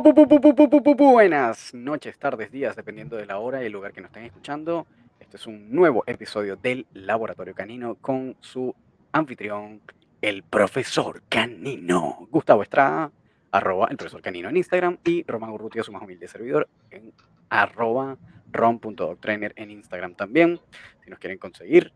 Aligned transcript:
Buenas 0.00 1.74
noches, 1.74 2.16
tardes, 2.18 2.52
días, 2.52 2.76
dependiendo 2.76 3.16
de 3.16 3.26
la 3.26 3.38
hora 3.38 3.62
y 3.62 3.66
el 3.66 3.72
lugar 3.72 3.92
que 3.92 4.00
nos 4.00 4.10
estén 4.10 4.26
escuchando. 4.26 4.86
Este 5.18 5.36
es 5.36 5.46
un 5.48 5.72
nuevo 5.72 6.04
episodio 6.06 6.54
del 6.54 6.86
Laboratorio 6.92 7.52
Canino 7.52 7.96
con 7.96 8.36
su 8.40 8.72
anfitrión, 9.10 9.80
el 10.22 10.44
profesor 10.44 11.22
Canino. 11.28 12.28
Gustavo 12.30 12.62
Estrada, 12.62 13.10
arroba 13.50 13.88
el 13.90 13.96
profesor 13.96 14.22
Canino 14.22 14.48
en 14.48 14.58
Instagram 14.58 14.98
y 15.04 15.24
Román 15.26 15.50
Urrutia, 15.50 15.82
su 15.82 15.90
más 15.90 16.02
humilde 16.02 16.28
servidor, 16.28 16.68
en 16.92 17.12
arroba 17.48 18.16
rom.doctrainer 18.52 19.52
en 19.56 19.72
Instagram 19.72 20.14
también. 20.14 20.60
Si 21.02 21.10
nos 21.10 21.18
quieren 21.18 21.38
conseguir, 21.38 21.92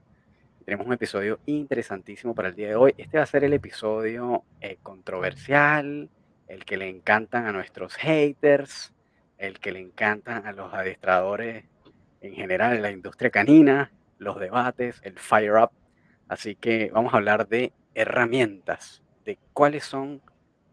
tenemos 0.65 0.89
un 0.89 0.93
episodio 0.93 1.39
interesantísimo 1.47 2.35
para 2.35 2.49
el 2.49 2.57
día 2.57 2.69
de 2.69 2.75
hoy. 2.75 2.95
Este 2.99 3.19
va 3.19 3.23
a 3.23 3.27
ser 3.27 3.45
el 3.45 3.53
episodio 3.53 4.43
eh, 4.61 4.79
controversial, 4.83 6.11
el 6.49 6.65
que 6.65 6.77
le 6.77 6.89
encantan 6.89 7.47
a 7.47 7.53
nuestros 7.53 7.95
haters, 7.97 8.93
el 9.39 9.59
que 9.59 9.73
le 9.73 9.81
encantan 9.81 10.47
a 10.47 10.53
los 10.53 10.73
adiestradores 10.73 11.65
en 12.21 12.35
general 12.35 12.77
en 12.77 12.83
la 12.83 12.91
industria 12.91 13.31
canina, 13.31 13.91
los 14.19 14.39
debates, 14.39 15.01
el 15.03 15.19
fire 15.19 15.55
up. 15.55 15.71
Así 16.29 16.55
que 16.55 16.91
vamos 16.93 17.13
a 17.13 17.17
hablar 17.17 17.49
de 17.49 17.73
herramientas, 17.95 19.03
de 19.25 19.39
cuáles 19.53 19.85
son 19.85 20.23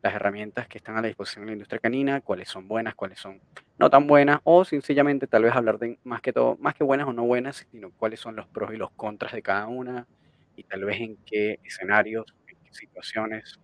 las 0.01 0.13
herramientas 0.13 0.67
que 0.67 0.77
están 0.77 0.97
a 0.97 1.01
la 1.01 1.07
disposición 1.07 1.45
de 1.45 1.51
la 1.51 1.53
industria 1.53 1.79
canina, 1.79 2.21
cuáles 2.21 2.47
son 2.47 2.67
buenas, 2.67 2.95
cuáles 2.95 3.19
son 3.19 3.41
no 3.77 3.89
tan 3.89 4.07
buenas, 4.07 4.39
o 4.43 4.63
sencillamente 4.63 5.27
tal 5.27 5.43
vez 5.43 5.55
hablar 5.55 5.79
de 5.79 5.99
más 6.03 6.21
que 6.21 6.31
todo, 6.31 6.57
más 6.59 6.75
que 6.75 6.83
buenas 6.83 7.07
o 7.07 7.13
no 7.13 7.25
buenas, 7.25 7.67
sino 7.71 7.91
cuáles 7.91 8.19
son 8.19 8.35
los 8.35 8.47
pros 8.47 8.73
y 8.73 8.77
los 8.77 8.91
contras 8.91 9.33
de 9.33 9.41
cada 9.41 9.67
una, 9.67 10.07
y 10.55 10.63
tal 10.63 10.85
vez 10.85 11.01
en 11.01 11.17
qué 11.25 11.59
escenarios, 11.63 12.33
en 12.47 12.57
qué 12.63 12.73
situaciones 12.73 13.59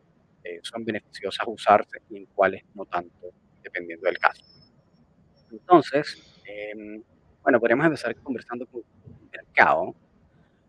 eh, 0.45 0.59
son 0.61 0.85
beneficiosas 0.85 1.47
usarse 1.47 1.97
y 2.09 2.17
en 2.17 2.25
cuáles 2.27 2.63
no 2.75 2.85
tanto, 2.85 3.31
dependiendo 3.63 4.05
del 4.05 4.19
caso. 4.19 4.43
Entonces, 5.51 6.39
em, 6.45 7.01
bueno, 7.41 7.59
podríamos 7.59 7.85
empezar 7.87 8.15
conversando 8.17 8.67
con 8.67 8.83
el 9.05 9.29
mercado. 9.31 9.95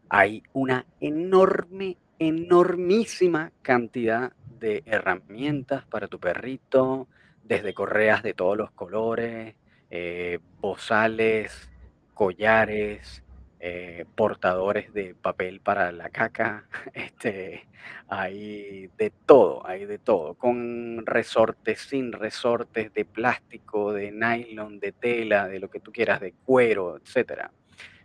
Hay 0.09 0.43
una 0.55 0.87
enorme, 1.01 1.99
enormísima 2.19 3.53
cantidad 3.61 4.33
de 4.59 4.83
herramientas 4.87 5.85
para 5.85 6.09
tu 6.09 6.19
perrito, 6.19 7.07
desde 7.45 7.75
correas 7.75 8.23
de 8.23 8.33
todos 8.33 8.57
los 8.57 8.71
colores, 8.71 9.55
eh, 9.91 10.39
bozales, 10.59 11.71
collares, 12.15 13.23
eh, 13.59 14.05
portadores 14.15 14.93
de 14.93 15.15
papel 15.15 15.61
para 15.61 15.91
la 15.93 16.11
caca, 16.11 16.67
este, 16.95 17.67
hay 18.09 18.91
de 18.99 19.11
todo, 19.25 19.67
hay 19.67 19.87
de 19.87 19.99
todo, 19.99 20.35
con 20.35 21.05
resortes, 21.07 21.81
sin 21.81 22.13
resortes, 22.13 22.93
de 22.93 23.05
plástico, 23.05 23.93
de 23.93 24.13
nylon, 24.13 24.79
de 24.79 24.93
tela, 24.93 25.49
de 25.49 25.59
lo 25.59 25.71
que 25.71 25.81
tú 25.81 25.91
quieras, 25.93 26.21
de 26.21 26.33
cuero, 26.45 26.99
etc. 26.99 27.49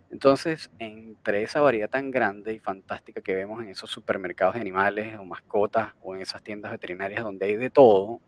Entonces, 0.09 0.71
entre 0.79 1.43
esa 1.43 1.61
variedad 1.61 1.89
tan 1.89 2.11
grande 2.11 2.53
y 2.53 2.59
fantástica 2.59 3.21
que 3.21 3.35
vemos 3.35 3.63
en 3.63 3.69
esos 3.69 3.89
supermercados 3.89 4.55
de 4.55 4.61
animales 4.61 5.17
o 5.19 5.25
mascotas 5.25 5.93
o 6.01 6.15
en 6.15 6.21
esas 6.21 6.43
tiendas 6.43 6.71
veterinarias 6.71 7.23
donde 7.23 7.45
hay 7.45 7.55
de 7.55 7.69
todo, 7.69 8.19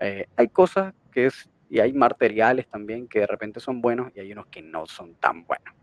eh, 0.00 0.26
hay 0.36 0.48
cosas 0.48 0.94
que 1.12 1.26
es, 1.26 1.48
y 1.70 1.80
hay 1.80 1.92
materiales 1.92 2.68
también 2.68 3.08
que 3.08 3.20
de 3.20 3.26
repente 3.26 3.60
son 3.60 3.80
buenos 3.80 4.12
y 4.14 4.20
hay 4.20 4.32
unos 4.32 4.46
que 4.46 4.62
no 4.62 4.86
son 4.86 5.14
tan 5.16 5.44
buenos. 5.44 5.74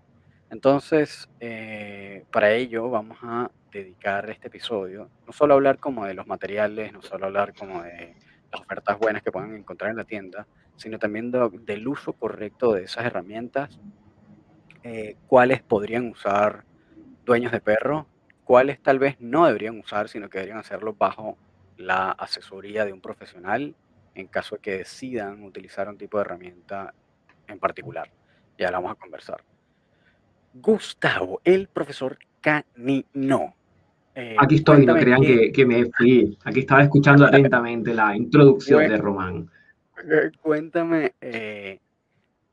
Entonces, 0.50 1.28
eh, 1.40 2.26
para 2.32 2.52
ello 2.52 2.90
vamos 2.90 3.18
a 3.24 3.50
dedicar 3.72 4.30
este 4.30 4.48
episodio, 4.48 5.10
no 5.26 5.34
solo 5.34 5.54
a 5.54 5.58
hablar 5.58 5.80
como 5.80 6.06
de 6.06 6.14
los 6.14 6.28
materiales, 6.28 6.94
no 6.94 7.02
solo 7.02 7.26
hablar 7.26 7.54
como 7.54 7.84
de 7.84 8.16
las 8.52 8.62
ofertas 8.62 8.98
buenas 9.00 9.22
que 9.22 9.32
pueden 9.32 9.56
encontrar 9.56 9.92
en 9.92 9.98
la 9.98 10.06
tienda, 10.06 10.48
sino 10.78 11.00
también 11.00 11.32
del 11.32 11.88
uso 11.88 12.14
correcto 12.14 12.74
de 12.74 12.84
esas 12.84 13.06
herramientas, 13.06 13.80
eh, 14.84 15.16
cuáles 15.28 15.62
podrían 15.62 16.10
usar 16.10 16.64
dueños 17.26 17.52
de 17.52 17.60
perro, 17.60 18.08
cuáles 18.44 18.82
tal 18.82 19.00
vez 19.00 19.20
no 19.20 19.46
deberían 19.46 19.80
usar, 19.80 20.08
sino 20.10 20.30
que 20.30 20.38
deberían 20.38 20.60
hacerlo 20.60 20.94
bajo 20.94 21.38
la 21.78 22.12
asesoría 22.12 22.86
de 22.86 22.94
un 22.94 23.02
profesional 23.02 23.76
en 24.14 24.28
caso 24.28 24.56
de 24.56 24.62
que 24.62 24.78
decidan 24.78 25.44
utilizar 25.44 25.90
un 25.90 25.98
tipo 25.98 26.18
de 26.18 26.22
herramienta 26.22 26.94
en 27.48 27.60
particular. 27.60 28.10
Ya 28.58 28.72
la 28.72 28.78
vamos 28.78 28.94
a 28.94 28.96
conversar. 28.96 29.44
Gustavo, 30.62 31.42
el 31.44 31.68
profesor 31.68 32.18
Canino. 32.40 33.54
Eh, 34.16 34.36
Aquí 34.40 34.56
estoy, 34.56 34.86
no 34.86 34.96
crean 34.96 35.22
que, 35.22 35.66
me 35.66 35.86
fui. 35.92 36.38
Aquí 36.46 36.62
estaba 36.62 36.84
escuchando 36.84 37.26
atentamente 37.26 37.94
la 37.94 38.16
introducción 38.16 38.88
de 38.88 38.98
Román. 38.98 39.50
Eh, 40.10 40.32
cuéntame 40.42 41.14
eh, 41.20 41.80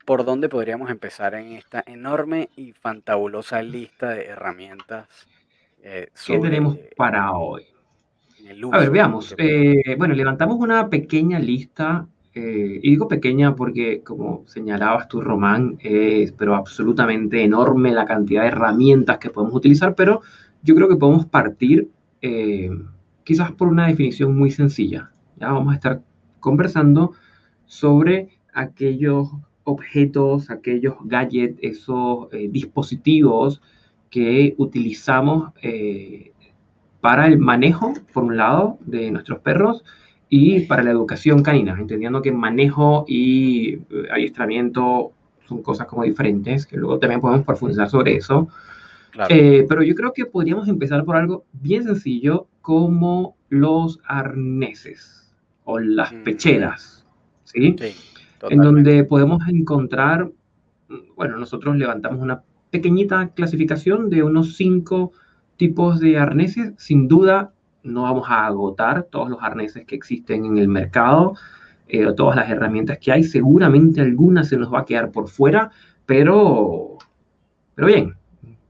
por 0.04 0.24
dónde 0.24 0.48
podríamos 0.48 0.91
empezar 0.91 1.34
en 1.34 1.52
esta 1.52 1.84
enorme 1.86 2.48
y 2.56 2.72
fantabulosa 2.72 3.62
lista 3.62 4.10
de 4.10 4.24
herramientas. 4.24 5.06
¿Qué 5.80 6.38
tenemos 6.38 6.78
para 6.96 7.32
hoy? 7.32 7.66
A 8.72 8.78
ver, 8.78 8.91
veamos. 8.91 9.36
bueno, 9.96 10.14
levantamos 10.14 10.56
una 10.58 10.88
pequeña 10.88 11.38
lista 11.38 12.08
eh, 12.34 12.81
y 12.82 12.91
digo 12.91 13.09
pequeña 13.09 13.54
porque, 13.54 14.03
como 14.03 14.44
señalabas 14.47 15.06
tú, 15.09 15.20
Román, 15.20 15.76
es 15.81 16.32
pero 16.32 16.54
absolutamente 16.54 17.43
enorme 17.43 17.93
la 17.93 18.06
cantidad 18.06 18.43
de 18.43 18.48
herramientas 18.48 19.19
que 19.19 19.31
podemos 19.31 19.54
utilizar, 19.54 19.94
pero 19.94 20.22
yo 20.62 20.75
creo 20.75 20.88
que 20.88 20.97
podemos 20.97 21.26
partir 21.26 21.91
eh, 22.22 22.71
quizás 23.25 23.53
por 23.53 23.69
una 23.69 23.88
definición 23.88 24.37
muy 24.37 24.50
sencilla. 24.50 25.10
Ya 25.37 25.53
vamos 25.53 25.72
a 25.72 25.76
estar 25.76 26.00
conversando 26.41 27.12
sobre 27.66 28.31
aquellos 28.54 29.28
objetos, 29.65 30.50
aquellos 30.50 30.94
gadgets, 31.04 31.59
esos 31.60 32.32
eh, 32.32 32.48
dispositivos 32.50 33.60
que 34.10 34.54
utilizamos 34.59 35.53
para 37.00 37.26
el 37.26 37.38
manejo, 37.38 37.94
por 38.12 38.25
un 38.25 38.37
lado, 38.37 38.78
de 38.84 39.10
nuestros 39.10 39.41
perros 39.41 39.82
y 40.34 40.60
para 40.60 40.82
la 40.82 40.93
educación 40.93 41.43
canina, 41.43 41.76
entendiendo 41.78 42.22
que 42.22 42.32
manejo 42.32 43.04
y 43.06 43.75
eh, 43.75 44.09
adiestramiento 44.10 45.12
son 45.47 45.62
cosas 45.62 45.87
como 45.87 46.04
diferentes, 46.04 46.65
que 46.65 46.78
luego 46.78 46.98
también 46.98 47.20
podemos 47.20 47.44
profundizar 47.44 47.91
sobre 47.91 48.16
eso. 48.16 48.48
Eh, 49.28 49.66
pero 49.69 49.82
yo 49.82 49.94
creo 49.94 50.15
que 50.15 50.25
podríamos 50.25 50.69
empezar 50.69 51.04
por 51.04 51.16
algo 51.16 51.44
bien 51.53 51.84
sencillo 51.84 52.47
como 52.62 53.37
los 53.50 54.00
arneses 54.06 55.34
o 55.65 55.78
las 55.78 56.15
pecheras, 56.25 57.04
¿sí? 57.44 57.76
sí 57.78 57.94
en 58.50 58.59
donde 58.59 59.04
podemos 59.04 59.47
encontrar, 59.48 60.31
bueno, 61.16 61.37
nosotros 61.37 61.76
levantamos 61.76 62.21
una 62.21 62.42
pequeñita 62.71 63.28
clasificación 63.34 64.10
de 64.10 64.22
unos 64.22 64.56
cinco 64.56 65.12
tipos 65.56 66.00
de 66.00 66.19
arneses. 66.19 66.72
Sin 66.78 67.06
duda, 67.06 67.53
no 67.82 68.03
vamos 68.03 68.28
a 68.28 68.47
agotar 68.47 69.04
todos 69.04 69.28
los 69.28 69.43
arneses 69.43 69.84
que 69.84 69.94
existen 69.94 70.44
en 70.44 70.59
el 70.59 70.69
mercado, 70.69 71.34
eh, 71.88 72.06
o 72.06 72.15
todas 72.15 72.37
las 72.37 72.48
herramientas 72.48 72.98
que 72.98 73.12
hay. 73.12 73.25
Seguramente 73.25 74.00
algunas 74.00 74.48
se 74.48 74.56
nos 74.56 74.72
va 74.72 74.81
a 74.81 74.84
quedar 74.84 75.10
por 75.10 75.28
fuera, 75.28 75.70
pero, 76.06 76.97
pero 77.75 77.87
bien, 77.87 78.15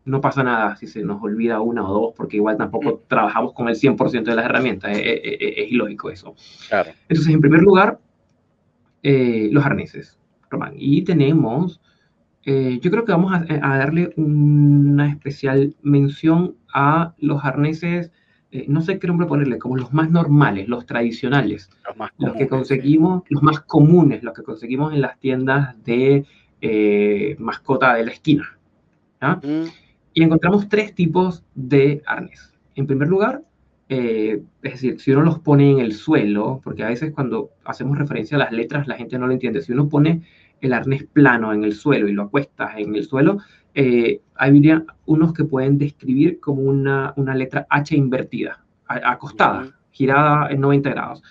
no 0.04 0.20
pasa 0.20 0.42
nada 0.42 0.74
si 0.76 0.86
se 0.86 1.02
nos 1.02 1.22
olvida 1.22 1.60
una 1.60 1.88
o 1.88 1.92
dos, 1.92 2.14
porque 2.16 2.38
igual 2.38 2.56
tampoco 2.56 2.90
mm. 2.90 3.08
trabajamos 3.08 3.52
con 3.52 3.68
el 3.68 3.76
100% 3.76 4.24
de 4.24 4.34
las 4.34 4.44
herramientas. 4.44 4.92
Es, 4.96 5.70
ilógico 5.70 6.10
eso. 6.10 6.34
Entonces, 7.08 7.32
en 7.32 7.40
primer 7.40 7.62
lugar, 7.62 8.00
eh, 9.02 9.48
los 9.52 9.64
arneses, 9.64 10.18
Román. 10.50 10.74
Y 10.76 11.02
tenemos, 11.02 11.80
eh, 12.44 12.78
yo 12.82 12.90
creo 12.90 13.04
que 13.04 13.12
vamos 13.12 13.32
a, 13.32 13.44
a, 13.62 13.78
darle 13.78 14.12
una 14.16 15.08
especial 15.08 15.76
mención 15.82 16.56
a 16.74 17.14
los 17.18 17.44
arneses 17.44 18.10
eh, 18.52 18.66
no 18.68 18.82
sé 18.82 18.98
qué 18.98 19.06
nombre 19.06 19.26
ponerle, 19.26 19.58
como 19.58 19.78
los 19.78 19.94
más 19.94 20.10
normales, 20.10 20.68
los 20.68 20.84
tradicionales, 20.84 21.70
los, 22.18 22.34
que 22.34 22.48
conseguimos, 22.48 23.22
los 23.30 23.42
más 23.42 23.60
comunes, 23.60 24.22
los 24.22 24.34
que 24.34 24.42
conseguimos 24.42 24.92
en 24.92 25.00
las 25.00 25.18
tiendas 25.18 25.74
de 25.84 26.26
eh, 26.60 27.34
mascota 27.38 27.94
de 27.94 28.04
la 28.04 28.12
esquina. 28.12 28.58
Y 30.12 30.22
encontramos 30.22 30.68
tres 30.68 30.94
tipos 30.94 31.42
de 31.54 32.02
arnés. 32.06 32.52
En 32.74 32.86
primer 32.86 33.08
lugar, 33.08 33.42
eh, 33.88 34.42
es 34.62 34.72
decir, 34.72 35.00
si 35.00 35.12
uno 35.12 35.22
los 35.22 35.38
pone 35.38 35.70
en 35.70 35.78
el 35.78 35.94
suelo, 35.94 36.60
porque 36.62 36.84
a 36.84 36.88
veces 36.88 37.10
cuando 37.12 37.50
hacemos 37.64 37.96
referencia 37.96 38.36
a 38.36 38.40
las 38.40 38.52
letras 38.52 38.86
la 38.86 38.96
gente 38.96 39.18
no 39.18 39.26
lo 39.26 39.32
entiende, 39.32 39.62
si 39.62 39.72
uno 39.72 39.88
pone 39.88 40.22
el 40.60 40.74
arnés 40.74 41.04
plano 41.04 41.54
en 41.54 41.64
el 41.64 41.74
suelo 41.74 42.06
y 42.06 42.12
lo 42.12 42.24
acuestas 42.24 42.76
en 42.76 42.94
el 42.94 43.04
suelo, 43.04 43.38
eh, 43.74 44.20
habría 44.34 44.84
unos 45.06 45.32
que 45.32 45.44
pueden 45.44 45.78
describir 45.78 46.40
como 46.40 46.62
una, 46.62 47.12
una 47.16 47.34
letra 47.34 47.66
H 47.70 47.96
invertida, 47.96 48.62
acostada, 48.86 49.68
girada 49.90 50.50
en 50.50 50.60
90 50.60 50.90
grados. 50.90 51.22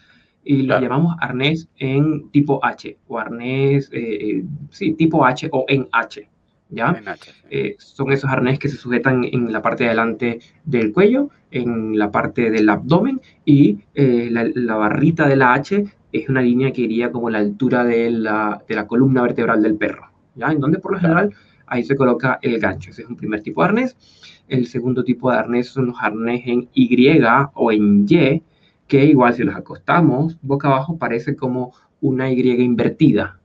Y 0.43 0.63
lo 0.63 0.79
llamamos 0.79 1.15
arnés 1.19 1.69
en 1.77 2.29
tipo 2.31 2.63
H 2.65 2.97
o 3.07 3.19
arnés, 3.19 3.89
eh, 3.93 4.17
eh, 4.21 4.43
sí, 4.71 4.93
tipo 4.93 5.23
H 5.25 5.49
o 5.51 5.65
en 5.67 5.88
H. 5.91 6.27
¿ya? 6.69 7.01
son 7.79 8.13
esos 8.13 8.29
arnés 8.29 8.57
que 8.57 8.69
se 8.69 8.77
sujetan 8.77 9.25
en 9.25 9.51
la 9.51 9.61
parte 9.61 9.83
de 9.83 9.89
adelante 9.89 10.39
del 10.63 10.93
cuello, 10.93 11.29
en 11.51 11.99
la 11.99 12.09
parte 12.11 12.49
del 12.49 12.69
abdomen 12.69 13.19
y 13.43 13.79
la, 13.93 14.49
la, 14.55 14.75
barrita 14.77 15.27
de 15.27 15.35
la 15.35 15.53
H 15.53 15.85
es 16.11 16.29
una 16.29 16.41
línea 16.41 16.71
que 16.71 16.81
iría 16.81 17.11
como 17.11 17.29
la 17.29 17.39
altura 17.39 17.83
de 17.83 18.09
la, 18.09 18.63
de 18.67 18.75
la 18.75 18.88
columna 18.88 19.21
vertebral 19.21 19.61
del 19.61 19.75
perro, 19.75 20.11
¿ya? 20.35 20.51
En 20.51 20.59
donde 20.59 20.79
por 20.79 20.93
lo 20.93 20.99
general 20.99 21.33
ahí 21.71 21.83
se 21.83 21.95
coloca 21.95 22.38
el 22.41 22.59
gancho. 22.59 22.91
Ese 22.91 23.03
es 23.03 23.07
un 23.07 23.15
primer 23.15 23.41
tipo 23.41 23.62
de 23.62 23.69
arnés. 23.69 23.95
El 24.47 24.68
segundo 24.68 25.03
tipo 25.06 25.31
de 25.31 25.38
arnés 25.38 25.69
son 25.69 25.88
los 25.88 25.95
arnés 26.00 26.41
en 26.45 26.69
Y 26.73 27.19
o 27.53 27.71
en 27.71 28.06
Y, 28.07 28.44
que 28.88 29.06
igual 29.06 29.33
si 29.33 29.44
los 29.44 29.56
acostamos 29.56 30.38
boca 30.41 30.68
abajo 30.68 30.97
parece 30.97 31.35
como 31.35 31.73
una 32.01 32.29
Y 32.29 32.41
invertida, 32.62 33.39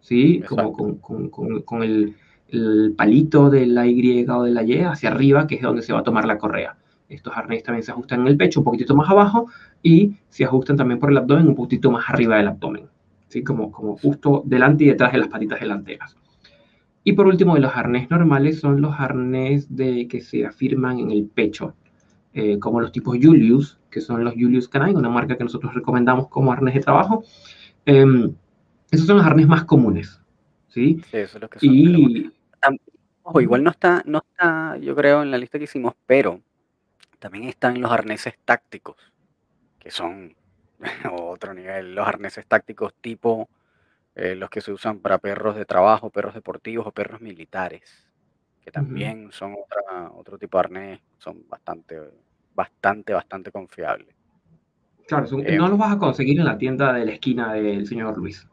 ¿sí? 0.00 0.42
Como 0.48 0.72
con, 0.72 1.28
con, 1.28 1.60
con, 1.60 1.82
el, 1.82 2.16
el, 2.48 2.94
palito 2.96 3.50
de 3.50 3.66
la 3.66 3.86
Y 3.86 4.26
o 4.26 4.42
de 4.42 4.52
la 4.52 4.62
Y 4.62 4.78
hacia 4.80 5.10
arriba, 5.10 5.46
que 5.46 5.56
es 5.56 5.62
donde 5.62 5.82
se 5.82 5.92
va 5.92 5.98
a 6.00 6.04
tomar 6.04 6.24
la 6.24 6.38
correa. 6.38 6.78
Estos 7.10 7.36
arnés 7.36 7.62
también 7.62 7.82
se 7.82 7.90
ajustan 7.92 8.22
en 8.22 8.28
el 8.28 8.36
pecho 8.38 8.60
un 8.60 8.64
poquitito 8.64 8.96
más 8.96 9.10
abajo 9.10 9.48
y 9.82 10.14
se 10.30 10.44
ajustan 10.44 10.78
también 10.78 10.98
por 10.98 11.10
el 11.10 11.18
abdomen 11.18 11.48
un 11.48 11.54
poquitito 11.54 11.90
más 11.90 12.08
arriba 12.08 12.38
del 12.38 12.48
abdomen, 12.48 12.86
¿sí? 13.28 13.44
Como, 13.44 13.70
como 13.70 13.98
justo 13.98 14.42
delante 14.46 14.84
y 14.84 14.88
detrás 14.88 15.12
de 15.12 15.18
las 15.18 15.28
patitas 15.28 15.60
delanteras. 15.60 16.16
Y 17.08 17.12
por 17.12 17.28
último, 17.28 17.56
los 17.56 17.72
arnés 17.76 18.10
normales 18.10 18.58
son 18.58 18.80
los 18.80 18.98
arnés 18.98 19.76
de, 19.76 20.08
que 20.08 20.20
se 20.20 20.44
afirman 20.44 20.98
en 20.98 21.12
el 21.12 21.24
pecho, 21.28 21.76
eh, 22.34 22.58
como 22.58 22.80
los 22.80 22.90
tipos 22.90 23.16
Julius, 23.22 23.78
que 23.92 24.00
son 24.00 24.24
los 24.24 24.34
Julius 24.34 24.68
Canine, 24.68 24.98
una 24.98 25.08
marca 25.08 25.38
que 25.38 25.44
nosotros 25.44 25.72
recomendamos 25.72 26.26
como 26.26 26.50
arnés 26.50 26.74
de 26.74 26.80
trabajo. 26.80 27.22
Em, 27.84 28.34
esos 28.90 29.06
son 29.06 29.18
los 29.18 29.24
arnés 29.24 29.46
más 29.46 29.62
comunes. 29.62 30.20
¿sí? 30.66 31.00
sí 31.08 31.16
eso 31.18 31.38
es 31.38 31.42
lo 31.42 31.48
que 31.48 31.60
son. 31.60 31.72
Y... 31.72 32.32
Ojo, 33.22 33.40
igual 33.40 33.62
no 33.62 33.70
está, 33.70 34.02
no 34.04 34.18
está, 34.18 34.76
yo 34.78 34.96
creo, 34.96 35.22
en 35.22 35.30
la 35.30 35.38
lista 35.38 35.58
que 35.58 35.64
hicimos, 35.64 35.94
pero 36.06 36.40
también 37.20 37.44
están 37.44 37.80
los 37.80 37.92
arneses 37.92 38.34
tácticos, 38.44 38.96
que 39.78 39.92
son 39.92 40.34
otro 41.12 41.54
nivel. 41.54 41.94
Los 41.94 42.08
arneses 42.08 42.46
tácticos 42.46 42.94
tipo 43.00 43.48
eh, 44.16 44.34
los 44.34 44.48
que 44.48 44.62
se 44.62 44.72
usan 44.72 45.00
para 45.00 45.18
perros 45.18 45.56
de 45.56 45.66
trabajo, 45.66 46.08
perros 46.08 46.32
deportivos 46.32 46.86
o 46.86 46.90
perros 46.90 47.20
militares, 47.20 48.08
que 48.62 48.70
también 48.70 49.30
son 49.30 49.54
otra, 49.54 50.10
otro 50.10 50.38
tipo 50.38 50.56
de 50.56 50.60
arnés, 50.60 51.00
son 51.18 51.46
bastante, 51.46 52.00
bastante, 52.54 53.12
bastante 53.12 53.52
confiables. 53.52 54.16
Claro, 55.06 55.26
eh, 55.44 55.56
no 55.56 55.68
los 55.68 55.78
vas 55.78 55.92
a 55.92 55.98
conseguir 55.98 56.40
en 56.40 56.46
la 56.46 56.56
tienda 56.56 56.94
de 56.94 57.04
la 57.04 57.12
esquina 57.12 57.52
del 57.52 57.86
señor 57.86 58.16
Luis. 58.16 58.48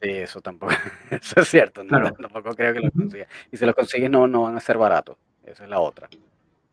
Sí, 0.00 0.08
eso 0.08 0.40
tampoco, 0.40 0.72
eso 1.10 1.40
es 1.40 1.48
cierto, 1.48 1.82
tampoco 1.86 2.54
creo 2.54 2.72
que 2.72 2.80
los 2.80 2.92
consigas. 2.92 3.28
Y 3.52 3.58
si 3.58 3.66
los 3.66 3.74
consigues 3.74 4.10
no, 4.10 4.26
no 4.26 4.42
van 4.44 4.56
a 4.56 4.60
ser 4.60 4.78
baratos, 4.78 5.18
esa 5.44 5.64
es 5.64 5.70
la 5.70 5.78
otra. 5.78 6.08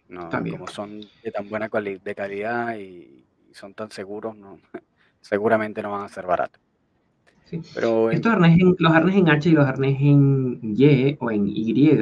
No, 0.07 0.29
como 0.29 0.67
son 0.67 1.01
de 1.23 1.31
tan 1.31 1.49
buena 1.49 1.67
de 1.67 2.15
calidad 2.15 2.77
y, 2.77 3.25
son 3.51 3.73
tan 3.73 3.91
seguros, 3.91 4.35
no, 4.37 4.59
seguramente 5.21 5.83
no 5.83 5.91
van 5.91 6.05
a 6.05 6.09
ser 6.09 6.25
baratos. 6.25 6.62
Pero 7.73 8.09
Estos 8.09 8.31
arnés 8.31 8.57
los 8.77 8.93
arnés 8.93 9.15
en 9.15 9.29
H 9.29 9.49
y 9.49 9.53
los 9.53 9.65
arnés 9.65 9.97
en 9.99 10.59
Y 10.61 11.17
o 11.19 11.31
en 11.31 11.47
Y 11.47 11.99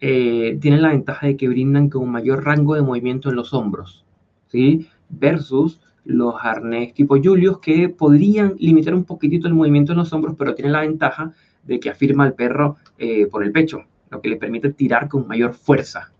eh, 0.00 0.58
tienen 0.60 0.82
la 0.82 0.88
ventaja 0.88 1.26
de 1.26 1.36
que 1.36 1.48
brindan 1.48 1.88
con 1.88 2.02
un 2.02 2.10
mayor 2.10 2.44
rango 2.44 2.74
de 2.74 2.82
movimiento 2.82 3.30
en 3.30 3.36
los 3.36 3.54
hombros, 3.54 4.04
¿sí? 4.48 4.88
Versus 5.08 5.80
los 6.04 6.34
arnés 6.42 6.92
tipo 6.94 7.16
Julius 7.22 7.58
que 7.58 7.88
podrían 7.88 8.54
limitar 8.58 8.94
un 8.94 9.04
poquitito 9.04 9.46
el 9.46 9.54
movimiento 9.54 9.92
en 9.92 9.98
los 9.98 10.12
hombros, 10.12 10.34
pero 10.36 10.54
tienen 10.54 10.72
la 10.72 10.80
ventaja 10.80 11.32
de 11.62 11.78
que 11.78 11.90
afirma 11.90 12.24
al 12.24 12.34
perro 12.34 12.76
eh, 12.98 13.26
por 13.26 13.44
el 13.44 13.52
pecho, 13.52 13.84
lo 14.10 14.20
que 14.20 14.30
le 14.30 14.36
permite 14.36 14.72
tirar 14.72 15.08
con 15.08 15.28
mayor 15.28 15.54
fuerza. 15.54 16.12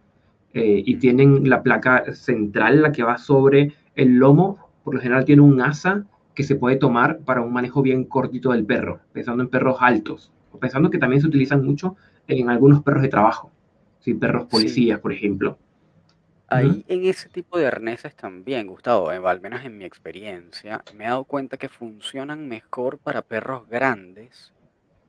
Eh, 0.55 0.83
y 0.85 0.97
tienen 0.97 1.49
la 1.49 1.63
placa 1.63 2.15
central, 2.15 2.83
la 2.83 2.93
que 2.93 3.03
va 3.03 3.19
sobre 3.19 3.73
el 3.95 4.17
lomo, 4.17 4.59
por 4.85 4.95
lo 4.95 5.01
general 5.01 5.25
tiene 5.25 5.43
un 5.43 5.61
asa 5.61 6.05
que 6.35 6.43
se 6.43 6.57
puede 6.57 6.77
tomar 6.77 7.19
para 7.21 7.43
un 7.43 7.53
manejo 7.53 7.83
bien 7.83 8.05
cortito 8.05 8.53
del 8.53 8.65
perro, 8.65 9.01
pensando 9.13 9.43
en 9.43 9.49
perros 9.49 9.77
altos, 9.81 10.33
o 10.51 10.59
pensando 10.59 10.91
que 10.91 10.99
también 10.99 11.21
se 11.21 11.29
utilizan 11.29 11.65
mucho 11.65 11.97
en 12.27 12.49
algunos 12.49 12.83
perros 12.83 13.03
de 13.03 13.09
trabajo, 13.09 13.51
¿sí? 14.01 14.15
perros 14.15 14.47
policías, 14.47 15.01
por 15.01 15.13
ejemplo. 15.13 15.59
Ahí 16.49 16.85
en 16.89 17.05
ese 17.07 17.29
tipo 17.31 17.59
de 17.59 17.67
arneses 17.67 18.15
también, 18.15 18.67
Gustavo, 18.67 19.11
eh, 19.11 19.21
al 19.25 19.41
menos 19.41 19.65
en 19.65 19.79
mi 19.79 19.85
experiencia, 19.85 20.83
me 20.95 21.05
he 21.05 21.09
dado 21.09 21.25
cuenta 21.25 21.57
que 21.57 21.69
funcionan 21.69 22.47
mejor 22.47 22.99
para 22.99 23.23
perros 23.23 23.67
grandes 23.69 24.53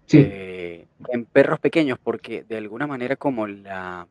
sí. 0.06 0.20
Eh, 0.20 0.88
en 1.10 1.26
perros 1.26 1.60
pequeños, 1.60 2.00
porque 2.02 2.44
de 2.44 2.58
alguna 2.58 2.88
manera 2.88 3.16
como 3.18 3.48
la 3.48 4.08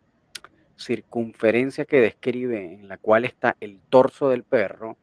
circunferencia 0.76 1.84
que 1.84 2.00
describe 2.00 2.74
en 2.74 2.88
la 2.88 2.98
cual 2.98 3.24
está 3.24 3.56
el 3.60 3.78
torso 3.88 4.28
del 4.28 4.42
perro 4.42 4.96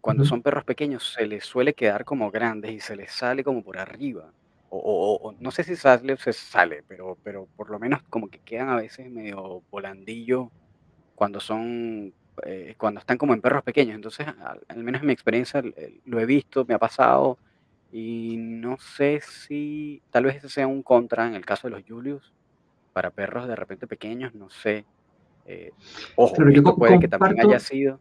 cuando 0.00 0.24
son 0.24 0.42
perros 0.42 0.64
pequeños 0.64 1.12
se 1.12 1.26
les 1.26 1.44
suele 1.44 1.74
quedar 1.74 2.04
como 2.04 2.30
grandes 2.30 2.72
y 2.72 2.80
se 2.80 2.96
les 2.96 3.12
sale 3.12 3.44
como 3.44 3.62
por 3.62 3.78
arriba. 3.78 4.32
O, 4.70 5.34
no 5.40 5.50
sé 5.50 5.64
si 5.64 5.76
sale 5.76 6.12
o 6.12 6.16
se 6.18 6.32
sale, 6.32 6.82
pero, 6.86 7.16
pero 7.22 7.48
por 7.56 7.70
lo 7.70 7.78
menos 7.78 8.02
como 8.10 8.28
que 8.28 8.38
quedan 8.40 8.68
a 8.68 8.76
veces 8.76 9.10
medio 9.10 9.62
volandillo 9.70 10.50
cuando 11.14 11.40
son, 11.40 12.12
eh, 12.44 12.74
cuando 12.76 13.00
están 13.00 13.16
como 13.16 13.32
en 13.32 13.40
perros 13.40 13.62
pequeños. 13.62 13.94
Entonces, 13.94 14.26
al, 14.68 14.84
menos 14.84 15.00
en 15.00 15.06
mi 15.06 15.12
experiencia 15.12 15.62
lo 16.04 16.20
he 16.20 16.26
visto, 16.26 16.66
me 16.66 16.74
ha 16.74 16.78
pasado 16.78 17.38
y 17.90 18.36
no 18.36 18.76
sé 18.78 19.20
si 19.22 20.02
tal 20.10 20.24
vez 20.24 20.36
ese 20.36 20.50
sea 20.50 20.66
un 20.66 20.82
contra 20.82 21.26
en 21.26 21.34
el 21.34 21.46
caso 21.46 21.68
de 21.68 21.70
los 21.70 21.82
Julius 21.88 22.34
para 22.92 23.10
perros 23.10 23.48
de 23.48 23.56
repente 23.56 23.86
pequeños, 23.86 24.34
no 24.34 24.50
sé. 24.50 24.84
Eh, 25.46 25.70
ojo, 26.16 26.42
esto 26.46 26.76
puede 26.76 27.00
que 27.00 27.08
también 27.08 27.40
haya 27.40 27.58
sido. 27.58 27.98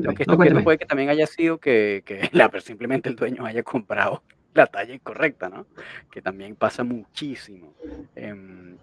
Lo 0.00 0.14
que 0.14 0.22
esto, 0.22 0.36
puede 0.36 0.78
que 0.78 0.86
también 0.86 1.10
haya 1.10 1.26
sido 1.26 1.58
que, 1.58 2.02
que 2.04 2.28
la, 2.32 2.50
simplemente 2.60 3.08
el 3.08 3.16
dueño 3.16 3.44
haya 3.44 3.62
comprado 3.62 4.22
la 4.54 4.66
talla 4.66 4.94
incorrecta, 4.94 5.48
¿no? 5.48 5.66
Que 6.10 6.22
también 6.22 6.56
pasa 6.56 6.84
muchísimo. 6.84 7.74
Em, 8.14 8.76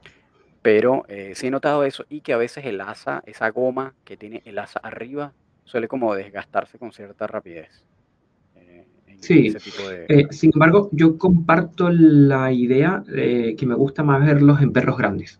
pero 0.61 1.05
eh, 1.07 1.33
sí 1.35 1.47
he 1.47 1.51
notado 1.51 1.83
eso 1.83 2.05
y 2.09 2.21
que 2.21 2.33
a 2.33 2.37
veces 2.37 2.65
el 2.65 2.81
asa, 2.81 3.23
esa 3.25 3.49
goma 3.49 3.93
que 4.03 4.17
tiene 4.17 4.41
el 4.45 4.59
asa 4.59 4.79
arriba, 4.79 5.33
suele 5.63 5.87
como 5.87 6.13
desgastarse 6.15 6.77
con 6.77 6.91
cierta 6.91 7.27
rapidez. 7.27 7.83
Eh, 8.55 8.85
sí, 9.19 9.53
eh, 10.09 10.27
sin 10.31 10.51
embargo, 10.53 10.89
yo 10.91 11.17
comparto 11.17 11.89
la 11.89 12.51
idea 12.51 13.03
de 13.07 13.55
que 13.57 13.65
me 13.65 13.75
gusta 13.75 14.03
más 14.03 14.25
verlos 14.25 14.61
en 14.61 14.73
perros 14.73 14.97
grandes. 14.97 15.39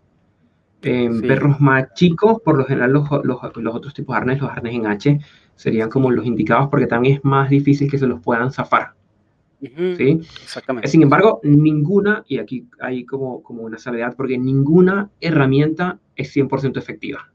En 0.82 1.20
perros 1.20 1.60
más 1.60 1.92
chicos, 1.92 2.40
por 2.42 2.56
lo 2.56 2.64
general 2.64 2.92
los, 2.92 3.06
los, 3.22 3.38
los, 3.56 3.74
otros 3.74 3.92
tipos 3.92 4.14
de 4.14 4.20
arnés, 4.22 4.40
los 4.40 4.50
arnés 4.50 4.74
en 4.74 4.86
H, 4.86 5.20
serían 5.54 5.90
como 5.90 6.10
los 6.10 6.26
indicados 6.26 6.68
porque 6.70 6.86
también 6.86 7.16
es 7.16 7.24
más 7.24 7.50
difícil 7.50 7.90
que 7.90 7.98
se 7.98 8.06
los 8.06 8.20
puedan 8.20 8.52
zafar. 8.52 8.94
¿Sí? 9.60 10.20
Exactamente. 10.42 10.88
Sin 10.88 11.02
embargo, 11.02 11.40
ninguna, 11.42 12.24
y 12.26 12.38
aquí 12.38 12.66
hay 12.80 13.04
como, 13.04 13.42
como 13.42 13.62
una 13.62 13.76
salvedad, 13.76 14.14
porque 14.16 14.38
ninguna 14.38 15.10
herramienta 15.20 15.98
es 16.16 16.34
100% 16.34 16.78
efectiva. 16.78 17.30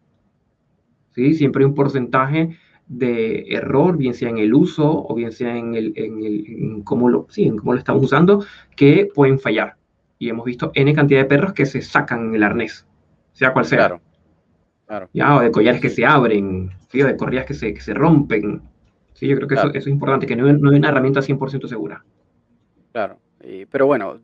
¿Sí? 1.13 1.35
Siempre 1.35 1.63
hay 1.63 1.69
un 1.69 1.75
porcentaje 1.75 2.57
de 2.87 3.45
error, 3.49 3.97
bien 3.97 4.13
sea 4.13 4.29
en 4.29 4.37
el 4.37 4.53
uso 4.53 5.05
o 5.07 5.15
bien 5.15 5.31
sea 5.31 5.55
en, 5.55 5.75
el, 5.75 5.93
en, 5.95 6.23
el, 6.23 6.83
cómo, 6.83 7.09
lo, 7.09 7.27
sí, 7.29 7.45
en 7.45 7.57
cómo 7.57 7.73
lo 7.73 7.79
estamos 7.79 8.03
usando, 8.03 8.45
que 8.75 9.09
pueden 9.13 9.39
fallar. 9.39 9.75
Y 10.17 10.29
hemos 10.29 10.45
visto 10.45 10.71
N 10.73 10.93
cantidad 10.93 11.21
de 11.21 11.25
perros 11.25 11.53
que 11.53 11.65
se 11.65 11.81
sacan 11.81 12.33
el 12.33 12.43
arnés, 12.43 12.87
sea 13.33 13.53
cual 13.53 13.65
sea. 13.65 13.79
Claro. 13.79 14.01
Ya, 15.13 15.35
o 15.35 15.41
de 15.41 15.51
collares 15.51 15.81
que 15.81 15.89
se 15.89 16.05
abren, 16.05 16.69
o 16.69 16.97
de 16.97 17.17
correas 17.17 17.45
que 17.45 17.53
se, 17.53 17.73
que 17.73 17.81
se 17.81 17.93
rompen. 17.93 18.61
Sí, 19.13 19.27
yo 19.27 19.35
creo 19.35 19.47
que 19.47 19.55
eso, 19.55 19.69
eso, 19.69 19.77
es 19.77 19.87
importante, 19.87 20.27
que 20.27 20.35
no, 20.35 20.51
no 20.51 20.71
hay 20.71 20.77
una 20.77 20.89
herramienta 20.89 21.21
100% 21.21 21.67
segura. 21.67 22.03
Claro, 22.91 23.17
pero 23.71 23.87
bueno, 23.87 24.19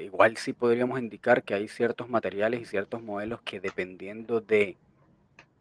igual 0.00 0.36
sí 0.36 0.52
podríamos 0.52 0.98
indicar 0.98 1.42
que 1.42 1.54
hay 1.54 1.68
ciertos 1.68 2.08
materiales 2.08 2.60
y 2.60 2.64
ciertos 2.64 3.02
modelos 3.02 3.40
que 3.42 3.60
dependiendo 3.60 4.40
de 4.40 4.76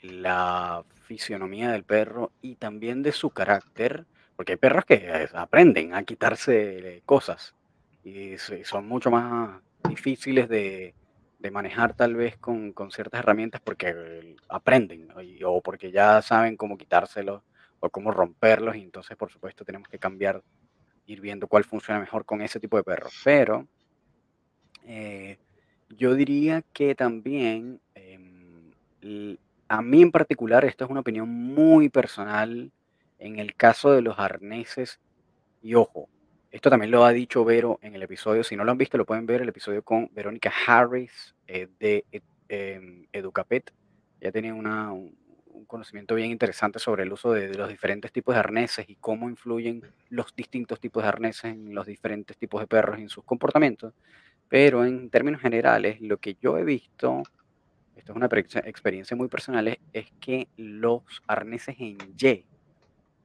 la 0.01 0.83
fisionomía 1.03 1.71
del 1.71 1.83
perro 1.83 2.31
y 2.41 2.55
también 2.55 3.03
de 3.03 3.11
su 3.11 3.29
carácter, 3.29 4.05
porque 4.35 4.53
hay 4.53 4.57
perros 4.57 4.85
que 4.85 4.95
eh, 4.95 5.29
aprenden 5.33 5.93
a 5.93 6.03
quitarse 6.03 7.01
cosas 7.05 7.53
y 8.03 8.35
son 8.63 8.87
mucho 8.87 9.09
más 9.09 9.59
difíciles 9.87 10.47
de, 10.47 10.93
de 11.45 11.51
manejar 11.51 11.93
tal 11.93 12.15
vez 12.15 12.37
con, 12.37 12.73
con 12.73 12.89
ciertas 12.89 13.19
herramientas 13.19 13.61
porque 13.61 14.35
aprenden 14.49 15.09
o 15.45 15.61
porque 15.61 15.91
ya 15.91 16.21
saben 16.23 16.57
cómo 16.57 16.75
quitárselos 16.75 17.43
o 17.79 17.89
cómo 17.91 18.09
romperlos 18.11 18.75
y 18.75 18.81
entonces 18.81 19.15
por 19.15 19.31
supuesto 19.31 19.63
tenemos 19.63 19.87
que 19.87 19.99
cambiar, 19.99 20.41
ir 21.05 21.21
viendo 21.21 21.47
cuál 21.47 21.63
funciona 21.63 21.99
mejor 21.99 22.25
con 22.25 22.41
ese 22.41 22.59
tipo 22.59 22.77
de 22.77 22.83
perros. 22.83 23.13
Pero 23.23 23.67
eh, 24.85 25.37
yo 25.89 26.15
diría 26.15 26.63
que 26.73 26.95
también, 26.95 27.79
em, 27.93 29.37
a 29.67 29.83
mí 29.83 30.01
en 30.01 30.11
particular, 30.11 30.65
esto 30.65 30.85
es 30.85 30.89
una 30.89 31.01
opinión 31.01 31.29
muy 31.29 31.89
personal, 31.89 32.71
en 33.19 33.37
el 33.37 33.55
caso 33.55 33.91
de 33.91 34.01
los 34.01 34.17
arneses, 34.17 34.99
y 35.61 35.75
ojo, 35.75 36.09
esto 36.49 36.71
también 36.71 36.89
lo 36.89 37.05
ha 37.05 37.11
dicho 37.11 37.45
Vero 37.45 37.79
en 37.83 37.93
el 37.93 38.01
episodio. 38.01 38.43
Si 38.43 38.55
no 38.55 38.63
lo 38.63 38.71
han 38.71 38.77
visto, 38.79 38.97
lo 38.97 39.05
pueden 39.05 39.27
ver 39.27 39.41
el 39.41 39.49
episodio 39.49 39.83
con 39.83 40.09
Verónica 40.13 40.51
Harris 40.65 41.34
eh, 41.47 41.67
de 41.79 42.05
em, 42.49 43.05
Educapet. 43.11 43.71
Ya 44.21 44.31
tenía 44.31 44.53
un 44.53 44.65
conocimiento 45.67 46.15
bien 46.15 46.31
interesante 46.31 46.79
sobre 46.79 47.03
el 47.03 47.13
uso 47.13 47.31
de, 47.31 47.53
los 47.55 47.69
diferentes 47.69 48.11
tipos 48.11 48.35
de 48.35 48.39
arneses 48.39 48.89
y 48.89 48.95
cómo 48.95 49.29
influyen 49.29 49.81
los 50.09 50.35
distintos 50.35 50.79
tipos 50.79 51.03
de 51.03 51.09
arneses 51.09 51.45
en 51.45 51.73
los 51.73 51.85
diferentes 51.85 52.37
tipos 52.37 52.61
de 52.61 52.67
perros 52.67 52.99
y 52.99 53.03
en 53.03 53.09
sus 53.09 53.23
comportamientos. 53.23 53.93
Pero 54.47 54.85
en 54.85 55.09
términos 55.09 55.41
generales, 55.41 55.99
lo 56.01 56.17
que 56.17 56.37
yo 56.41 56.57
he 56.57 56.63
visto, 56.63 57.23
esto 57.95 58.11
es 58.11 58.15
una 58.15 58.27
experiencia 58.27 59.17
muy 59.17 59.27
personal, 59.27 59.67
es, 59.93 60.11
que 60.19 60.47
los 60.57 61.03
arneses 61.27 61.75
en 61.79 61.97
Y 62.19 62.45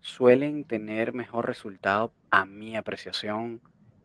suelen 0.00 0.64
tener 0.64 1.12
mejor 1.12 1.46
resultado 1.46 2.12
a 2.30 2.46
mi 2.46 2.76
apreciación 2.76 3.60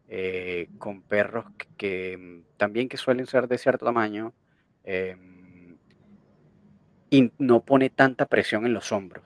eh, 0.07 0.69
con 0.77 1.01
perros 1.01 1.45
que, 1.77 2.17
mm, 2.17 2.57
también 2.57 2.89
que 2.89 2.97
suelen 2.97 3.27
ser 3.27 3.47
de 3.47 3.57
cierto 3.57 3.85
tamaño. 3.85 4.33
Em, 4.83 5.77
y 7.09 7.31
no 7.37 7.61
pone 7.63 7.89
tanta 7.89 8.25
presión 8.25 8.65
en 8.65 8.73
los 8.73 8.91
hombros. 8.91 9.23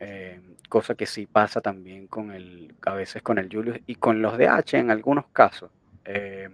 Eh, 0.00 0.40
cosa 0.68 0.94
que 0.94 1.06
sí 1.06 1.26
pasa 1.26 1.60
también 1.60 2.06
con 2.06 2.32
el, 2.32 2.74
a 2.86 2.94
veces 2.94 3.22
con 3.22 3.38
el 3.38 3.48
Julius 3.52 3.80
y 3.86 3.96
con 3.96 4.22
los 4.22 4.38
de 4.38 4.48
H 4.48 4.78
en 4.78 4.90
algunos 4.90 5.26
casos. 5.28 5.70
Eh, 6.04 6.48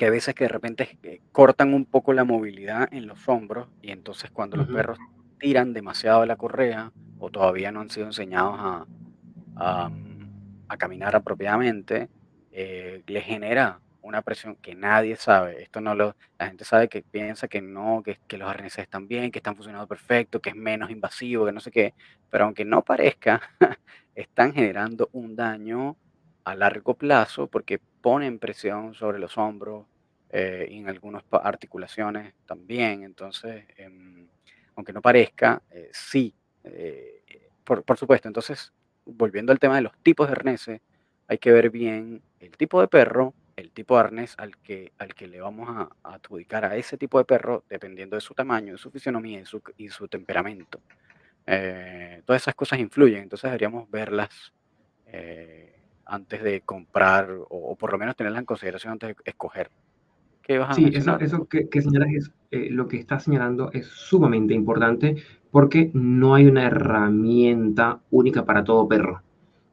que 0.00 0.06
a 0.06 0.10
veces 0.10 0.34
que 0.34 0.44
de 0.44 0.48
repente 0.48 0.98
eh, 1.02 1.20
cortan 1.30 1.74
un 1.74 1.84
poco 1.84 2.14
la 2.14 2.24
movilidad 2.24 2.88
en 2.90 3.06
los 3.06 3.28
hombros 3.28 3.68
y 3.82 3.90
entonces 3.90 4.30
cuando 4.30 4.56
los 4.56 4.66
perros 4.66 4.98
tiran 5.38 5.74
demasiado 5.74 6.24
la 6.24 6.36
correa 6.36 6.90
o 7.18 7.28
todavía 7.30 7.70
no 7.70 7.80
han 7.82 7.90
sido 7.90 8.06
enseñados 8.06 8.56
a, 8.58 9.90
a, 10.68 10.76
caminar 10.78 11.14
apropiadamente, 11.16 12.08
les 12.50 13.24
genera 13.24 13.80
una 14.02 14.22
presión 14.22 14.56
que 14.56 14.74
nadie 14.74 15.16
sabe. 15.16 15.62
Esto 15.62 15.80
no 15.80 15.94
lo, 15.94 16.16
la 16.38 16.46
gente 16.46 16.64
sabe 16.64 16.88
que 16.88 17.02
piensa 17.02 17.48
que 17.48 17.60
no, 17.60 18.02
que, 18.02 18.38
los 18.38 18.48
arneses 18.48 18.84
están 18.84 19.08
bien, 19.08 19.30
que 19.30 19.38
están 19.38 19.56
funcionando 19.56 19.86
perfecto, 19.86 20.40
que 20.40 20.50
es 20.50 20.56
menos 20.56 20.90
invasivo, 20.90 21.46
que 21.46 21.52
no 21.52 21.60
sé 21.60 21.70
qué, 21.70 21.94
pero 22.30 22.44
aunque 22.44 22.64
no 22.64 22.82
parezca, 22.82 23.40
están 24.14 24.52
generando 24.54 25.08
un 25.12 25.36
daño 25.36 25.96
a 26.44 26.54
largo 26.54 26.94
plazo 26.94 27.46
porque 27.46 27.80
ponen 28.00 28.38
presión 28.38 28.94
sobre 28.94 29.18
los 29.18 29.36
hombros 29.36 29.86
eh, 30.30 30.66
y 30.70 30.78
en 30.78 30.88
algunas 30.88 31.22
articulaciones 31.30 32.34
también. 32.46 33.02
Entonces, 33.02 33.64
em, 33.76 34.26
aunque 34.76 34.92
no 34.92 35.02
parezca, 35.02 35.62
eh, 35.70 35.90
sí, 35.92 36.34
eh, 36.64 37.22
por, 37.64 37.84
por, 37.84 37.98
supuesto. 37.98 38.28
Entonces, 38.28 38.72
volviendo 39.04 39.52
al 39.52 39.58
tema 39.58 39.76
de 39.76 39.82
los 39.82 39.96
tipos 40.02 40.28
de 40.28 40.32
arneses, 40.32 40.80
hay 41.30 41.38
que 41.38 41.52
ver 41.52 41.70
bien 41.70 42.22
el 42.40 42.50
tipo 42.56 42.80
de 42.80 42.88
perro, 42.88 43.34
el 43.54 43.70
tipo 43.70 43.94
de 43.94 44.00
arnés 44.00 44.34
al 44.36 44.56
que, 44.56 44.92
al 44.98 45.14
que 45.14 45.28
le 45.28 45.40
vamos 45.40 45.68
a, 45.70 45.88
adjudicar 46.02 46.64
a 46.64 46.74
ese 46.74 46.98
tipo 46.98 47.18
de 47.18 47.24
perro, 47.24 47.62
dependiendo 47.70 48.16
de 48.16 48.20
su 48.20 48.34
tamaño, 48.34 48.72
de 48.72 48.78
su 48.78 48.90
fisionomía 48.90 49.40
y 49.40 49.44
su, 49.44 49.62
y 49.76 49.88
su 49.90 50.08
temperamento. 50.08 50.80
Eh, 51.46 52.22
todas 52.26 52.42
esas 52.42 52.56
cosas 52.56 52.80
influyen, 52.80 53.22
entonces 53.22 53.48
deberíamos 53.48 53.88
verlas 53.88 54.52
eh, 55.06 55.80
antes 56.04 56.42
de 56.42 56.62
comprar 56.62 57.30
o, 57.48 57.76
por 57.76 57.92
lo 57.92 57.98
menos 57.98 58.16
tenerlas 58.16 58.40
en 58.40 58.46
consideración 58.46 58.94
antes 58.94 59.10
de 59.10 59.22
escoger. 59.24 59.70
¿Qué 60.42 60.58
vas 60.58 60.70
a 60.70 60.74
sí, 60.74 60.90
eso, 60.92 61.16
eso 61.20 61.46
que, 61.46 61.68
que, 61.68 61.80
señalas 61.80 62.08
es, 62.12 62.32
eh, 62.50 62.70
lo 62.70 62.88
que 62.88 62.96
está 62.96 63.20
señalando 63.20 63.70
es 63.72 63.86
sumamente 63.86 64.52
importante 64.52 65.14
porque 65.52 65.92
no 65.94 66.34
hay 66.34 66.46
una 66.46 66.66
herramienta 66.66 68.00
única 68.10 68.44
para 68.44 68.64
todo 68.64 68.88
perro. 68.88 69.22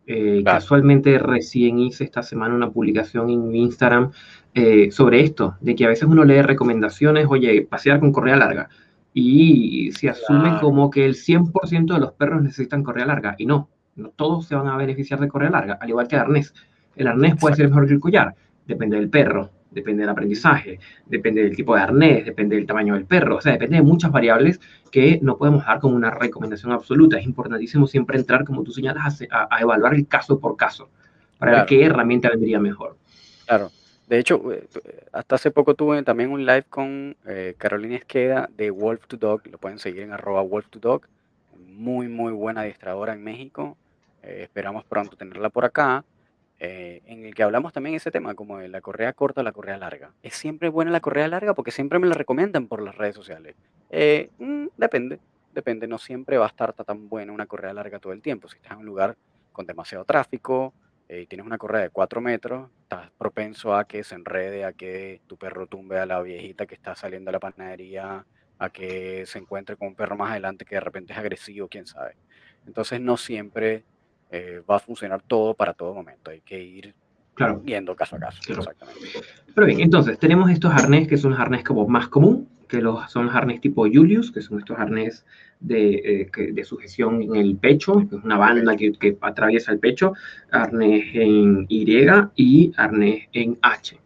Eh, 0.10 0.42
casualmente 0.46 1.20
recién 1.20 1.80
hice 1.80 2.06
esta 2.06 2.24
semana 2.24 2.56
una 2.56 2.72
publicación 2.72 3.30
en 3.30 3.54
Instagram 3.54 4.12
eh, 4.54 4.90
sobre 4.90 5.22
esto, 5.22 5.58
de 5.60 5.76
que 5.76 5.84
a 5.84 5.90
veces 5.90 6.08
uno 6.08 6.24
lee 6.24 6.42
recomendaciones, 6.42 7.28
oye, 7.30 7.68
pasear 7.70 8.00
con 8.00 8.14
correa 8.14 8.38
larga, 8.38 8.70
y 9.14 9.92
se 9.92 10.10
asume 10.10 10.60
como 10.62 10.90
que 10.90 11.06
el 11.06 11.16
100% 11.16 11.94
de 11.94 12.00
los 12.00 12.14
perros 12.14 12.42
necesitan 12.42 12.84
correa 12.84 13.06
larga, 13.06 13.36
y 13.38 13.46
no, 13.46 13.70
no 13.96 14.10
todos 14.10 14.48
se 14.48 14.56
van 14.56 14.68
a 14.68 14.78
beneficiar 14.78 15.20
de 15.20 15.28
correa 15.28 15.50
larga, 15.50 15.78
al 15.82 15.90
igual 15.90 16.08
que 16.08 16.16
el 16.16 16.22
arnés. 16.22 16.54
El 16.96 17.08
arnés 17.08 17.36
puede 17.38 17.56
ser 17.56 17.68
mejor 17.68 17.88
que 17.88 17.94
el 17.94 18.00
collar, 18.00 18.34
depende 18.66 18.96
del 18.96 19.10
perro 19.10 19.57
depende 19.78 20.02
del 20.02 20.10
aprendizaje, 20.10 20.80
depende 21.06 21.44
del 21.44 21.56
tipo 21.56 21.76
de 21.76 21.82
arnés, 21.82 22.26
depende 22.26 22.56
del 22.56 22.66
tamaño 22.66 22.96
del 22.96 23.06
perro, 23.06 23.38
o 23.38 23.42
sea, 23.42 23.54
depende 23.54 23.78
de 23.78 23.84
muchas 23.84 24.12
variables 24.12 24.60
que 24.92 25.20
no 25.22 25.38
podemos 25.38 25.66
dar 25.66 25.80
como 25.80 25.96
una 25.96 26.12
recomendación 26.12 26.72
absoluta. 26.72 27.18
Es 27.18 27.26
importantísimo 27.26 27.88
siempre 27.88 28.18
entrar, 28.18 28.44
como 28.44 28.64
tú 28.64 28.72
señalas, 28.72 29.24
a, 29.30 29.62
evaluar 29.62 29.94
el 29.94 30.08
caso 30.08 30.40
por 30.40 30.58
caso, 30.58 30.90
para 31.38 31.52
ver 31.52 31.66
qué 31.66 31.86
herramienta 31.86 32.30
vendría 32.30 32.60
mejor. 32.60 32.98
Claro. 33.46 33.72
De 34.08 34.20
hecho, 34.20 34.52
eh, 34.54 34.68
hasta 35.12 35.36
hace 35.36 35.52
poco 35.52 35.76
tuve 35.76 36.02
también 36.04 36.32
un 36.32 36.46
live 36.46 36.64
con 36.70 37.16
eh, 37.26 37.56
Carolina 37.58 37.96
Esqueda 37.96 38.50
de 38.56 38.72
Wolf 38.72 39.06
to 39.08 39.18
Dog, 39.18 39.42
lo 39.52 39.58
pueden 39.58 39.80
seguir 39.80 40.04
en 40.04 40.14
arroba 40.14 40.42
Wolf 40.42 40.68
to 40.70 40.80
Dog, 40.80 41.02
muy, 41.68 42.08
muy 42.08 42.32
buena 42.32 42.62
adiestradora 42.62 43.14
en 43.14 43.24
México, 43.24 43.78
eh, 44.24 44.40
esperamos 44.44 44.86
pronto 44.86 45.18
tenerla 45.18 45.50
por 45.50 45.66
acá. 45.66 46.06
Eh, 46.60 47.04
en 47.06 47.24
el 47.24 47.36
que 47.36 47.44
hablamos 47.44 47.72
también 47.72 47.96
ese 47.96 48.10
tema, 48.10 48.34
como 48.34 48.58
de 48.58 48.68
la 48.68 48.82
correa 48.82 49.14
corta 49.14 49.42
o 49.42 49.44
la 49.44 49.52
correa 49.52 49.78
larga. 49.78 50.14
¿Es 50.24 50.34
siempre 50.36 50.70
buena 50.70 50.90
la 50.90 51.02
correa 51.02 51.28
larga? 51.28 51.54
Porque 51.54 51.72
siempre 51.72 52.00
me 52.00 52.08
la 52.08 52.16
recomiendan 52.16 52.68
por 52.68 52.82
las 52.82 52.96
redes 52.96 53.16
sociales. 53.16 53.56
Eh, 53.92 54.32
mm, 54.40 54.68
depende, 54.76 55.20
depende. 55.54 55.88
No 55.88 56.00
siempre 56.00 56.38
va 56.38 56.46
a 56.46 56.50
estar 56.50 56.74
tan 56.74 57.10
buena 57.10 57.32
una 57.32 57.46
correa 57.46 57.74
larga 57.74 58.00
todo 58.00 58.14
el 58.14 58.22
tiempo. 58.22 58.48
Si 58.48 58.58
estás 58.58 58.72
en 58.72 58.80
un 58.80 58.86
lugar 58.86 59.16
con 59.52 59.68
demasiado 59.68 60.04
tráfico 60.04 60.74
eh, 61.08 61.22
y 61.22 61.28
tienes 61.28 61.46
una 61.46 61.60
correa 61.60 61.82
de 61.82 61.90
4 61.92 62.22
metros, 62.22 62.70
estás 62.82 63.12
propenso 63.18 63.76
a 63.76 63.86
que 63.86 64.04
se 64.04 64.16
enrede, 64.16 64.66
a 64.66 64.74
que 64.74 65.22
tu 65.28 65.38
perro 65.38 65.68
tumbe 65.68 66.00
a 66.00 66.08
la 66.08 66.22
viejita 66.24 66.66
que 66.66 66.74
está 66.76 66.96
saliendo 66.96 67.30
a 67.30 67.34
la 67.34 67.40
panadería, 67.40 68.26
a 68.58 68.70
que 68.72 69.28
se 69.28 69.38
encuentre 69.38 69.76
con 69.76 69.90
un 69.90 69.96
perro 69.96 70.18
más 70.18 70.32
adelante 70.32 70.66
que 70.66 70.76
de 70.76 70.82
repente 70.82 71.14
es 71.14 71.20
agresivo, 71.20 71.68
quién 71.68 71.86
sabe. 71.86 72.16
Entonces 72.66 73.00
no 73.00 73.16
siempre 73.16 73.84
eh, 74.32 74.62
va 74.70 74.78
a 74.78 74.80
funcionar 74.80 75.22
todo 75.22 75.54
para 75.54 75.74
todo 75.74 75.94
momento. 75.94 76.32
Hay 76.32 76.42
que 76.42 76.62
ir 76.62 76.94
claro. 77.34 77.62
viendo 77.64 77.96
caso 77.96 78.16
a 78.16 78.20
caso. 78.20 78.40
Exactamente. 78.48 79.02
Pero 79.54 79.68
bien, 79.68 79.82
entonces 79.82 80.20
tenemos 80.20 80.50
estos 80.52 80.72
arnés 80.72 81.08
que 81.08 81.18
son 81.18 81.32
los 81.32 81.40
arnés 81.40 81.64
como 81.64 81.88
más 81.88 82.08
común, 82.10 82.50
que 82.68 82.82
los, 82.82 83.10
son 83.12 83.28
los 83.28 83.36
arnés 83.36 83.62
tipo 83.62 83.84
Julius, 83.84 84.32
que 84.32 84.42
son 84.42 84.60
estos 84.60 84.78
arnés 84.78 85.26
de, 85.60 86.30
eh, 86.38 86.52
de 86.52 86.64
sujeción 86.64 87.22
en 87.22 87.36
el 87.36 87.56
pecho, 87.56 88.08
que 88.10 88.18
es 88.18 88.24
una 88.24 88.38
banda 88.38 88.76
que, 88.76 88.92
que, 88.94 89.18
atraviesa 89.22 89.72
el 89.72 89.80
pecho, 89.80 90.14
arnés 90.52 91.06
en 91.14 91.66
Y 91.70 91.86
y 92.36 92.74
arnés 92.76 93.28
en 93.32 93.58
H. 93.62 93.98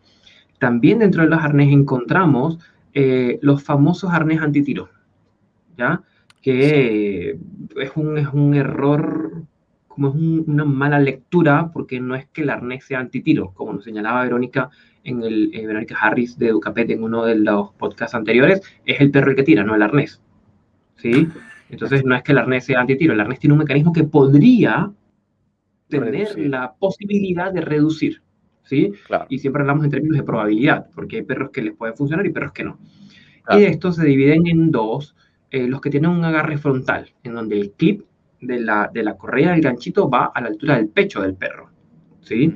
También 0.60 1.00
dentro 1.00 1.24
de 1.24 1.30
los 1.30 1.42
arnés 1.42 1.74
encontramos 1.74 2.60
eh, 2.94 3.40
los 3.42 3.64
famosos 3.64 4.12
arnés 4.12 4.42
antitiro, 4.42 4.90
¿ya? 5.78 6.04
que 6.42 7.38
es, 7.78 7.92
un, 7.96 8.18
es 8.18 8.28
un 8.28 8.54
error 8.56 9.44
como 9.94 10.10
es 10.10 10.16
una 10.48 10.64
mala 10.64 11.00
lectura, 11.00 11.70
porque 11.74 12.00
no 12.00 12.16
es 12.16 12.26
que 12.28 12.44
el 12.44 12.50
arnés 12.50 12.86
sea 12.86 13.00
antitiro, 13.00 13.52
como 13.54 13.74
nos 13.74 13.84
señalaba 13.84 14.24
Verónica 14.24 14.70
en 15.04 15.22
el 15.22 15.52
eh, 15.54 15.66
Verónica 15.68 15.98
Harris 16.00 16.38
de 16.38 16.48
Educapet 16.48 16.90
en 16.92 17.04
uno 17.04 17.26
de 17.26 17.36
los 17.36 17.72
podcasts 17.74 18.16
anteriores, 18.16 18.62
es 18.86 19.02
el 19.02 19.12
perro 19.12 19.32
el 19.32 19.36
que 19.36 19.44
tira, 19.44 19.64
no 19.64 19.76
el 19.76 19.82
arnés. 19.82 20.22
¿Sí? 20.96 21.28
Entonces 21.70 22.06
no 22.06 22.16
es 22.16 22.24
que 22.24 22.32
el 22.32 22.38
arnés 22.38 22.66
sea 22.66 22.80
antitiro, 22.80 23.14
el 23.14 23.20
arnés 23.20 23.40
tiene 23.40 23.54
un 23.54 23.60
mecanismo 23.60 23.92
que 23.92 24.04
podría 24.04 24.92
tener 25.90 26.40
la 26.40 26.74
posibilidad 26.74 27.52
de 27.52 27.62
reducir. 27.62 28.22
¿Sí? 28.64 28.94
Y 29.28 29.40
siempre 29.40 29.62
hablamos 29.62 29.84
en 29.84 29.92
términos 29.92 30.18
de 30.18 30.24
probabilidad, 30.24 30.88
porque 30.96 31.18
hay 31.18 31.24
perros 31.24 31.50
que 31.52 31.64
les 31.64 31.76
pueden 31.76 31.98
funcionar 31.98 32.26
y 32.26 32.32
perros 32.32 32.54
que 32.54 32.64
no. 32.64 32.80
Y 33.50 33.64
estos 33.64 33.98
se 33.98 34.06
dividen 34.06 34.48
en 34.48 34.72
dos, 34.72 35.16
eh, 35.50 35.68
los 35.68 35.82
que 35.82 35.90
tienen 35.90 36.12
un 36.12 36.24
agarre 36.24 36.58
frontal, 36.58 37.12
en 37.24 37.34
donde 37.34 37.60
el 37.60 37.72
clip 37.72 38.04
de 38.42 38.60
la, 38.60 38.90
de 38.94 39.04
la 39.04 39.16
correa 39.16 39.52
del 39.52 39.62
ganchito 39.62 40.10
va 40.10 40.32
a 40.34 40.42
la 40.42 40.48
altura 40.48 40.76
del 40.76 40.90
pecho 40.90 41.22
del 41.22 41.36
perro. 41.36 41.70
¿sí? 42.22 42.56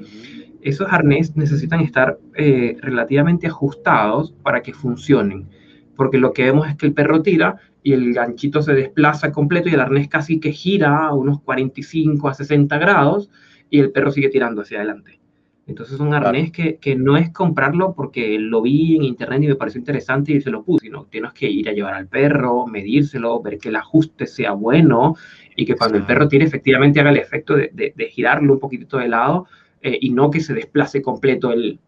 Esos 0.62 0.92
arnés 0.92 1.36
necesitan 1.36 1.82
estar 1.82 2.18
eh, 2.36 2.78
relativamente 2.82 3.48
ajustados 3.48 4.34
para 4.44 4.62
que 4.62 4.74
funcionen, 4.74 5.48
porque 5.96 6.18
lo 6.18 6.34
que 6.34 6.44
vemos 6.44 6.68
es 6.68 6.76
que 6.76 6.88
el 6.88 6.94
perro 6.94 7.22
tira 7.22 7.58
y 7.84 7.94
el 7.94 8.14
ganchito 8.14 8.64
se 8.64 8.74
desplaza 8.74 9.32
completo 9.32 9.70
y 9.70 9.74
el 9.74 9.80
arnés 9.80 10.08
casi 10.08 10.40
que 10.40 10.52
gira 10.52 11.06
a 11.06 11.14
unos 11.14 11.40
45 11.42 12.28
a 12.28 12.34
60 12.34 12.78
grados 12.80 13.30
y 13.70 13.80
el 13.80 13.92
perro 13.92 14.12
sigue 14.12 14.30
tirando 14.30 14.64
hacia 14.64 14.80
adelante. 14.80 15.20
Entonces 15.68 15.96
es 15.96 16.00
un 16.00 16.14
arnés 16.14 16.52
que, 16.52 16.78
que, 16.78 16.96
no 16.96 17.18
es 17.18 17.32
comprarlo 17.32 17.94
porque 17.96 18.38
lo 18.38 18.62
vi 18.62 18.96
en 18.96 19.04
internet 19.04 19.44
y 19.44 19.48
me 19.48 19.56
pareció 19.56 19.80
interesante 19.80 20.32
y 20.32 20.42
se 20.42 20.52
lo 20.52 20.64
puse, 20.64 20.86
sino 20.86 21.06
tienes 21.06 21.34
que 21.34 21.50
ir 21.50 21.68
a 21.70 21.74
llevar 21.74 21.96
al 21.96 22.08
perro, 22.08 22.68
medírselo, 22.68 23.42
ver 23.42 23.58
que 23.58 23.70
el 23.70 23.76
ajuste 23.76 24.28
sea 24.28 24.52
bueno 24.52 25.16
y 25.56 25.66
que 25.66 25.76
cuando 25.76 25.98
el 25.98 26.06
perro 26.06 26.28
tire 26.28 26.46
efectivamente 26.46 27.00
haga 27.00 27.12
el 27.12 27.18
efecto 27.18 27.56
de, 27.56 27.94
de, 27.96 28.10
girarlo 28.10 28.54
un 28.54 28.60
poquitito 28.60 28.98
de 28.98 29.08
lado 29.08 29.48
eh, 29.82 29.98
y 30.02 30.10
no 30.12 30.30
que 30.30 30.42
se 30.42 30.54
desplace 30.54 31.02
completo 31.02 31.52
el, 31.52 31.80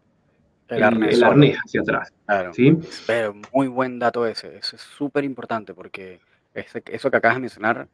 el, 0.68 0.82
arnés, 0.82 1.56
hacia 1.64 1.80
atrás. 1.82 2.12
¿sí? 2.52 2.78
Pero 3.06 3.34
muy 3.52 3.68
buen 3.68 3.98
dato 3.98 4.26
ese, 4.26 4.56
eso 4.56 4.76
es 4.76 4.82
súper 4.82 5.24
importante 5.24 5.74
porque 5.74 6.20
ese, 6.54 6.82
eso 6.90 7.10
que 7.10 7.16
acabas 7.16 7.36
de 7.36 7.42
mencionar 7.42 7.88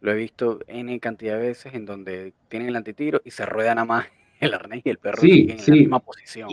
lo 0.00 0.12
he 0.12 0.14
visto 0.14 0.60
N 0.66 0.98
cantidad 0.98 1.36
de 1.36 1.48
veces 1.48 1.74
en 1.74 1.84
donde 1.84 2.32
tienen 2.48 2.68
el 2.68 2.76
antitiro 2.76 3.20
y 3.24 3.30
se 3.30 3.46
ruedan 3.46 3.78
a 3.78 3.84
más 3.84 4.06
el 4.40 4.54
arnés 4.54 4.82
y 4.84 4.90
el 4.90 4.98
perro 4.98 5.20
sí, 5.20 5.48
en 5.50 5.58
la 5.58 5.74
misma 5.74 6.00
posición. 6.00 6.48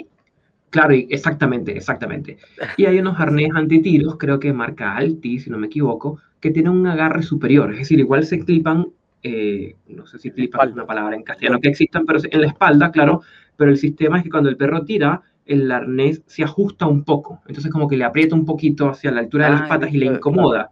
Claro, 0.69 0.93
exactamente, 0.93 1.71
exactamente. 1.71 2.37
Y 2.75 2.85
hay 2.85 2.99
unos 2.99 3.17
arnés 3.19 3.51
antitiros, 3.55 4.17
creo 4.17 4.37
que 4.37 4.51
marca 4.51 4.97
Alti, 4.97 5.39
si 5.39 5.49
no 5.49 5.57
me 5.57 5.67
equivoco, 5.67 6.19
que 6.39 6.51
tienen 6.51 6.71
un 6.71 6.87
agarre 6.87 7.23
superior, 7.23 7.71
es 7.71 7.79
decir, 7.79 7.99
igual 7.99 8.25
se 8.25 8.39
clipan, 8.39 8.87
eh, 9.23 9.75
no 9.87 10.05
sé 10.05 10.19
si 10.19 10.31
clipan 10.31 10.69
es 10.69 10.73
una 10.75 10.85
palabra 10.85 11.15
en 11.15 11.23
castellano 11.23 11.59
que 11.59 11.69
existan, 11.69 12.05
pero 12.05 12.19
en 12.23 12.41
la 12.41 12.47
espalda, 12.47 12.91
claro, 12.91 13.21
pero 13.55 13.71
el 13.71 13.77
sistema 13.77 14.17
es 14.17 14.23
que 14.23 14.29
cuando 14.29 14.49
el 14.49 14.57
perro 14.57 14.85
tira, 14.85 15.21
el 15.45 15.71
arnés 15.71 16.21
se 16.27 16.43
ajusta 16.43 16.85
un 16.85 17.03
poco, 17.03 17.41
entonces 17.47 17.71
como 17.71 17.87
que 17.87 17.97
le 17.97 18.03
aprieta 18.03 18.35
un 18.35 18.45
poquito 18.45 18.89
hacia 18.89 19.11
la 19.11 19.21
altura 19.21 19.45
de 19.45 19.51
las 19.51 19.61
ah, 19.63 19.67
patas 19.67 19.93
y 19.93 19.97
le 19.97 20.05
incomoda. 20.07 20.69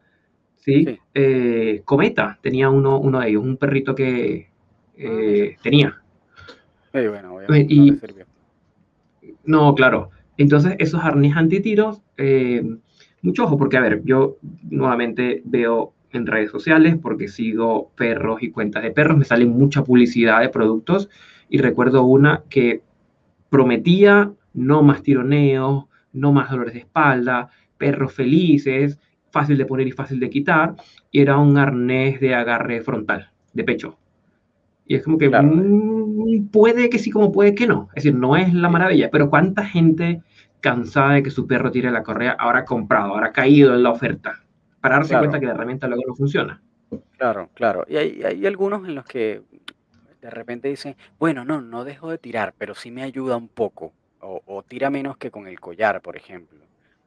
¿sí? 0.58 1.00
Eh, 1.14 1.82
Cometa 1.86 2.38
tenía 2.42 2.70
uno, 2.70 3.00
uno 3.00 3.20
de 3.20 3.30
ellos, 3.30 3.44
un 3.44 3.58
perrito 3.58 3.96
que 3.96 4.50
eh, 4.98 5.58
tenía. 5.62 6.02
Bueno, 6.92 7.40
y, 7.58 7.98
no, 9.46 9.76
claro. 9.76 10.10
Entonces, 10.38 10.76
esos 10.80 11.04
arnés 11.04 11.36
antitiros, 11.36 12.02
mucho 13.26 13.44
ojo, 13.44 13.58
porque 13.58 13.78
a 13.78 13.82
ver, 13.82 14.02
yo 14.06 14.38
nuevamente 14.70 15.42
veo 15.46 15.94
en 16.12 16.26
redes 16.26 16.52
sociales 16.52 16.98
porque 17.02 17.28
sigo 17.28 17.92
perros 17.96 18.42
y 18.42 18.52
cuentas 18.52 18.84
de 18.84 18.92
perros, 18.92 19.18
me 19.18 19.26
sale 19.26 19.46
mucha 19.46 19.84
publicidad 19.84 20.42
de 20.42 20.50
productos 20.50 21.10
y 21.50 21.58
recuerdo 21.58 22.04
una 22.04 22.44
que 22.50 22.82
prometía 23.50 24.32
no 24.54 24.82
más 24.84 25.04
tironeos, 25.04 25.86
no 26.14 26.32
más 26.32 26.50
dolores 26.50 26.74
de 26.74 26.80
espalda, 26.80 27.50
perros 27.78 28.14
felices, 28.14 29.00
fácil 29.32 29.58
de 29.58 29.66
poner 29.66 29.88
y 29.88 29.92
fácil 29.92 30.20
de 30.20 30.30
quitar, 30.30 30.76
y 31.12 31.20
era 31.20 31.38
un 31.38 31.58
arnés 31.58 32.20
de 32.22 32.34
agarre 32.34 32.82
frontal, 32.82 33.30
de 33.54 33.64
pecho. 33.64 33.98
Y 34.88 34.96
es 34.96 35.04
como 35.04 35.18
que 35.18 35.30
mm, 35.30 36.48
puede 36.52 36.90
que 36.90 37.00
sí, 37.00 37.10
como 37.12 37.32
puede 37.32 37.56
que 37.56 37.68
no. 37.68 37.90
Es 37.96 38.04
decir, 38.04 38.16
no 38.18 38.38
es 38.38 38.54
la 38.54 38.70
maravilla, 38.70 39.10
pero 39.12 39.30
¿cuánta 39.30 39.66
gente 39.66 40.22
cansada 40.66 41.14
de 41.14 41.24
que 41.24 41.30
su 41.30 41.46
perro 41.46 41.72
tire 41.72 41.92
la 41.92 42.04
correa 42.04 42.36
ahora 42.40 42.60
ha 42.60 42.66
comprado, 42.66 43.14
ahora 43.14 43.28
ha 43.28 43.32
caído 43.32 43.74
en 43.76 43.84
la 43.84 43.92
oferta? 43.92 44.42
Para 44.82 44.96
darse 44.96 45.18
cuenta 45.18 45.40
que 45.40 45.46
la 45.46 45.54
herramienta 45.54 45.88
luego 45.88 46.04
no 46.08 46.16
funciona. 46.16 46.62
Claro, 47.18 47.50
claro. 47.54 47.86
Y 47.88 47.98
hay, 47.98 48.24
hay 48.24 48.46
algunos 48.46 48.88
en 48.88 48.96
los 48.96 49.06
que 49.06 49.42
de 50.22 50.30
repente 50.30 50.68
dicen, 50.68 50.96
bueno, 51.20 51.46
no, 51.46 51.62
no 51.62 51.84
dejo 51.84 52.10
de 52.10 52.18
tirar, 52.18 52.54
pero 52.58 52.76
sí 52.76 52.92
me 52.92 53.04
ayuda 53.04 53.38
un 53.38 53.48
poco. 53.48 53.94
O, 54.20 54.64
tira 54.68 54.90
menos 54.90 55.18
que 55.18 55.30
con 55.30 55.48
el 55.48 55.60
collar, 55.60 56.02
por 56.02 56.18
ejemplo. 56.18 56.60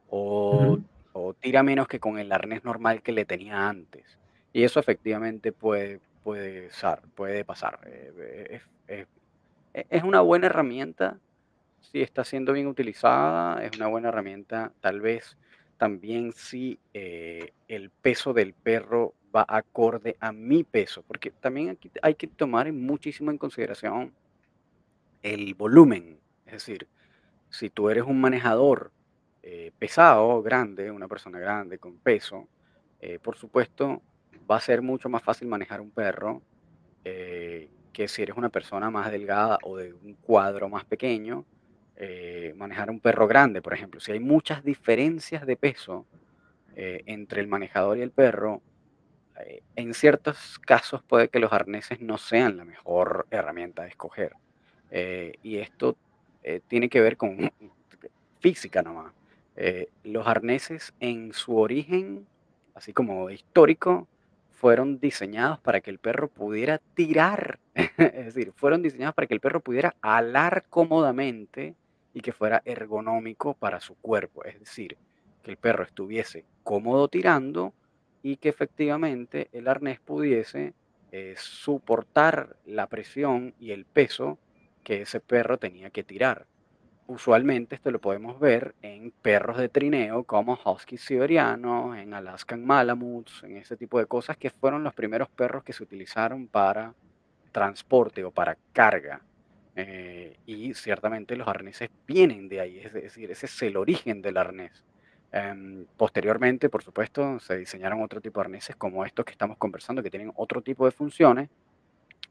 O 0.09 0.79
o 1.19 1.35
tira 1.35 1.63
menos 1.63 1.89
que 1.89 2.01
con 2.01 2.19
el 2.19 2.31
arnés 2.33 2.65
normal 2.65 3.03
que 3.03 3.13
le 3.13 3.25
tenía 3.25 3.69
antes. 3.69 4.05
Y 4.53 4.63
eso 4.63 4.81
efectivamente 4.81 5.53
puede, 5.53 6.01
puede, 6.23 6.71
puede 7.15 7.45
pasar. 7.45 7.81
Eh, 7.87 8.61
eh, 8.89 9.07
e, 9.75 9.87
es, 9.91 10.03
una 10.03 10.21
buena 10.21 10.47
herramienta 10.47 11.19
si 11.81 12.03
está 12.03 12.25
siendo 12.25 12.53
bien 12.53 12.67
utilizada, 12.67 13.65
es 13.65 13.77
una 13.77 13.87
buena 13.87 14.09
herramienta 14.09 14.73
tal 14.81 15.01
vez 15.01 15.37
también 15.79 16.33
si 16.33 16.79
eh, 16.93 17.53
el 17.69 17.91
peso 17.91 18.35
del 18.35 18.53
perro 18.53 19.15
va 19.35 19.45
acorde 19.49 20.17
a 20.21 20.33
mi 20.33 20.65
peso, 20.65 21.03
porque 21.07 21.31
también 21.31 21.71
aquí 21.71 21.91
hay 22.03 22.15
que 22.15 22.27
tomar 22.27 22.71
muchísimo 22.73 23.31
en 23.31 23.39
consideración 23.39 24.13
el 25.23 25.55
volumen, 25.55 26.19
es 26.47 26.53
decir, 26.53 26.89
si 27.49 27.71
tú 27.71 27.89
eres 27.89 28.05
un 28.05 28.21
manejador 28.21 28.91
eh, 29.43 29.73
pesado, 29.79 30.43
grande, 30.43 30.91
una 30.91 31.09
persona 31.09 31.39
grande 31.39 31.79
con 31.79 31.97
peso, 31.99 32.49
eh, 33.01 33.19
por 33.19 33.37
supuesto 33.37 34.03
va 34.51 34.57
a 34.57 34.61
ser 34.61 34.83
mucho 34.83 35.09
más 35.09 35.23
fácil 35.23 35.49
manejar 35.49 35.81
un 35.81 35.91
perro 35.91 36.43
que 37.91 38.07
si 38.07 38.21
eres 38.21 38.37
una 38.37 38.51
persona 38.51 38.91
más 38.91 39.11
delgada 39.11 39.59
o 39.63 39.79
de 39.79 39.95
un 39.95 40.13
cuadro 40.15 40.69
más 40.69 40.85
pequeño, 40.85 41.47
manejar 42.55 42.91
un 42.91 43.01
perro 43.01 43.27
grande, 43.27 43.61
por 43.61 43.75
ejemplo. 43.75 44.01
Si 44.01 44.13
hay 44.13 44.21
muchas 44.21 44.65
diferencias 44.65 45.45
de 45.47 45.57
peso 45.57 46.07
entre 46.77 47.41
el 47.41 47.49
manejador 47.49 47.99
y 47.99 48.03
el 48.03 48.13
perro, 48.13 48.63
en 49.75 49.95
ciertos 49.95 50.61
casos 50.61 51.03
puede 51.03 51.29
que 51.29 51.41
los 51.41 51.53
arneses 51.53 52.01
no 52.01 52.17
sean 52.19 52.57
la 52.57 52.65
mejor 52.65 53.27
herramienta 53.31 53.83
de 53.83 53.89
escoger. 53.89 54.33
y 55.43 55.57
esto 55.57 55.97
tiene 56.69 56.89
que 56.89 57.01
ver 57.01 57.17
con 57.17 57.51
física 58.41 58.83
nomás. 58.83 59.13
Eh, 59.61 59.89
los 60.05 60.25
arneses 60.25 60.95
en 61.01 61.33
su 61.33 61.57
origen, 61.57 62.29
así 62.77 62.93
como 62.93 63.29
histórico, 63.29 64.07
fueron 64.53 65.01
diseñados 65.01 65.59
para 65.59 65.81
que 65.81 65.91
el 65.91 65.99
perro 65.99 66.29
pudiera 66.29 66.79
tirar, 66.95 67.59
es 67.75 68.27
decir, 68.27 68.53
fueron 68.55 68.83
diseñados 68.83 69.17
para 69.17 69.27
que 69.27 69.35
el 69.35 69.41
perro 69.41 69.59
pudiera 69.59 69.97
alar 70.01 70.65
cómodamente 70.71 71.75
y 72.19 72.21
que 72.21 72.33
fuera 72.33 72.63
ergonómico 72.65 73.55
para 73.55 73.81
su 73.81 73.95
cuerpo, 73.97 74.45
es 74.45 74.59
decir, 74.59 74.97
que 75.43 75.51
el 75.51 75.57
perro 75.57 75.85
estuviese 75.85 76.45
cómodo 76.63 77.09
tirando 77.09 77.73
y 78.23 78.37
que 78.37 78.49
efectivamente 78.49 79.49
el 79.53 79.69
arnés 79.69 80.01
pudiese 80.01 80.75
eh, 81.13 81.35
soportar 81.39 82.57
la 82.67 82.87
presión 82.89 83.55
y 83.59 83.71
el 83.71 83.85
peso 83.85 84.39
que 84.85 85.03
ese 85.03 85.21
perro 85.21 85.59
tenía 85.59 85.91
que 85.91 86.03
tirar 86.03 86.47
usualmente 87.09 87.75
esto 87.75 87.91
lo 87.91 88.01
podemos 88.01 88.39
ver 88.39 88.75
en 88.83 89.11
perros 89.11 89.57
de 89.57 89.71
trineo 89.71 90.25
como 90.25 90.59
Husky 90.63 90.99
siberianos, 90.99 91.97
en 91.97 92.13
Alaskan 92.13 92.65
Malamutes, 92.65 93.43
en 93.43 93.57
ese 93.57 93.77
tipo 93.77 93.99
de 93.99 94.07
cosas 94.07 94.37
que 94.37 94.51
fueron 94.51 94.85
los 94.85 94.95
primeros 94.95 95.29
perros 95.31 95.65
que 95.65 95.73
se 95.73 95.83
utilizaron 95.83 96.47
para 96.47 96.95
transporte 97.51 98.23
o 98.25 98.31
para 98.31 98.57
carga. 98.75 99.23
Eh, 99.81 100.37
y 100.45 100.75
ciertamente 100.75 101.37
los 101.37 101.47
arneses 101.47 101.89
vienen 102.05 102.49
de 102.49 102.61
ahí, 102.61 102.81
es 102.81 102.93
decir, 102.93 103.31
ese 103.31 103.47
es 103.47 103.63
el 103.63 103.77
origen 103.77 104.23
del 104.23 104.37
arnés. 104.37 104.83
Em, 105.31 105.87
posteriormente, 105.97 106.69
por 106.69 106.83
supuesto, 106.83 107.39
se 107.39 107.57
diseñaron 107.59 108.03
otro 108.03 108.21
tipo 108.21 108.41
de 108.41 108.47
arneses 108.47 108.75
como 108.75 109.05
estos 109.05 109.25
que 109.25 109.31
estamos 109.31 109.57
conversando, 109.57 110.03
que 110.03 110.11
tienen 110.11 110.33
otro 110.35 110.63
tipo 110.63 110.85
de 110.85 110.91
funciones, 110.91 111.49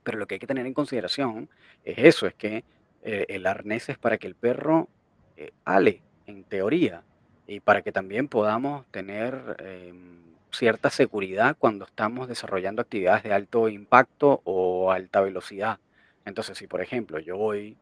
pero 0.03 0.17
lo 0.19 0.27
que 0.27 0.36
hay 0.36 0.39
que 0.39 0.47
tener 0.47 0.65
en 0.67 0.73
consideración 0.73 1.49
es 1.86 1.97
eso, 1.99 2.27
es 2.27 2.33
que 2.36 2.65
eh, 3.03 3.25
el 3.29 3.47
arnés 3.47 3.88
es 3.88 3.97
para 3.97 4.17
que 4.17 4.27
el 4.27 4.36
perro 4.36 4.89
eh, 5.38 5.51
ale, 5.63 6.01
en 6.25 6.43
teoría, 6.43 7.03
y 7.47 7.62
para 7.62 7.81
que 7.81 7.93
también 7.93 8.27
podamos 8.27 8.86
tener 8.91 9.55
em, 9.60 10.21
cierta 10.51 10.89
seguridad 10.89 11.55
cuando 11.57 11.86
estamos 11.86 12.27
desarrollando 12.27 12.81
actividades 12.81 13.23
de 13.23 13.33
alto 13.33 13.69
impacto 13.69 14.41
o 14.43 14.91
alta 14.91 15.21
velocidad. 15.21 15.79
Entonces, 16.28 16.58
si 16.58 16.68
por 16.68 16.82
ejemplo 16.82 17.20
yo 17.20 17.38
voy 17.38 17.78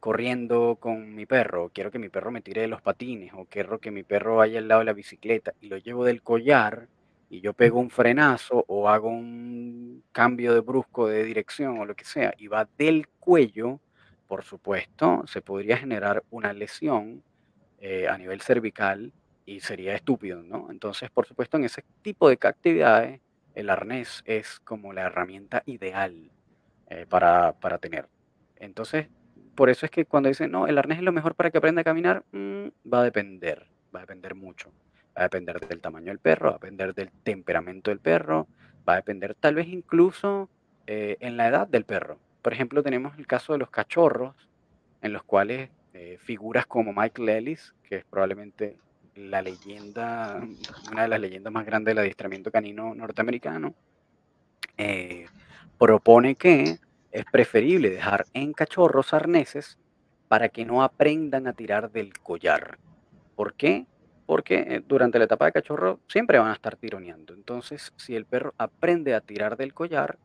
corriendo 0.00 0.76
con 0.78 1.14
mi 1.14 1.24
perro, 1.24 1.70
quiero 1.72 1.90
que 1.90 1.98
mi 1.98 2.10
perro 2.10 2.30
me 2.30 2.42
tire 2.42 2.60
de 2.60 2.68
los 2.68 2.82
patines 2.82 3.32
o 3.34 3.46
quiero 3.46 3.78
que 3.78 3.90
mi 3.90 4.02
perro 4.02 4.36
vaya 4.36 4.58
al 4.58 4.68
lado 4.68 4.80
de 4.80 4.84
la 4.84 4.92
bicicleta 4.92 5.54
y 5.62 5.68
lo 5.68 5.78
llevo 5.78 6.04
del 6.04 6.22
collar 6.22 6.88
y 7.30 7.40
yo 7.40 7.54
pego 7.54 7.80
un 7.80 7.88
frenazo 7.88 8.66
o 8.68 8.90
hago 8.90 9.08
un 9.08 10.04
cambio 10.12 10.52
de 10.52 10.60
brusco 10.60 11.08
de 11.08 11.24
dirección 11.24 11.78
o 11.78 11.86
lo 11.86 11.96
que 11.96 12.04
sea 12.04 12.34
y 12.36 12.48
va 12.48 12.68
del 12.76 13.08
cuello, 13.18 13.80
por 14.28 14.44
supuesto, 14.44 15.24
se 15.26 15.40
podría 15.40 15.78
generar 15.78 16.22
una 16.30 16.52
lesión 16.52 17.22
eh, 17.80 18.08
a 18.08 18.18
nivel 18.18 18.42
cervical 18.42 19.10
y 19.46 19.60
sería 19.60 19.94
estúpido, 19.94 20.42
¿no? 20.42 20.68
Entonces, 20.70 21.10
por 21.10 21.26
supuesto, 21.26 21.56
en 21.56 21.64
ese 21.64 21.82
tipo 22.02 22.28
de 22.28 22.38
actividades, 22.42 23.20
el 23.54 23.70
arnés 23.70 24.22
es 24.26 24.60
como 24.60 24.92
la 24.92 25.02
herramienta 25.02 25.62
ideal 25.64 26.30
eh, 26.88 27.06
para, 27.08 27.52
tener. 27.80 28.08
Entonces, 28.56 29.08
por 29.54 29.70
eso 29.70 29.86
es 29.86 29.90
que 29.90 30.04
cuando 30.04 30.28
dicen, 30.28 30.50
no, 30.50 30.66
el 30.66 30.78
arnés 30.78 30.98
es 30.98 31.04
lo 31.04 31.12
mejor 31.12 31.34
para 31.34 31.50
que 31.50 31.58
aprenda 31.58 31.80
a 31.80 31.84
caminar, 31.84 32.24
mm, 32.32 32.68
va 32.92 33.00
a 33.00 33.04
depender, 33.04 33.66
va 33.94 34.00
a 34.00 34.02
depender 34.02 34.34
mucho. 34.34 34.70
Va 35.16 35.22
a 35.22 35.24
depender 35.24 35.58
del 35.60 35.80
tamaño 35.80 36.06
del 36.06 36.18
perro, 36.18 36.50
va 36.50 36.56
a 36.56 36.58
depender 36.58 36.94
del 36.94 37.10
temperamento 37.22 37.90
del 37.90 38.00
perro, 38.00 38.46
va 38.86 38.94
a 38.94 38.96
depender 38.96 39.34
tal 39.34 39.54
vez 39.54 39.66
incluso 39.68 40.50
eh, 40.86 41.16
en 41.20 41.36
la 41.36 41.48
edad 41.48 41.66
del 41.66 41.84
perro. 41.84 42.18
Por 42.42 42.52
ejemplo, 42.52 42.82
tenemos 42.82 43.18
el 43.18 43.26
caso 43.26 43.54
de 43.54 43.58
los 43.58 43.70
cachorros, 43.70 44.34
en 45.02 45.12
los 45.12 45.24
cuales 45.24 45.70
eh, 45.94 46.18
figuras 46.20 46.66
como 46.66 46.92
Michael 46.92 47.28
Ellis, 47.28 47.74
que 47.82 47.96
es 47.96 48.04
probablemente 48.04 48.76
la 49.14 49.40
leyenda, 49.42 50.40
una 50.92 51.02
de 51.02 51.08
las 51.08 51.20
leyendas 51.20 51.52
más 51.52 51.64
grandes 51.64 51.92
del 51.92 51.98
adiestramiento 51.98 52.50
canino 52.50 52.94
norteamericano, 52.94 53.74
eh, 54.76 55.26
propone 55.78 56.34
que 56.34 56.78
es 57.12 57.24
preferible 57.30 57.90
dejar 57.90 58.26
en 58.34 58.52
cachorros 58.52 59.14
arneses 59.14 59.78
para 60.28 60.48
que 60.48 60.64
no 60.64 60.82
aprendan 60.82 61.46
a 61.46 61.52
tirar 61.52 61.90
del 61.90 62.18
collar. 62.18 62.78
¿Por 63.34 63.54
qué? 63.54 63.86
Porque 64.26 64.56
eh, 64.56 64.82
durante 64.86 65.18
la 65.18 65.26
etapa 65.26 65.46
de 65.46 65.52
cachorro 65.52 66.00
siempre 66.08 66.38
van 66.38 66.50
a 66.50 66.54
estar 66.54 66.76
tironeando. 66.76 67.34
Entonces, 67.34 67.92
si 67.96 68.16
el 68.16 68.24
perro 68.24 68.54
aprende 68.58 69.14
a 69.14 69.20
tirar 69.20 69.56
del 69.56 69.72
collar, 69.72 70.18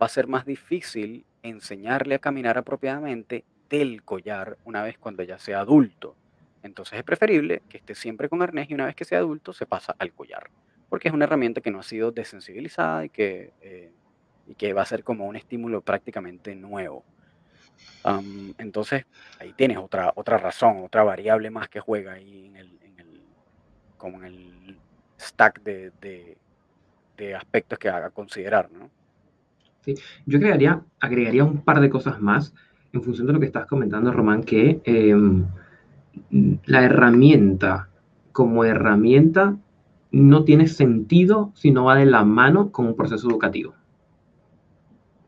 va 0.00 0.06
a 0.06 0.10
ser 0.10 0.26
más 0.26 0.44
difícil 0.44 1.24
enseñarle 1.42 2.16
a 2.16 2.18
caminar 2.18 2.58
apropiadamente 2.58 3.44
del 3.68 4.02
collar 4.02 4.58
una 4.64 4.82
vez 4.82 4.98
cuando 4.98 5.22
ya 5.22 5.38
sea 5.38 5.60
adulto. 5.60 6.16
Entonces 6.62 6.98
es 6.98 7.04
preferible 7.04 7.62
que 7.68 7.78
esté 7.78 7.94
siempre 7.94 8.28
con 8.28 8.42
arnés 8.42 8.68
y 8.68 8.74
una 8.74 8.86
vez 8.86 8.96
que 8.96 9.04
sea 9.04 9.18
adulto 9.18 9.52
se 9.52 9.66
pasa 9.66 9.94
al 9.98 10.12
collar, 10.12 10.50
porque 10.88 11.08
es 11.08 11.14
una 11.14 11.24
herramienta 11.24 11.60
que 11.60 11.70
no 11.70 11.78
ha 11.78 11.84
sido 11.84 12.10
desensibilizada 12.10 13.04
y 13.04 13.08
que, 13.08 13.52
eh, 13.60 13.92
y 14.46 14.54
que 14.54 14.72
va 14.72 14.82
a 14.82 14.86
ser 14.86 15.02
como 15.02 15.26
un 15.26 15.36
estímulo 15.36 15.80
prácticamente 15.80 16.54
nuevo. 16.54 17.04
entonces 18.58 19.04
ahí 19.40 19.52
tienes 19.54 19.78
otra, 19.78 20.12
otra 20.14 20.38
razón, 20.38 20.84
otra 20.84 21.02
variable 21.02 21.50
más 21.50 21.68
que 21.68 21.80
juega 21.80 22.12
ahí 22.12 22.46
en 22.46 22.56
el, 22.56 22.76
como 23.96 24.18
en 24.18 24.24
el 24.24 24.78
stack 25.18 25.62
de, 25.62 26.36
aspectos 27.36 27.78
que 27.78 27.88
haga 27.88 28.10
considerar, 28.10 28.70
¿no? 28.70 28.90
Sí, 29.80 29.94
yo 30.26 30.38
agregaría, 30.38 30.82
agregaría 31.00 31.44
un 31.44 31.62
par 31.62 31.80
de 31.80 31.88
cosas 31.88 32.20
más 32.20 32.54
en 32.92 33.02
función 33.02 33.26
de 33.26 33.32
lo 33.32 33.40
que 33.40 33.46
estás 33.46 33.66
comentando, 33.66 34.12
Román, 34.12 34.42
que 34.42 34.80
em, 34.84 35.46
la 36.66 36.82
herramienta 36.82 37.88
como 38.32 38.64
herramienta 38.64 39.56
no 40.10 40.44
tiene 40.44 40.66
sentido 40.66 41.52
si 41.54 41.70
no 41.70 41.84
va 41.84 41.96
de 41.96 42.06
la 42.06 42.24
mano 42.24 42.70
con 42.70 42.86
un 42.86 42.96
proceso 42.96 43.28
educativo. 43.28 43.74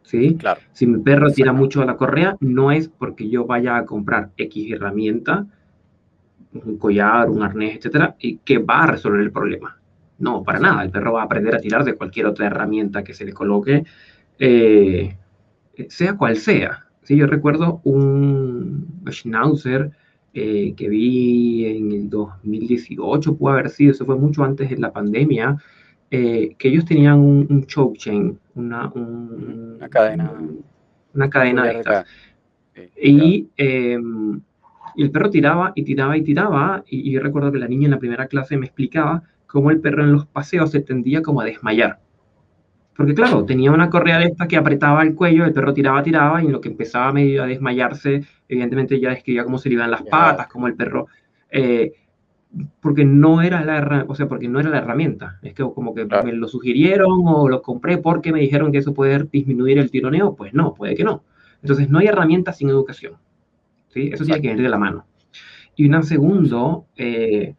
¿Sí? 0.09 0.37
Claro. 0.37 0.61
Si 0.73 0.87
mi 0.87 1.03
perro 1.03 1.31
tira 1.31 1.53
mucho 1.53 1.83
a 1.83 1.85
la 1.85 1.99
correa, 1.99 2.35
no 2.41 2.73
es 2.73 2.89
porque 2.89 3.29
yo 3.29 3.45
vaya 3.45 3.77
a 3.77 3.85
comprar 3.85 4.31
X 4.39 4.73
herramienta, 4.73 5.45
un 6.55 6.79
collar, 6.79 7.29
un 7.29 7.43
arnés, 7.43 7.77
etcétera, 7.77 8.17
y 8.19 8.39
que 8.39 8.57
va 8.57 8.85
a 8.85 8.87
resolver 8.87 9.21
el 9.21 9.31
problema. 9.31 9.79
No, 10.19 10.43
para 10.43 10.61
nada. 10.61 10.83
El 10.83 10.91
perro 10.91 11.13
va 11.13 11.21
a 11.21 11.25
aprender 11.27 11.55
a 11.55 11.61
tirar 11.61 11.85
de 11.85 11.93
cualquier 11.93 12.25
otra 12.25 12.47
herramienta 12.47 13.05
que 13.05 13.13
se 13.13 13.27
le 13.27 13.35
coloque, 13.35 13.85
eh, 14.39 15.15
sea 15.91 16.17
cual 16.17 16.39
sea. 16.39 16.87
¿Sí? 17.03 17.15
Yo 17.15 17.27
recuerdo 17.27 17.83
un 17.85 19.03
Schnauzer 19.11 19.91
eh, 20.33 20.73
que 20.75 20.89
vi 20.89 21.67
en 21.67 21.93
el 21.93 22.09
2018, 22.09 23.37
pudo 23.37 23.53
haber 23.53 23.69
sido, 23.69 23.93
eso 23.93 24.07
fue 24.07 24.17
mucho 24.17 24.43
antes 24.43 24.71
de 24.71 24.79
la 24.79 24.91
pandemia, 24.91 25.59
eh, 26.11 26.55
que 26.59 26.69
ellos 26.69 26.85
tenían 26.87 27.19
un, 27.19 27.67
choke 27.67 27.99
chain, 27.99 28.39
una, 28.55 28.89
una 28.89 29.89
cadena, 29.89 30.33
una 31.15 31.31
cadena 31.31 31.65
de 31.65 31.73
estas. 31.73 32.07
y, 32.97 33.49
em, 33.57 34.41
y, 34.97 35.03
el 35.03 35.11
perro 35.11 35.29
tiraba 35.31 35.73
y 35.75 35.83
tiraba 35.83 36.17
y 36.17 36.23
tiraba, 36.23 36.83
y, 36.89 37.11
yo 37.11 37.21
recuerdo 37.21 37.53
que 37.53 37.59
la 37.59 37.69
niña 37.69 37.87
en 37.87 37.91
la 37.91 37.99
primera 37.99 38.27
clase 38.27 38.57
me 38.57 38.67
explicaba 38.67 39.23
cómo 39.47 39.71
el 39.71 39.81
perro 39.81 40.03
en 40.03 40.13
los 40.13 40.27
paseos 40.27 40.71
se 40.71 40.81
tendía 40.81 41.21
como 41.21 41.41
a 41.43 41.45
desmayar. 41.45 42.01
Porque 42.97 43.15
claro, 43.15 43.45
tenía 43.45 43.71
una 43.71 43.91
correa 43.91 44.19
de 44.19 44.27
esta 44.27 44.49
que 44.49 44.57
apretaba 44.57 45.03
el 45.03 45.15
cuello, 45.15 45.45
el 45.45 45.53
perro 45.53 45.75
tiraba, 45.75 46.03
tiraba, 46.03 46.43
y 46.43 46.47
en 46.47 46.53
lo 46.53 46.61
que 46.61 46.69
empezaba 46.69 47.13
medio 47.13 47.45
a 47.45 47.47
desmayarse, 47.47 48.25
evidentemente 48.49 48.99
ya 48.99 49.11
describía 49.11 49.45
cómo 49.45 49.59
se 49.59 49.69
le 49.69 49.75
iban 49.75 49.91
las 49.91 50.03
patas, 50.03 50.49
cómo 50.49 50.67
el 50.67 50.75
perro... 50.75 51.07
Eh, 51.51 51.93
porque 52.81 53.05
no 53.05 53.43
era 53.43 53.65
la 53.65 54.05
o 54.09 54.15
sea, 54.15 54.29
porque 54.29 54.49
no 54.49 54.61
era 54.61 54.71
la 54.71 54.79
herramienta. 54.79 55.39
Es 55.43 55.55
que 55.55 55.63
como 55.63 55.95
que 55.95 56.07
me 56.07 56.33
lo 56.33 56.49
sugirieron 56.49 57.23
o 57.27 57.49
lo 57.49 57.63
compré 57.63 57.99
porque 57.99 58.33
me 58.33 58.41
dijeron 58.41 58.73
que 58.73 58.79
eso 58.79 58.95
puede 58.95 59.25
disminuir 59.25 59.79
el 59.79 59.91
tironeo. 59.91 60.35
Pues 60.35 60.55
no, 60.55 60.75
puede 60.75 60.95
que 60.95 61.05
no. 61.05 61.25
Entonces 61.63 61.91
no 61.91 61.99
hay 61.99 62.07
herramientas 62.07 62.59
sin 62.59 62.71
educación. 62.71 63.15
¿sí? 63.89 64.11
Eso 64.13 64.25
tiene 64.25 64.41
que 64.41 64.49
venir 64.49 64.63
de 64.63 64.71
la 64.71 64.79
mano. 64.79 65.07
Y 65.77 65.87
una 65.87 66.03
segundo 66.03 66.87
eh, 66.97 67.55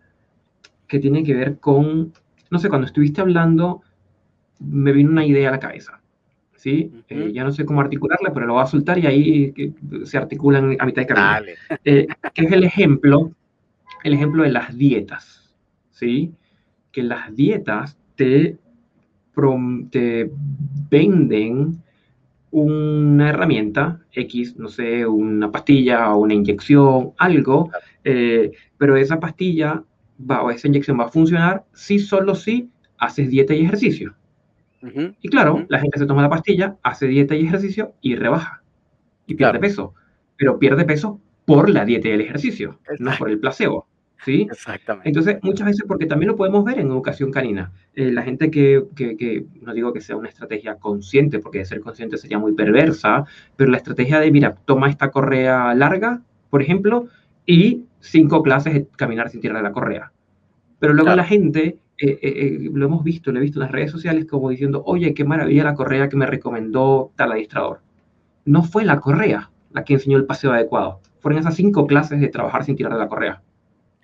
que 0.88 1.00
tiene 1.00 1.24
que 1.24 1.34
ver 1.34 1.60
con, 1.60 2.12
no 2.50 2.60
sé, 2.60 2.70
cuando 2.70 2.88
estuviste 2.88 3.22
hablando 3.22 3.82
me 4.60 4.92
vino 4.92 5.12
una 5.12 5.26
idea 5.26 5.50
a 5.50 5.52
la 5.52 5.60
cabeza. 5.60 6.02
¿sí? 6.56 6.92
Eh, 7.08 7.32
ya 7.34 7.44
no 7.44 7.52
sé 7.52 7.66
cómo 7.66 7.80
articularla, 7.82 8.34
pero 8.34 8.46
lo 8.46 8.56
voy 8.56 8.64
a 8.64 8.68
soltar 8.68 8.98
y 9.00 9.08
ahí 9.08 9.54
se 10.04 10.18
articulan 10.18 10.76
a 10.80 10.86
mitad 10.86 11.04
de 11.04 11.08
camino. 11.08 11.54
Eh, 11.86 12.08
que 12.34 12.46
es 12.46 12.52
el 12.52 12.64
ejemplo, 12.64 13.32
el 14.04 14.14
ejemplo 14.14 14.44
de 14.44 14.52
las 14.52 14.78
dietas, 14.78 15.54
¿sí? 15.92 16.34
Que 16.92 17.04
las 17.04 17.36
dietas 17.36 17.98
te, 18.16 18.58
te 19.92 20.32
venden 20.90 21.82
una 22.52 23.30
herramienta 23.30 24.02
X, 24.12 24.58
no 24.58 24.68
sé, 24.68 25.06
una 25.06 25.52
pastilla 25.52 26.14
o 26.14 26.20
una 26.20 26.34
inyección, 26.34 27.14
algo, 27.18 27.70
eh, 28.04 28.52
pero 28.78 28.98
esa 28.98 29.20
pastilla 29.20 29.84
va, 30.20 30.42
o 30.44 30.50
esa 30.50 30.68
inyección 30.68 31.00
va 31.00 31.06
a 31.06 31.10
funcionar 31.10 31.66
si 31.74 32.00
solo 32.00 32.36
si 32.36 32.70
haces 32.98 33.30
dieta 33.30 33.54
y 33.54 33.66
ejercicio. 33.66 34.16
Y 35.22 35.28
claro, 35.28 35.66
la 35.68 35.80
gente 35.80 36.00
se 36.00 36.06
toma 36.06 36.22
la 36.22 36.30
pastilla, 36.30 36.78
hace 36.84 37.08
dieta 37.08 37.36
y 37.36 37.46
ejercicio 37.46 37.96
y 38.02 38.16
rebaja. 38.16 38.64
Y 39.28 39.36
pierde 39.36 39.60
peso. 39.60 39.94
Pero 40.38 40.58
pierde 40.58 40.86
peso 40.86 41.20
por 41.50 41.70
la 41.70 41.84
dieta 41.84 42.08
y 42.08 42.12
el 42.12 42.22
ejercicio, 42.22 42.80
no 43.00 43.12
por 43.18 43.30
el 43.30 43.40
placebo. 43.40 43.88
¿Sí? 44.24 44.48
Exactamente. 44.52 45.08
Entonces, 45.08 45.38
muchas 45.42 45.66
veces, 45.66 45.86
porque 45.88 46.06
también 46.06 46.28
lo 46.28 46.36
podemos 46.36 46.64
ver 46.66 46.78
en 46.78 46.88
educación 46.88 47.32
canina, 47.32 47.72
eh, 47.96 48.12
la 48.12 48.22
gente 48.22 48.52
que, 48.52 48.84
que, 48.94 49.16
que, 49.16 49.46
no 49.62 49.74
digo 49.74 49.94
que 49.94 50.02
sea 50.02 50.18
una 50.18 50.28
estrategia 50.28 50.76
consciente, 50.76 51.40
porque 51.40 51.60
de 51.60 51.66
ser 51.66 51.80
consciente 51.80 52.18
sería 52.18 52.38
muy 52.38 52.54
perversa, 52.54 53.26
pero 53.56 53.72
la 53.72 53.78
estrategia 53.78 54.20
de, 54.20 54.30
mira, 54.30 54.56
toma 54.66 54.90
esta 54.90 55.10
correa 55.10 55.74
larga, 55.74 56.22
por 56.50 56.62
ejemplo, 56.62 57.08
y 57.46 57.86
cinco 58.00 58.44
clases 58.44 58.74
de 58.74 58.88
caminar 58.96 59.30
sin 59.30 59.42
tirar 59.42 59.64
la 59.64 59.72
correa. 59.72 60.12
Pero 60.80 60.94
luego 60.94 61.16
la 61.16 61.24
gente 61.24 61.80
eh, 61.98 62.12
eh, 62.12 62.20
eh, 62.22 62.70
lo 62.74 62.86
hemos 62.86 63.04
visto, 63.04 63.32
lo 63.32 63.40
he 63.40 63.42
visto 63.42 63.60
en 63.60 63.64
las 63.64 63.72
redes 63.72 63.92
sociales 63.92 64.26
como 64.26 64.50
diciendo, 64.50 64.84
oye, 64.86 65.14
qué 65.14 65.26
maravilla 65.26 65.64
la 65.64 65.74
correa 65.76 66.10
que 66.10 66.18
me 66.18 66.26
recomendó 66.26 67.12
tal 67.16 67.32
adiestrador. 67.32 67.82
No 68.46 68.64
fue 68.64 68.86
la 68.86 69.00
correa 69.00 69.50
la 69.72 69.84
que 69.84 69.96
enseñó 69.96 70.18
el 70.18 70.26
paseo 70.26 70.52
adecuado. 70.52 71.02
Fueron 71.20 71.40
esas 71.40 71.56
cinco 71.56 71.88
clases 71.88 72.20
de 72.20 72.28
trabajar 72.30 72.64
sin 72.64 72.76
tirar 72.76 72.94
de 72.94 73.00
la 73.00 73.08
correa. 73.08 73.42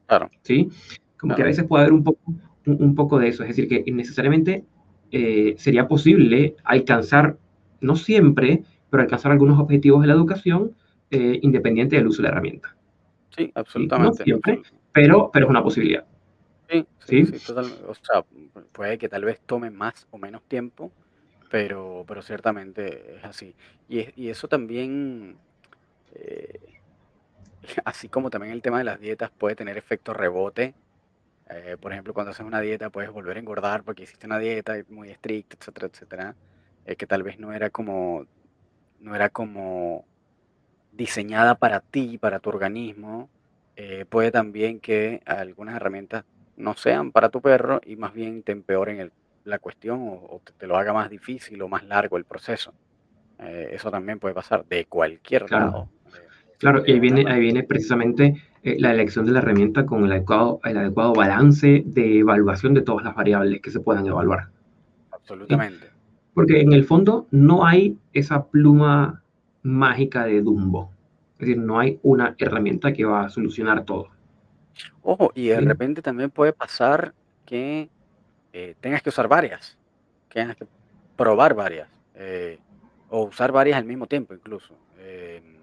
Claro. 0.07 0.29
¿Sí? 0.41 0.69
Como 1.17 1.35
que 1.35 1.41
a 1.41 1.45
veces 1.45 1.65
puede 1.65 1.83
haber 1.83 1.93
un 1.93 2.03
poco, 2.03 2.33
un, 2.65 2.95
poco 2.95 3.19
de 3.19 3.29
eso. 3.29 3.43
Es 3.43 3.49
decir, 3.49 3.67
que 3.67 3.91
necesariamente 3.91 4.65
sería 5.57 5.87
posible 5.87 6.55
alcanzar, 6.63 7.37
no 7.81 7.95
siempre, 7.95 8.63
pero 8.89 9.03
alcanzar 9.03 9.31
algunos 9.31 9.59
objetivos 9.59 10.01
de 10.01 10.07
la 10.07 10.13
educación 10.13 10.75
independiente 11.09 11.95
del 11.95 12.07
uso 12.07 12.21
de 12.21 12.23
la 12.23 12.29
herramienta. 12.29 12.75
Sí, 13.35 13.51
absolutamente. 13.55 14.19
No 14.19 14.23
siempre, 14.23 14.61
pero, 14.91 15.29
pero 15.31 15.45
es 15.45 15.49
una 15.49 15.63
posibilidad. 15.63 16.05
Sí, 16.69 16.85
sí, 17.05 17.25
sí, 17.25 17.53
O 17.87 17.93
sea, 17.93 18.25
puede 18.71 18.97
que 18.97 19.09
tal 19.09 19.23
vez 19.25 19.39
tome 19.45 19.69
más 19.69 20.07
o 20.11 20.17
menos 20.17 20.41
tiempo, 20.43 20.91
pero, 21.51 22.03
pero 22.07 22.21
ciertamente 22.21 23.17
es 23.17 23.23
así. 23.23 23.53
Y, 23.87 24.07
y 24.15 24.29
eso 24.29 24.47
también, 24.47 25.35
eh, 26.15 26.59
así 27.85 28.09
como 28.09 28.29
también 28.29 28.53
el 28.53 28.61
tema 28.61 28.79
de 28.79 28.83
las 28.83 28.99
dietas 28.99 29.31
puede 29.31 29.55
tener 29.55 29.77
efecto 29.77 30.13
rebote. 30.13 30.73
Eh, 31.49 31.77
por 31.79 31.91
ejemplo, 31.91 32.13
cuando 32.13 32.31
haces 32.31 32.45
una 32.45 32.61
dieta 32.61 32.89
puedes 32.89 33.11
volver 33.11 33.37
a 33.37 33.39
engordar 33.39 33.83
porque 33.83 34.03
hiciste 34.03 34.25
una 34.25 34.39
dieta 34.39 34.75
muy 34.89 35.09
estricta, 35.09 35.57
etcétera, 35.59 35.87
etcétera. 35.87 36.35
Eh, 36.85 36.95
que 36.95 37.07
tal 37.07 37.23
vez 37.23 37.39
no 37.39 37.53
era 37.53 37.69
como, 37.69 38.25
no 38.99 39.15
era 39.15 39.29
como 39.29 40.05
diseñada 40.91 41.55
para 41.55 41.81
ti, 41.81 42.17
para 42.17 42.39
tu 42.39 42.49
organismo. 42.49 43.29
puede 44.09 44.31
también 44.31 44.79
que 44.79 45.21
algunas 45.25 45.75
herramientas 45.75 46.23
no 46.57 46.75
sean 46.75 47.11
para 47.11 47.29
tu 47.29 47.41
perro 47.41 47.81
y 47.85 47.95
más 47.97 48.13
bien 48.13 48.43
te 48.43 48.51
empeoren 48.51 48.99
el, 48.99 49.11
la 49.45 49.59
cuestión 49.59 49.99
o, 50.01 50.41
te, 50.57 50.67
lo 50.67 50.77
haga 50.77 50.91
más 50.91 51.09
difícil 51.09 51.61
o 51.61 51.67
más 51.67 51.83
largo 51.83 52.17
el 52.17 52.25
proceso. 52.25 52.73
Eh, 53.39 53.69
eso 53.71 53.91
también 53.91 54.19
puede 54.19 54.33
pasar 54.33 54.65
de 54.65 54.85
cualquier 54.85 55.49
lado. 55.49 55.87
Claro, 56.65 56.83
y 56.83 56.93
ahí 56.93 56.99
viene, 56.99 57.31
ahí 57.31 57.41
viene 57.41 57.61
precisamente 57.61 58.41
eh, 58.63 58.75
la 58.79 58.91
elección 58.91 59.27
de 59.27 59.33
la 59.33 59.39
herramienta 59.39 59.85
con 59.85 60.03
el 60.03 60.11
adecuado, 60.11 60.59
el 60.63 60.77
adecuado 60.77 61.13
balance 61.13 61.83
de 61.85 62.19
evaluación 62.19 62.73
de 62.73 62.81
todas 62.81 63.05
las 63.05 63.13
variables 63.13 63.61
que 63.61 63.69
se 63.69 63.79
puedan 63.79 64.07
evaluar. 64.07 64.49
Absolutamente. 65.11 65.91
Porque 66.33 66.61
en 66.61 66.73
el 66.73 66.83
fondo 66.83 67.27
no 67.29 67.67
hay 67.67 67.99
esa 68.13 68.47
pluma 68.47 69.21
mágica 69.61 70.25
de 70.25 70.41
Dumbo. 70.41 70.89
Es 71.33 71.41
decir, 71.41 71.59
no 71.59 71.77
hay 71.77 71.99
una 72.01 72.33
herramienta 72.39 72.93
que 72.93 73.05
va 73.05 73.25
a 73.25 73.29
solucionar 73.29 73.85
todo. 73.85 74.07
Ojo, 75.03 75.31
y 75.35 75.49
de 75.49 75.61
repente 75.61 76.01
también 76.01 76.31
puede 76.31 76.51
pasar 76.51 77.13
que 77.45 77.89
eh, 78.53 78.73
tengas 78.81 79.03
que 79.03 79.09
usar 79.09 79.27
varias, 79.27 79.77
que 80.29 80.39
tengas 80.39 80.57
que 80.57 80.65
probar 81.15 81.53
varias, 81.53 81.87
eh, 82.15 82.57
o 83.09 83.25
usar 83.25 83.51
varias 83.51 83.77
al 83.77 83.85
mismo 83.85 84.07
tiempo 84.07 84.33
incluso. 84.33 84.73
Eh, 84.97 85.54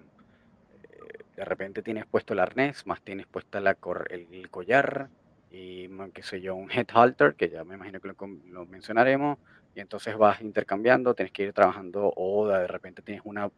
de 1.35 1.45
repente 1.45 1.81
tienes 1.81 2.05
puesto 2.05 2.33
el 2.33 2.39
arnés, 2.39 2.85
más 2.85 3.01
tienes 3.01 3.27
puesta 3.27 3.59
la 3.59 3.77
el, 4.09 4.49
collar 4.49 5.09
y, 5.51 5.89
qué 6.13 6.23
sé 6.23 6.41
yo, 6.41 6.55
un 6.55 6.71
head 6.71 6.87
halter, 6.93 7.35
que 7.35 7.49
ya 7.49 7.63
me 7.63 7.75
imagino 7.75 7.99
que 7.99 8.07
lo, 8.07 8.65
mencionaremos, 8.65 9.37
y 9.75 9.79
entonces 9.79 10.17
vas 10.17 10.41
intercambiando, 10.41 11.13
tienes 11.13 11.31
que 11.31 11.43
ir 11.43 11.53
trabajando, 11.53 12.13
o 12.15 12.47
de 12.47 12.67
repente 12.67 13.01
tienes 13.01 13.23
una, 13.25 13.49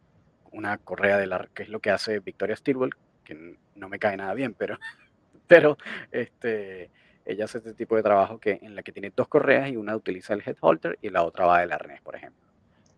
una 0.52 0.78
correa 0.78 1.18
de 1.18 1.28
la, 1.28 1.48
que 1.54 1.64
es 1.64 1.70
lo 1.70 1.80
que 1.80 1.92
hace 1.92 2.20
Victoria 2.20 2.56
Stilwell, 2.56 2.92
que 3.24 3.58
no 3.76 3.90
me 3.90 4.00
cae 4.00 4.18
nada 4.18 4.34
bien, 4.34 4.54
pero 4.54 4.78
pero 5.48 5.78
este, 6.12 6.90
ella 7.26 7.46
hace 7.46 7.60
este 7.60 7.74
tipo 7.74 7.96
de 7.96 8.04
trabajo 8.04 8.40
que, 8.40 8.60
en 8.62 8.76
la 8.76 8.84
que 8.84 8.92
tiene 8.92 9.12
dos 9.16 9.28
correas 9.28 9.70
y 9.70 9.78
una 9.78 9.96
utiliza 9.96 10.34
el 10.34 10.44
head 10.46 10.58
holder 10.60 10.98
y 11.02 11.10
la 11.10 11.24
otra 11.24 11.46
va 11.46 11.62
del 11.62 11.72
arnés, 11.72 12.02
por 12.02 12.16
ejemplo. 12.16 12.46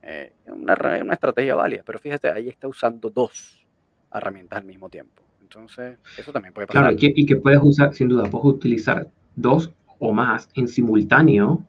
Eh, 0.02 0.34
una, 0.46 0.76
una 1.02 1.14
estrategia 1.14 1.56
válida, 1.56 1.84
pero 1.86 2.00
fíjate, 2.00 2.30
ahí 2.30 2.48
está 2.48 2.68
usando 2.68 3.10
dos 3.10 3.67
herramientas 4.14 4.60
al 4.60 4.66
mismo 4.66 4.90
tiempo. 4.90 5.24
Entonces, 5.42 5.98
eso 6.18 6.32
también 6.32 6.54
puede 6.54 6.68
pasar. 6.68 6.96
Claro, 6.96 6.98
y 7.00 7.26
que, 7.26 7.36
puedes 7.38 7.60
usar, 7.62 7.94
sin 7.94 8.10
duda, 8.10 8.30
puedes 8.30 8.46
utilizar 8.46 9.08
dos 9.36 9.72
o 10.00 10.14
más 10.14 10.50
en 10.56 10.68
simultáneo 10.68 11.64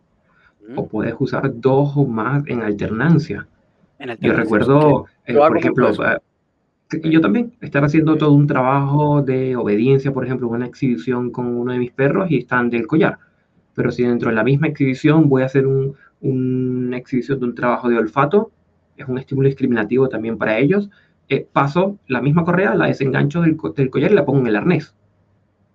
o 0.76 0.86
puedes 0.86 1.14
usar 1.18 1.50
dos 1.54 1.92
o 1.96 2.04
más 2.04 2.42
en 2.46 2.62
alternancia. 2.62 3.46
En 3.98 4.10
alternancia 4.10 4.28
Yo 4.28 4.34
recuerdo, 4.34 5.06
eh, 5.24 5.34
por 5.34 5.56
ejemplo, 5.56 5.92
yo 7.02 7.20
también, 7.20 7.52
estar 7.60 7.84
haciendo 7.84 8.16
todo 8.16 8.32
un 8.32 8.46
trabajo 8.46 9.22
de 9.22 9.56
obediencia, 9.56 10.12
por 10.12 10.24
ejemplo, 10.24 10.48
una 10.48 10.66
exhibición 10.66 11.30
con 11.30 11.46
uno 11.46 11.72
de 11.72 11.78
mis 11.78 11.92
perros 11.92 12.30
y 12.30 12.38
están 12.38 12.70
del 12.70 12.86
collar. 12.86 13.18
Pero 13.74 13.90
si 13.90 14.02
dentro 14.02 14.30
de 14.30 14.34
la 14.34 14.44
misma 14.44 14.68
exhibición 14.68 15.28
voy 15.28 15.42
a 15.42 15.46
hacer 15.46 15.66
un, 15.66 15.94
una 16.20 16.96
exhibición 16.96 17.40
de 17.40 17.46
un 17.46 17.54
trabajo 17.54 17.88
de 17.88 17.98
olfato, 17.98 18.50
es 18.96 19.06
un 19.06 19.18
estímulo 19.18 19.48
discriminativo 19.48 20.08
también 20.08 20.38
para 20.38 20.58
ellos. 20.58 20.90
Eh, 21.28 21.46
paso 21.52 21.98
la 22.06 22.22
misma 22.22 22.44
correa, 22.44 22.74
la 22.74 22.86
desengancho 22.86 23.42
del, 23.42 23.56
del, 23.76 23.90
collar 23.90 24.12
y 24.12 24.14
la 24.14 24.24
pongo 24.24 24.40
en 24.40 24.46
el 24.46 24.56
arnés. 24.56 24.94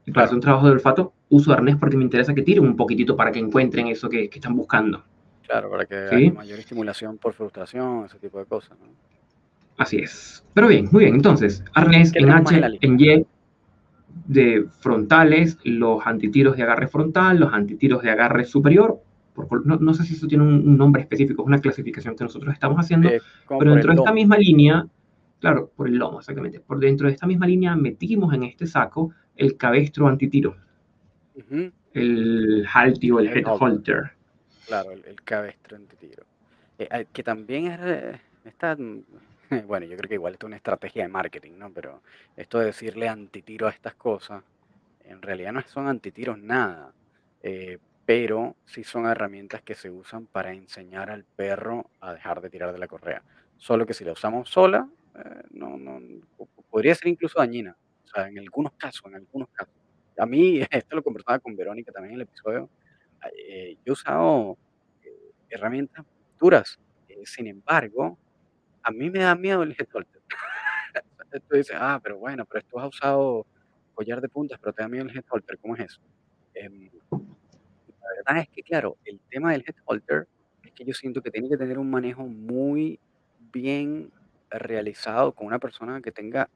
Y 0.06 0.12
para 0.12 0.26
hacer 0.26 0.36
un 0.36 0.42
trabajo 0.42 0.66
de 0.66 0.74
olfato, 0.74 1.14
uso 1.30 1.54
arnés 1.54 1.78
porque 1.78 1.96
me 1.96 2.04
interesa 2.04 2.34
que 2.34 2.42
tiren 2.42 2.66
un 2.66 2.76
poquitito 2.76 3.16
para 3.16 3.32
que 3.32 3.40
encuentren 3.40 3.88
eso 3.88 4.10
que, 4.10 4.30
que 4.30 4.40
están 4.40 4.56
buscando. 4.56 5.04
Claro, 5.44 5.70
para 5.70 5.86
que 5.86 5.96
haya 5.96 6.34
mayor 6.34 6.60
estimulación 6.60 7.18
por 7.18 7.34
frustración, 7.34 8.06
ese 8.06 8.18
tipo 8.18 8.40
de 8.40 8.46
cosas. 8.46 8.78
Así 9.78 9.98
es. 9.98 10.44
Pero 10.54 10.68
bien, 10.68 10.88
muy 10.92 11.04
bien. 11.04 11.16
Entonces, 11.16 11.64
arnés 11.74 12.12
en 12.16 12.30
H, 12.30 12.62
en 12.82 13.00
Y, 13.00 13.26
de 14.26 14.66
frontales, 14.80 15.58
los 15.64 16.06
antitiros 16.06 16.56
de 16.56 16.64
agarre 16.64 16.88
frontal, 16.88 17.40
los 17.40 17.54
antitiros 17.54 18.02
de 18.04 18.12
agarre 18.12 18.46
superior. 18.46 19.00
no, 19.66 19.94
sé 19.94 20.04
si 20.04 20.14
eso 20.14 20.28
tiene 20.28 20.44
un, 20.44 20.78
nombre 20.78 21.02
específico, 21.02 21.42
es 21.42 21.48
una 21.48 21.60
clasificación 21.60 22.16
que 22.16 22.24
nosotros 22.24 22.54
estamos 22.54 22.78
haciendo, 22.78 23.10
pero 23.60 23.72
dentro 23.72 23.92
de 23.92 24.00
esta 24.00 24.14
misma 24.14 24.38
línea, 24.38 24.86
claro, 25.44 25.70
por 25.76 25.90
el 25.90 25.98
lomo, 25.98 26.20
exactamente, 26.20 26.62
por 26.62 26.80
dentro 26.80 27.08
de 27.08 27.14
esta 27.14 27.28
misma 27.28 27.46
línea 27.46 27.76
metimos 27.76 28.34
en 28.34 28.44
este 28.44 28.66
saco 28.66 29.14
el 29.36 29.58
cabestro 29.58 30.08
antitiro, 30.08 30.56
el 31.94 32.66
halti 32.74 33.12
o 33.12 33.20
el, 33.20 33.28
head 33.28 33.46
holter. 33.46 34.12
Claro, 34.66 34.92
el, 34.92 35.22
cabestro 35.22 35.76
antitiro. 35.76 36.24
Eh, 36.80 37.08
que 37.12 37.24
también 37.24 37.68
es, 37.68 38.22
está 38.46 38.78
Bueno, 39.68 39.86
yo 39.86 39.98
creo 39.98 40.08
que 40.08 40.16
igual 40.16 40.32
esto 40.32 40.46
es 40.46 40.48
una 40.48 40.56
estrategia 40.56 41.04
de 41.04 41.10
marketing, 41.10 41.58
¿no? 41.58 41.70
Pero 41.72 42.02
esto 42.38 42.60
de 42.60 42.68
decirle 42.68 43.10
antitiro 43.10 43.68
a 43.68 43.72
estas 43.72 43.96
cosas, 43.96 44.46
en 45.04 45.22
realidad 45.22 45.52
no 45.52 45.62
son 45.64 45.90
antitiros 45.90 46.40
nada, 46.40 46.94
eh, 47.42 47.80
pero 48.06 48.56
sí 48.66 48.86
son 48.86 49.08
herramientas 49.08 49.62
que 49.62 49.76
se 49.76 49.90
usan 49.90 50.26
para 50.26 50.54
enseñar 50.54 51.10
al 51.10 51.26
perro 51.26 51.90
a 52.00 52.14
dejar 52.14 52.40
de 52.40 52.50
tirar 52.50 52.72
de 52.72 52.80
la 52.80 52.88
correa. 52.88 53.22
Solo 53.58 53.86
que 53.86 53.94
si 53.94 54.06
la 54.06 54.14
usamos 54.14 54.50
sola, 54.50 54.88
eh, 55.16 55.44
no, 55.52 55.78
no, 55.78 56.00
podría 56.70 56.96
ser 56.96 57.10
incluso 57.10 57.40
dañina. 57.40 57.76
O 58.06 58.08
sea, 58.08 58.28
en 58.28 58.40
algunos 58.40 58.74
casos, 58.74 59.04
en 59.06 59.16
algunos 59.16 59.50
casos. 59.50 59.74
A 60.18 60.26
mí, 60.26 60.62
esto 60.72 60.96
lo 60.96 61.04
conversaba 61.04 61.40
con 61.40 61.56
Verónica 61.56 61.92
también 61.92 62.16
en 62.16 62.22
el 62.22 62.28
episodio, 62.28 62.70
eh, 63.38 63.78
yo 63.86 63.92
he 63.92 63.94
usado 63.94 64.58
herramientas 65.50 66.06
duras. 66.40 66.78
sin 67.26 67.48
embargo, 67.48 68.18
a 68.82 68.92
mí 68.92 69.10
me 69.10 69.20
da 69.20 69.36
miedo 69.36 69.64
el 69.64 69.76
holter. 69.94 70.22
tú 71.50 71.56
dices, 71.56 71.76
ah, 71.80 72.00
pero 72.04 72.18
bueno, 72.18 72.46
pero 72.46 72.66
tú 72.66 72.80
has 72.80 72.90
usado 72.90 73.46
collar 73.94 74.22
de 74.22 74.30
puntas, 74.30 74.60
pero 74.60 74.74
te 74.74 74.82
da 74.82 74.88
miedo 74.88 75.06
el 75.06 75.16
head 75.16 75.24
holter, 75.30 75.58
¿cómo 75.60 75.76
es 75.76 75.86
eso? 75.86 76.02
Em, 76.54 76.90
la 77.12 78.08
verdad 78.18 78.44
es 78.44 78.50
que, 78.50 78.64
claro, 78.64 78.98
el 79.06 79.20
tema 79.30 79.52
del 79.52 79.64
head 79.68 79.76
holter 79.86 80.28
es 80.64 80.72
que 80.74 80.84
yo 80.84 80.94
siento 80.94 81.22
que 81.22 81.32
tiene 81.32 81.50
que 81.50 81.58
tener 81.58 81.80
un 81.80 81.90
manejo 81.90 82.26
muy 82.26 83.00
bien 83.52 84.12
realizado 84.60 85.34
con 85.34 85.48
una 85.48 85.60
persona 85.60 86.02
que 86.02 86.12
tenga 86.12 86.50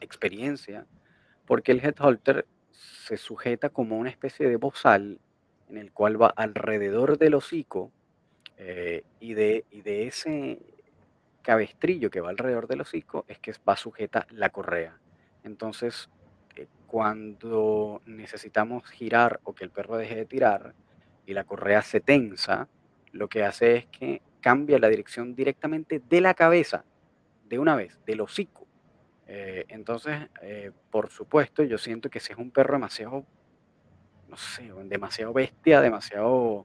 experiencia, 0.00 0.86
porque 1.46 1.72
el 1.72 1.84
head 1.84 1.94
holter 2.00 2.46
se 2.70 3.16
sujeta 3.16 3.70
como 3.70 3.98
una 3.98 4.10
especie 4.10 4.48
de 4.48 4.56
bozal 4.56 5.18
en 5.68 5.76
el 5.76 5.92
cual 5.92 6.20
va 6.20 6.28
alrededor 6.28 7.18
del 7.18 7.34
hocico 7.34 7.92
eh, 8.56 9.02
y, 9.20 9.34
de, 9.34 9.64
y 9.70 9.82
de 9.82 10.06
ese 10.06 10.58
cabestrillo 11.42 12.10
que 12.10 12.20
va 12.20 12.30
alrededor 12.30 12.66
del 12.66 12.82
hocico 12.82 13.24
es 13.28 13.38
que 13.38 13.52
va 13.68 13.76
sujeta 13.76 14.26
la 14.30 14.50
correa. 14.50 14.98
Entonces, 15.44 16.10
eh, 16.56 16.66
cuando 16.86 18.02
necesitamos 18.06 18.84
girar 18.90 19.40
o 19.44 19.54
que 19.54 19.64
el 19.64 19.70
perro 19.70 19.96
deje 19.96 20.16
de 20.16 20.26
tirar 20.26 20.74
y 21.26 21.34
la 21.34 21.44
correa 21.44 21.82
se 21.82 22.00
tensa, 22.00 22.68
lo 23.12 23.28
que 23.28 23.44
hace 23.44 23.76
es 23.76 23.86
que 23.86 24.22
cambia 24.40 24.78
la 24.78 24.88
dirección 24.88 25.34
directamente 25.34 26.00
de 26.08 26.20
la 26.20 26.34
cabeza, 26.34 26.84
de 27.50 27.58
una 27.58 27.74
vez, 27.76 27.98
del 28.06 28.22
hocico. 28.22 28.66
Eh, 29.26 29.64
entonces, 29.68 30.28
eh, 30.40 30.70
por 30.90 31.10
supuesto, 31.10 31.62
yo 31.64 31.76
siento 31.76 32.08
que 32.08 32.20
si 32.20 32.32
es 32.32 32.38
un 32.38 32.50
perro 32.50 32.74
demasiado, 32.74 33.26
no 34.28 34.36
sé, 34.36 34.72
demasiado 34.84 35.32
bestia, 35.32 35.80
demasiado 35.80 36.64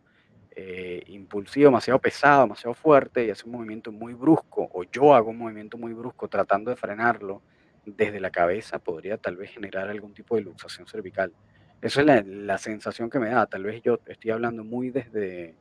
eh, 0.56 1.04
impulsivo, 1.08 1.66
demasiado 1.66 2.00
pesado, 2.00 2.44
demasiado 2.44 2.76
fuerte 2.76 3.26
y 3.26 3.32
hace 3.32 3.46
un 3.46 3.54
movimiento 3.54 3.92
muy 3.92 4.14
brusco, 4.14 4.70
o 4.72 4.84
yo 4.84 5.14
hago 5.14 5.32
un 5.32 5.40
movimiento 5.40 5.78
muy 5.78 5.94
brusco 5.94 6.28
tratando 6.28 6.70
de 6.70 6.78
frenarlo 6.78 7.42
desde 7.84 8.20
la 8.20 8.30
cabeza, 8.30 8.80
podría 8.80 9.18
tal 9.18 9.38
vez 9.38 9.52
generar 9.52 9.90
algún 9.90 10.14
tipo 10.14 10.36
de 10.36 10.42
luxación 10.42 10.88
cervical. 10.88 11.34
Esa 11.82 12.02
es 12.02 12.26
la, 12.26 12.58
sensación 12.58 13.10
que 13.10 13.20
me 13.20 13.30
da. 13.30 13.46
Tal 13.48 13.64
vez 13.64 13.82
yo 13.84 14.00
estoy 14.06 14.32
hablando 14.32 14.64
muy 14.64 14.92
desde, 14.92 15.56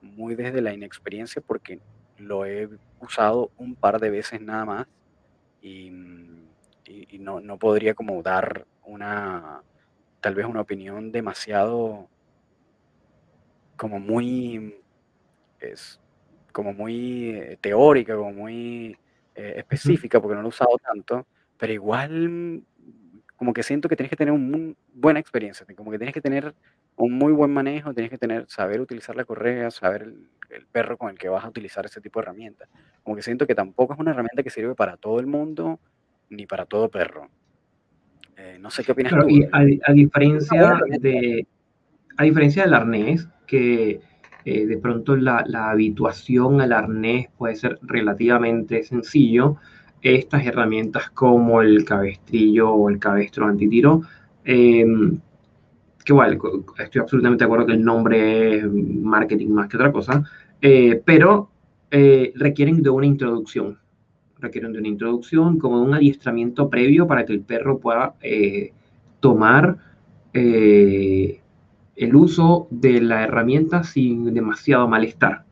muy 0.00 0.34
desde 0.34 0.60
la 0.60 0.72
inexperiencia 0.72 1.42
porque 1.44 1.78
lo 2.18 2.46
he 2.46 2.68
usado 3.00 3.50
un 3.56 3.74
par 3.74 4.00
de 4.00 4.10
veces 4.10 4.40
nada 4.40 4.64
más 4.64 4.86
y, 5.60 5.90
no, 7.18 7.40
no 7.40 7.56
podría 7.56 7.94
como 7.94 8.20
dar 8.22 8.66
una, 8.84 9.62
tal 10.20 10.34
vez 10.34 10.46
una 10.46 10.62
opinión 10.62 11.12
demasiado 11.12 12.08
como 13.76 14.00
muy, 14.00 14.74
es, 15.60 16.00
como 16.52 16.72
muy 16.72 17.30
eh, 17.30 17.58
teórica, 17.60 18.16
como 18.16 18.32
muy 18.32 18.96
eh, 19.34 19.54
específica, 19.56 20.20
porque 20.20 20.34
no 20.34 20.42
lo 20.42 20.48
he 20.48 20.50
usado 20.50 20.76
tanto, 20.78 21.26
pero 21.58 21.72
igual 21.72 22.64
como 23.36 23.52
que 23.52 23.62
siento 23.62 23.88
que 23.88 23.96
tienes 23.96 24.10
que 24.10 24.16
tener 24.16 24.32
una 24.32 24.74
buena 24.94 25.20
experiencia, 25.20 25.66
como 25.76 25.90
que 25.90 25.98
tienes 25.98 26.14
que 26.14 26.20
tener 26.20 26.54
un 26.96 27.12
muy 27.18 27.32
buen 27.32 27.52
manejo, 27.52 27.94
tienes 27.94 28.10
que 28.10 28.18
tener, 28.18 28.46
saber 28.48 28.80
utilizar 28.80 29.16
la 29.16 29.24
correa, 29.24 29.70
saber 29.70 30.02
el, 30.50 30.66
perro 30.70 30.98
con 30.98 31.10
el 31.10 31.18
que 31.18 31.28
vas 31.28 31.44
a 31.44 31.48
utilizar 31.48 31.84
ese 31.86 32.00
tipo 32.00 32.20
de 32.20 32.24
herramientas. 32.24 32.68
Como 33.02 33.16
que 33.16 33.22
siento 33.22 33.46
que 33.46 33.54
tampoco 33.54 33.94
es 33.94 33.98
una 33.98 34.10
herramienta 34.10 34.42
que 34.42 34.50
sirve 34.50 34.74
para 34.74 34.96
todo 34.96 35.18
el 35.18 35.26
mundo 35.26 35.80
ni 36.28 36.46
para 36.46 36.66
todo 36.66 36.90
perro. 36.90 37.28
Eh, 38.36 38.58
no 38.60 38.70
sé 38.70 38.84
qué 38.84 38.92
opinas 38.92 39.12
tú. 39.12 39.28
Y 39.28 39.48
a, 39.52 39.92
diferencia 39.92 40.78
de, 41.00 41.46
a 42.16 42.24
diferencia 42.24 42.64
del 42.64 42.74
arnés, 42.74 43.28
que 43.46 44.00
eh, 44.44 44.66
de 44.66 44.76
pronto 44.78 45.16
la, 45.16 45.44
habituación 45.70 46.60
al 46.60 46.72
arnés 46.72 47.28
puede 47.36 47.56
ser 47.56 47.78
relativamente 47.82 48.82
sencillo. 48.82 49.56
Estas 50.00 50.44
herramientas 50.46 51.10
como 51.10 51.62
el 51.62 51.84
cabestrillo 51.84 52.72
o 52.72 52.90
el 52.90 52.98
cabestro 52.98 53.46
antitiro, 53.46 54.02
em, 54.44 55.20
que 56.04 56.12
igual, 56.12 56.38
estoy 56.78 57.00
absolutamente 57.00 57.42
de 57.42 57.46
acuerdo 57.46 57.66
que 57.66 57.72
el 57.72 57.84
nombre 57.84 58.56
es 58.56 58.64
marketing 58.64 59.48
más 59.48 59.68
que 59.68 59.76
otra 59.76 59.92
cosa, 59.92 60.22
eh, 60.60 61.00
pero 61.04 61.50
eh, 61.90 62.32
requieren 62.36 62.82
de 62.82 62.90
una 62.90 63.06
introducción. 63.06 63.78
Requieren 64.38 64.72
de 64.72 64.80
una 64.80 64.88
introducción, 64.88 65.58
como 65.58 65.78
de 65.80 65.86
un 65.86 65.94
adiestramiento 65.94 66.68
previo 66.68 67.06
para 67.06 67.24
que 67.24 67.32
el 67.32 67.40
perro 67.42 67.78
pueda 67.78 68.14
tomar 69.20 69.76
el 70.32 72.16
uso 72.16 72.66
de 72.70 73.00
la 73.00 73.22
herramienta 73.22 73.84
sin 73.84 74.34
demasiado 74.34 74.88
malestar. 74.88 75.44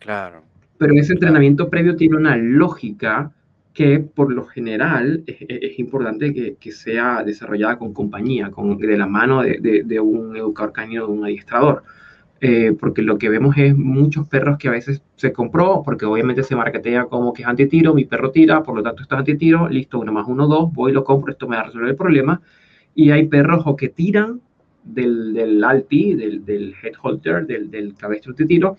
Claro. 0.00 0.42
Pero 0.78 0.92
ese 0.94 1.14
entrenamiento 1.14 1.70
previo 1.70 1.96
tiene 1.96 2.16
una 2.16 2.36
lógica 2.36 3.32
que 3.76 4.00
por 4.00 4.32
lo 4.32 4.46
general 4.46 5.22
es, 5.26 5.78
importante 5.78 6.56
que, 6.58 6.72
sea 6.72 7.22
desarrollada 7.22 7.78
con 7.78 7.92
compañía, 7.92 8.50
con, 8.50 8.78
de 8.78 8.96
la 8.96 9.06
mano 9.06 9.42
de, 9.42 10.00
un 10.00 10.34
educador 10.34 10.72
canino, 10.72 11.06
de 11.06 11.12
un 11.12 11.24
adiestrador. 11.24 11.82
Eh, 12.40 12.74
porque 12.80 13.02
lo 13.02 13.18
que 13.18 13.28
vemos 13.28 13.54
es 13.58 13.76
muchos 13.76 14.26
perros 14.28 14.56
que 14.56 14.68
a 14.68 14.70
veces 14.70 15.02
se 15.16 15.30
compró, 15.30 15.82
porque 15.84 16.06
obviamente 16.06 16.42
se 16.42 16.56
marketea 16.56 17.04
como 17.04 17.34
que 17.34 17.42
es 17.42 17.48
antitiro, 17.48 17.92
mi 17.92 18.06
perro 18.06 18.30
tira, 18.30 18.62
por 18.62 18.76
lo 18.76 18.82
tanto 18.82 19.02
esto 19.02 19.14
es 19.14 19.18
antitiro, 19.18 19.68
listo, 19.68 19.98
uno 20.00 20.10
más 20.10 20.26
uno, 20.26 20.46
dos, 20.46 20.72
voy, 20.72 20.92
lo 20.92 21.04
compro, 21.04 21.32
esto 21.32 21.46
me 21.46 21.56
va 21.56 21.62
a 21.62 21.64
resolver 21.66 21.90
el 21.90 21.96
problema. 21.96 22.40
Y 22.94 23.10
hay 23.10 23.26
perros 23.26 23.62
o 23.66 23.76
que 23.76 23.90
tiran 23.90 24.40
del, 24.84 25.34
del 25.34 25.62
alti, 25.62 26.14
del, 26.14 26.46
del 26.46 26.74
head 26.82 26.94
holder, 27.02 27.46
del, 27.46 27.70
del 27.70 27.94
cabestro 27.94 28.32
de 28.32 28.46
tiro, 28.46 28.78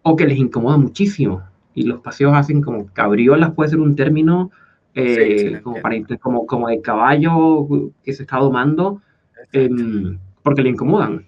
o 0.00 0.16
que 0.16 0.26
les 0.26 0.38
incomoda 0.38 0.78
muchísimo. 0.78 1.42
Y 1.74 1.84
los 1.84 2.00
paseos 2.00 2.34
hacen 2.34 2.62
como 2.62 2.86
cabriolas, 2.92 3.52
puede 3.52 3.70
ser 3.70 3.80
un 3.80 3.96
término 3.96 4.50
eh, 4.94 5.60
como, 5.62 5.80
para, 5.80 5.96
como, 6.20 6.46
como 6.46 6.68
de 6.68 6.80
caballo 6.80 7.92
que 8.02 8.12
se 8.12 8.22
está 8.22 8.38
domando, 8.38 9.02
em, 9.52 10.18
porque 10.42 10.62
le 10.62 10.70
incomodan. 10.70 11.26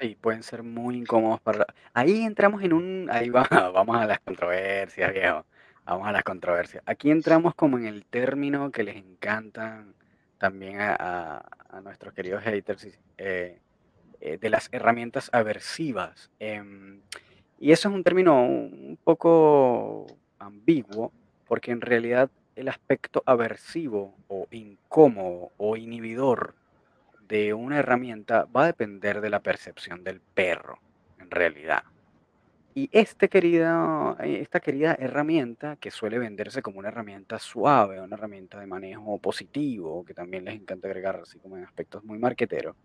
Sí, 0.00 0.16
pueden 0.20 0.42
ser 0.42 0.62
muy 0.62 0.96
incómodos 0.96 1.40
para... 1.40 1.66
Ahí 1.92 2.22
entramos 2.22 2.62
en 2.62 2.72
un... 2.72 3.08
Ahí 3.10 3.30
va, 3.30 3.46
vamos 3.74 3.96
a 3.96 4.06
las 4.06 4.20
controversias, 4.20 5.12
viejo. 5.12 5.44
Vamos 5.86 6.08
a 6.08 6.12
las 6.12 6.22
controversias. 6.22 6.82
Aquí 6.86 7.10
entramos 7.10 7.54
como 7.54 7.78
en 7.78 7.86
el 7.86 8.04
término 8.04 8.70
que 8.70 8.84
les 8.84 8.96
encantan 8.96 9.94
también 10.38 10.78
a, 10.80 11.42
nuestros 11.82 12.14
queridos 12.14 12.42
haters 12.42 12.86
eh, 13.18 13.58
eh, 14.20 14.38
de 14.38 14.48
las 14.48 14.68
herramientas 14.72 15.28
aversivas. 15.32 16.30
Y 17.58 17.72
eso 17.72 17.88
es 17.88 17.94
un 17.94 18.04
término 18.04 18.44
un 18.44 18.98
poco 19.02 20.06
ambiguo, 20.38 21.12
porque 21.46 21.70
en 21.70 21.80
realidad 21.80 22.30
el 22.56 22.68
aspecto 22.68 23.22
aversivo 23.26 24.14
o 24.28 24.46
incómodo 24.50 25.50
o 25.56 25.76
inhibidor 25.76 26.54
de 27.28 27.54
una 27.54 27.78
herramienta 27.78 28.46
va 28.54 28.64
a 28.64 28.66
depender 28.66 29.20
de 29.20 29.30
la 29.30 29.40
percepción 29.40 30.04
del 30.04 30.20
perro, 30.20 30.78
en 31.18 31.30
realidad. 31.30 31.82
Y 32.76 32.88
este 32.92 33.28
querida, 33.28 34.16
eh, 34.20 34.40
esta 34.40 34.58
querida 34.60 34.96
herramienta 34.98 35.76
que 35.76 35.92
suele 35.92 36.18
venderse 36.18 36.60
como 36.60 36.80
una 36.80 36.88
herramienta 36.88 37.38
suave, 37.38 38.00
una 38.00 38.16
herramienta 38.16 38.58
de 38.58 38.66
manejo 38.66 39.18
positivo, 39.18 40.04
que 40.04 40.12
también 40.12 40.44
les 40.44 40.54
encanta 40.56 40.88
agregar 40.88 41.20
así 41.22 41.38
como 41.38 41.56
en 41.56 41.64
aspectos 41.64 42.02
muy 42.04 42.18
marqueteros, 42.18 42.76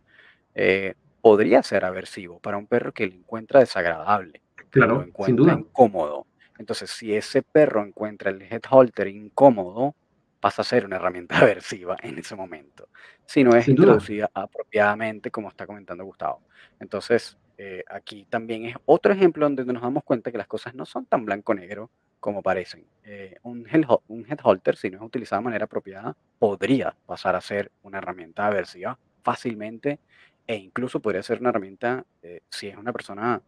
eh, 0.56 0.94
podría 1.22 1.64
ser 1.64 1.86
aversivo 1.86 2.40
para 2.40 2.58
un 2.58 2.68
perro 2.68 2.94
que 2.94 3.08
lo 3.08 3.14
encuentra 3.14 3.60
desagradable, 3.62 4.42
que 4.72 4.80
lo 4.80 5.04
encuentra 5.04 5.54
incómodo. 5.54 6.26
Entonces, 6.58 6.90
si 6.90 7.16
ese 7.16 7.42
perro 7.42 7.84
encuentra 7.84 8.32
el 8.32 8.42
head 8.42 8.62
holter 8.70 9.08
incómodo, 9.08 9.96
pasa 10.40 10.62
a 10.62 10.66
ser 10.66 10.86
una 10.86 10.98
herramienta 10.98 11.40
aversiva 11.40 11.96
en 12.02 12.18
ese 12.18 12.36
momento, 12.36 12.90
si 13.26 13.44
no 13.44 13.56
es 13.56 13.68
introducida 13.68 14.30
apropiadamente, 14.34 15.32
como 15.32 15.50
está 15.50 15.66
comentando 15.66 16.04
Gustavo. 16.06 16.42
Entonces, 16.80 17.38
eh, 17.58 17.84
aquí 17.90 18.26
también 18.30 18.66
es 18.66 18.76
otro 18.86 19.12
ejemplo 19.12 19.46
donde 19.46 19.66
nos 19.66 19.82
damos 19.82 20.04
cuenta 20.04 20.32
que 20.32 20.38
las 20.38 20.48
cosas 20.48 20.74
no 20.76 20.86
son 20.86 21.06
tan 21.06 21.26
blanco-negro 21.26 21.90
como 22.20 22.42
parecen. 22.42 22.86
Eh, 23.04 23.36
un, 23.44 23.68
head, 23.68 23.84
un 24.08 24.26
head 24.30 24.40
holter, 24.42 24.78
si 24.78 24.90
no 24.90 24.98
es 24.98 25.04
utilizado 25.04 25.42
de 25.42 25.46
manera 25.46 25.66
apropiada, 25.66 26.16
podría 26.38 26.96
pasar 27.06 27.36
a 27.36 27.42
ser 27.42 27.72
una 27.84 27.98
herramienta 27.98 28.48
aversiva 28.48 28.98
fácilmente 29.24 30.00
e 30.48 30.56
incluso 30.56 31.02
podría 31.02 31.22
ser 31.22 31.42
una 31.42 31.50
herramienta, 31.50 32.06
eh, 32.22 32.42
si 32.50 32.68
es 32.68 32.78
una 32.78 32.94
persona 32.94 33.42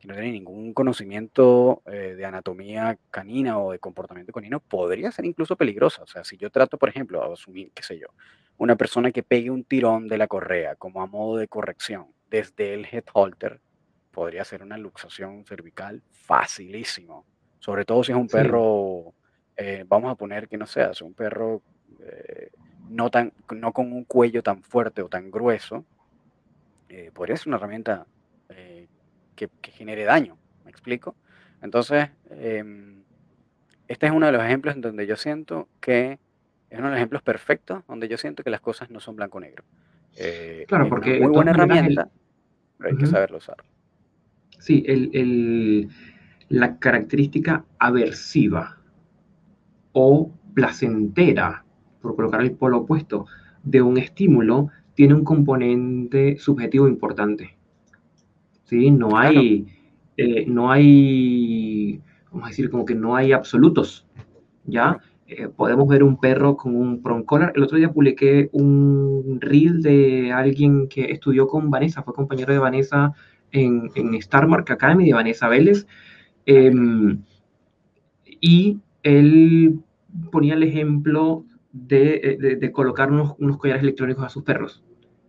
que 0.00 0.08
no 0.08 0.14
tiene 0.14 0.32
ningún 0.32 0.72
conocimiento 0.72 1.82
de 1.86 2.24
anatomía 2.24 2.98
canina 3.10 3.58
o 3.58 3.72
de 3.72 3.78
comportamiento 3.78 4.32
canino, 4.32 4.60
podría 4.60 5.10
ser 5.10 5.24
incluso 5.24 5.56
peligrosa. 5.56 6.02
O 6.02 6.06
sea, 6.06 6.22
si 6.24 6.36
yo 6.36 6.50
trato, 6.50 6.78
por 6.78 6.88
ejemplo, 6.88 7.22
a 7.22 7.32
asumir, 7.32 7.72
qué 7.74 7.82
sé 7.82 7.98
yo, 7.98 8.06
una 8.58 8.76
persona 8.76 9.10
que 9.12 9.22
pegue 9.22 9.50
un 9.50 9.64
tirón 9.64 10.08
de 10.08 10.18
la 10.18 10.26
correa 10.26 10.76
como 10.76 11.02
a 11.02 11.06
modo 11.06 11.38
de 11.38 11.48
corrección, 11.48 12.06
desde 12.30 12.74
el 12.74 12.86
head 12.90 13.04
holter, 13.12 13.60
podría 14.10 14.44
ser 14.44 14.62
una 14.62 14.76
luxación 14.76 15.44
cervical 15.44 16.02
facilísimo. 16.10 17.24
Sobre 17.60 17.84
todo 17.84 18.02
si 18.02 18.12
es 18.12 18.18
un 18.18 18.28
perro, 18.28 19.14
eh, 19.56 19.84
vamos 19.86 20.10
a 20.10 20.16
poner 20.16 20.48
que 20.48 20.56
no 20.56 20.66
sea, 20.66 20.90
es 20.90 21.02
un 21.02 21.14
perro 21.14 21.62
eh, 22.00 22.50
no, 22.88 23.10
tan, 23.10 23.32
no 23.54 23.72
con 23.72 23.92
un 23.92 24.04
cuello 24.04 24.42
tan 24.42 24.62
fuerte 24.62 25.02
o 25.02 25.08
tan 25.08 25.30
grueso, 25.30 25.84
eh, 26.88 27.10
podría 27.14 27.36
ser 27.36 27.48
una 27.48 27.58
herramienta 27.58 28.06
que, 29.46 29.70
genere 29.70 30.04
daño, 30.04 30.36
¿me 30.64 30.70
explico? 30.70 31.14
Entonces, 31.62 32.08
em, 32.30 33.02
este 33.86 34.06
es 34.06 34.12
uno 34.12 34.26
de 34.26 34.32
los 34.32 34.42
ejemplos 34.42 34.74
en 34.74 34.80
donde 34.80 35.06
yo 35.06 35.16
siento 35.16 35.68
que 35.80 36.18
es 36.70 36.78
uno 36.78 36.88
de 36.88 36.92
los 36.92 36.98
ejemplos 36.98 37.22
perfectos 37.22 37.82
donde 37.86 38.08
yo 38.08 38.18
siento 38.18 38.42
que 38.42 38.50
las 38.50 38.60
cosas 38.60 38.90
no 38.90 39.00
son 39.00 39.16
blanco-negro. 39.16 39.64
claro, 40.66 40.88
porque 40.88 41.18
una 41.18 41.26
muy 41.26 41.34
buena 41.34 41.50
herramienta, 41.52 42.10
pero 42.76 42.90
hay 42.90 42.96
que 42.96 43.06
saberlo 43.06 43.38
usar. 43.38 43.56
Sí, 44.58 44.84
el, 44.86 45.88
la 46.48 46.78
característica 46.78 47.64
aversiva 47.78 48.78
o 49.92 50.32
placentera, 50.54 51.64
por 52.02 52.16
colocar 52.16 52.40
el 52.40 52.52
polo 52.52 52.78
opuesto, 52.78 53.26
de 53.62 53.82
un 53.82 53.98
estímulo 53.98 54.70
tiene 54.94 55.14
un 55.14 55.24
componente 55.24 56.38
subjetivo 56.38 56.88
importante. 56.88 57.57
¿Sí? 58.68 58.90
No 58.90 59.16
hay, 59.16 59.66
eh, 60.18 60.44
no 60.46 60.70
hay, 60.70 62.02
vamos 62.30 62.46
a 62.46 62.48
decir, 62.50 62.70
como 62.70 62.84
que 62.84 62.94
no 62.94 63.16
hay 63.16 63.32
absolutos. 63.32 64.06
¿Ya? 64.66 64.98
Eh, 65.26 65.48
podemos 65.48 65.88
ver 65.88 66.02
un 66.02 66.20
perro 66.20 66.54
con 66.56 66.76
un 66.76 67.02
collar. 67.24 67.52
El 67.54 67.62
otro 67.62 67.78
día 67.78 67.90
publiqué 67.90 68.50
un 68.52 69.38
reel 69.40 69.80
de 69.80 70.32
alguien 70.32 70.88
que 70.88 71.10
estudió 71.10 71.48
con 71.48 71.70
Vanessa, 71.70 72.02
fue 72.02 72.12
compañero 72.12 72.52
de 72.52 72.58
Vanessa 72.58 73.14
en, 73.52 73.90
en 73.94 74.20
Starmark 74.20 74.70
Academy, 74.70 75.06
de 75.06 75.14
Vanessa 75.14 75.48
Vélez. 75.48 75.86
Em, 76.44 77.22
y 78.40 78.78
él 79.02 79.80
ponía 80.30 80.54
el 80.54 80.62
ejemplo 80.62 81.44
de, 81.72 82.58
de, 82.60 82.72
colocar 82.72 83.10
unos, 83.10 83.34
unos, 83.38 83.56
collares 83.56 83.82
electrónicos 83.82 84.24
a 84.24 84.28
sus 84.28 84.42
perros 84.42 84.82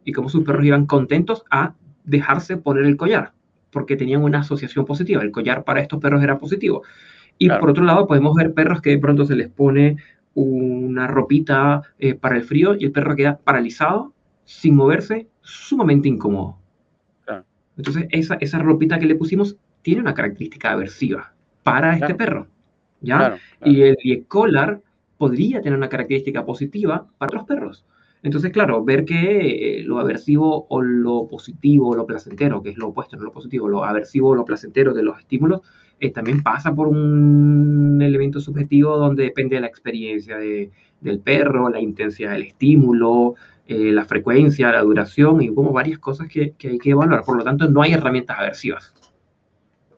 y 0.03 0.11
cómo 0.11 0.29
sus 0.29 0.43
perros 0.43 0.65
iban 0.65 0.85
contentos 0.85 1.43
a 1.51 1.75
dejarse 2.09 2.57
poner 2.57 2.85
el 2.85 2.97
collar 2.97 3.33
porque 3.71 3.95
tenían 3.95 4.23
una 4.23 4.39
asociación 4.39 4.85
positiva. 4.85 5.21
El 5.21 5.31
collar 5.31 5.63
para 5.63 5.81
estos 5.81 5.99
perros 5.99 6.23
era 6.23 6.39
positivo. 6.39 6.83
Y 7.37 7.49
por 7.49 7.69
otro 7.69 7.83
lado, 7.83 8.07
podemos 8.07 8.35
ver 8.35 8.53
perros 8.53 8.81
que 8.81 8.89
de 8.89 8.97
pronto 8.97 9.25
se 9.25 9.35
les 9.35 9.47
pone 9.47 9.97
una 10.33 11.07
ropita 11.07 11.81
eh, 11.97 12.15
para 12.15 12.35
el 12.35 12.43
frío 12.43 12.75
y 12.75 12.85
el 12.85 12.91
perro 12.91 13.15
queda 13.15 13.37
paralizado, 13.37 14.13
sin 14.43 14.75
moverse, 14.75 15.27
sumamente 15.41 16.09
incómodo. 16.09 16.57
Entonces, 17.77 18.07
esa, 18.09 18.35
esa 18.41 18.59
ropita 18.59 18.99
que 18.99 19.05
le 19.05 19.15
pusimos 19.15 19.55
tiene 19.83 20.01
una 20.01 20.13
característica 20.13 20.71
aversiva 20.71 21.31
para 21.63 21.95
este 21.95 22.13
perro. 22.13 22.47
¿ya? 22.99 23.37
Y 23.63 23.83
el 23.83 24.25
collar 24.27 24.81
podría 25.17 25.61
tener 25.61 25.77
una 25.77 25.87
característica 25.87 26.45
positiva 26.45 27.07
para 27.17 27.37
los 27.37 27.45
perros. 27.45 27.85
Entonces, 28.21 28.51
claro, 28.51 28.83
ver 28.83 29.05
que 29.05 29.79
eh, 29.79 29.83
lo 29.83 29.99
aversivo 29.99 30.67
o 30.69 30.81
lo 30.81 31.27
positivo 31.27 31.89
o 31.89 31.95
lo 31.95 32.05
placentero, 32.05 32.61
que 32.61 32.71
es 32.71 32.77
lo 32.77 32.89
opuesto, 32.89 33.15
no 33.15 33.23
lo 33.23 33.31
positivo, 33.31 33.69
lo 33.69 33.85
aversivo 33.85 34.29
o 34.29 34.35
lo 34.35 34.43
placentero 34.43 34.93
de 34.93 35.03
los 35.03 35.17
estímulos, 35.19 35.61
eh, 36.01 36.11
también 36.11 36.43
pasa 36.43 36.73
por 36.73 36.87
un 36.87 37.99
elemento 38.01 38.39
subjetivo 38.39 38.97
donde 38.97 39.23
depende 39.23 39.55
de 39.55 39.61
la 39.61 39.67
experiencia 39.67 40.37
del 40.37 41.19
perro, 41.19 41.69
la 41.69 41.79
intensidad 41.79 42.31
del 42.31 42.43
estímulo, 42.43 43.35
eh, 43.67 43.91
la 43.91 44.05
frecuencia, 44.05 44.71
la 44.71 44.81
duración 44.81 45.41
y 45.41 45.53
como 45.53 45.71
varias 45.71 45.99
cosas 45.99 46.27
que, 46.27 46.55
hay 46.61 46.77
que 46.77 46.89
evaluar. 46.89 47.23
Por 47.23 47.37
lo 47.37 47.43
tanto, 47.43 47.69
no 47.69 47.81
hay 47.81 47.93
herramientas 47.93 48.37
aversivas. 48.39 48.93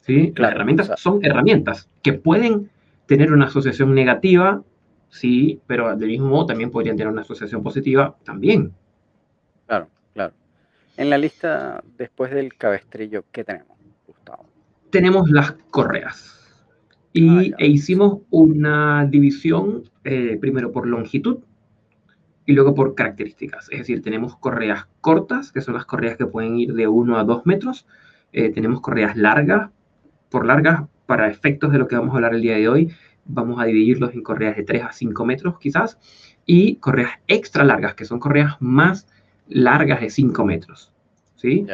¿sí? 0.01 0.33
Las 0.35 0.51
herramientas 0.51 0.91
son 0.97 1.23
herramientas 1.23 1.89
que 2.01 2.13
pueden 2.13 2.69
tener 3.05 3.31
una 3.31 3.45
asociación 3.45 3.93
negativa, 3.93 4.63
sí, 5.11 5.61
pero 5.67 5.95
del 5.95 6.09
mismo 6.09 6.29
modo 6.29 6.47
también 6.47 6.71
podrían 6.71 6.97
tener 6.97 7.13
una 7.13 7.21
asociación 7.21 7.61
positiva 7.61 8.17
también. 8.23 8.73
Claro, 9.67 9.87
claro. 10.15 10.33
En 10.97 11.11
la 11.11 11.19
lista, 11.19 11.83
después 11.97 12.31
del 12.31 12.55
cabestrillo, 12.55 13.25
¿qué 13.31 13.43
tenemos? 13.43 13.71
tenemos 14.91 15.31
las 15.31 15.53
correas. 15.71 16.37
Y 17.13 17.53
ah, 17.53 17.55
e 17.57 17.67
hicimos 17.67 18.19
una 18.29 19.05
división 19.05 19.89
eh, 20.03 20.37
primero 20.39 20.71
por 20.71 20.85
longitud 20.85 21.39
y 22.45 22.53
luego 22.53 22.75
por 22.75 22.93
características. 22.93 23.67
Es 23.71 23.79
decir, 23.79 24.01
tenemos 24.01 24.35
correas 24.35 24.87
cortas, 25.01 25.51
que 25.51 25.61
son 25.61 25.73
las 25.73 25.85
correas 25.85 26.17
que 26.17 26.27
pueden 26.27 26.57
ir 26.57 26.73
de 26.73 26.87
1 26.87 27.17
a 27.17 27.23
2 27.23 27.45
metros. 27.45 27.87
Eh, 28.31 28.51
tenemos 28.51 28.81
correas 28.81 29.17
largas. 29.17 29.71
Por 30.29 30.45
largas, 30.45 30.83
para 31.05 31.29
efectos 31.29 31.71
de 31.71 31.79
lo 31.79 31.87
que 31.87 31.95
vamos 31.95 32.13
a 32.13 32.15
hablar 32.15 32.33
el 32.33 32.41
día 32.41 32.55
de 32.55 32.69
hoy, 32.69 32.93
vamos 33.33 33.61
a 33.61 33.65
dividirlos 33.65 34.13
en 34.13 34.23
correas 34.23 34.55
de 34.55 34.63
3 34.63 34.83
a 34.83 34.91
5 34.91 35.25
metros 35.25 35.59
quizás. 35.59 35.97
Y 36.45 36.75
correas 36.77 37.11
extra 37.27 37.63
largas, 37.63 37.95
que 37.95 38.05
son 38.05 38.19
correas 38.19 38.55
más 38.59 39.07
largas 39.47 40.01
de 40.01 40.09
5 40.09 40.45
metros. 40.45 40.91
¿Sí? 41.35 41.65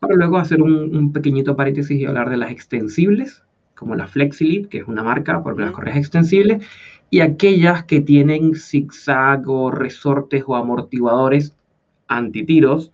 Para 0.00 0.14
luego 0.14 0.38
hacer 0.38 0.62
un, 0.62 1.12
pequeñito 1.12 1.56
paréntesis 1.56 1.98
y 1.98 2.06
hablar 2.06 2.30
de 2.30 2.38
las 2.38 2.50
extensibles, 2.50 3.42
como 3.74 3.94
la 3.94 4.06
FlexiLip, 4.06 4.68
que 4.68 4.78
es 4.78 4.88
una 4.88 5.02
marca 5.02 5.42
por 5.42 5.60
las 5.60 5.72
correas 5.72 5.98
extensibles, 5.98 6.66
y 7.10 7.20
aquellas 7.20 7.84
que 7.84 8.00
tienen 8.00 8.54
zigzag 8.54 9.48
o 9.48 9.70
resortes 9.70 10.44
o 10.46 10.56
amortiguadores 10.56 11.54
antitiros, 12.06 12.92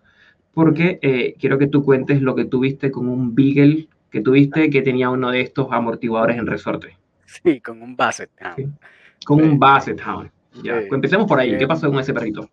porque 0.53 0.99
eh, 1.03 1.35
quiero 1.39 1.59
que 1.59 1.67
tú 1.67 1.85
cuentes 1.85 2.23
lo 2.23 2.35
que 2.35 2.45
tuviste 2.45 2.91
con 2.91 3.09
un 3.09 3.35
Beagle 3.35 3.89
que 4.11 4.21
tuviste 4.21 4.71
que 4.71 4.83
tenía 4.83 5.11
uno 5.11 5.33
de 5.33 5.41
estos 5.41 5.67
amortiguadores 5.73 6.39
en 6.39 6.47
resorte. 6.47 6.97
Sí, 7.43 7.61
con 7.61 7.83
un 7.83 7.97
Basset 7.97 8.31
Hound. 8.41 8.79
Con 9.25 9.43
un 9.43 9.59
Basset 9.59 10.01
Hound. 10.07 10.31
Ya, 10.63 10.75
pues 10.75 10.93
empecemos 10.93 11.27
por 11.27 11.41
ahí. 11.41 11.59
¿Qué 11.59 11.67
pasó 11.67 11.91
con 11.91 11.99
ese 11.99 12.15
perrito? 12.15 12.49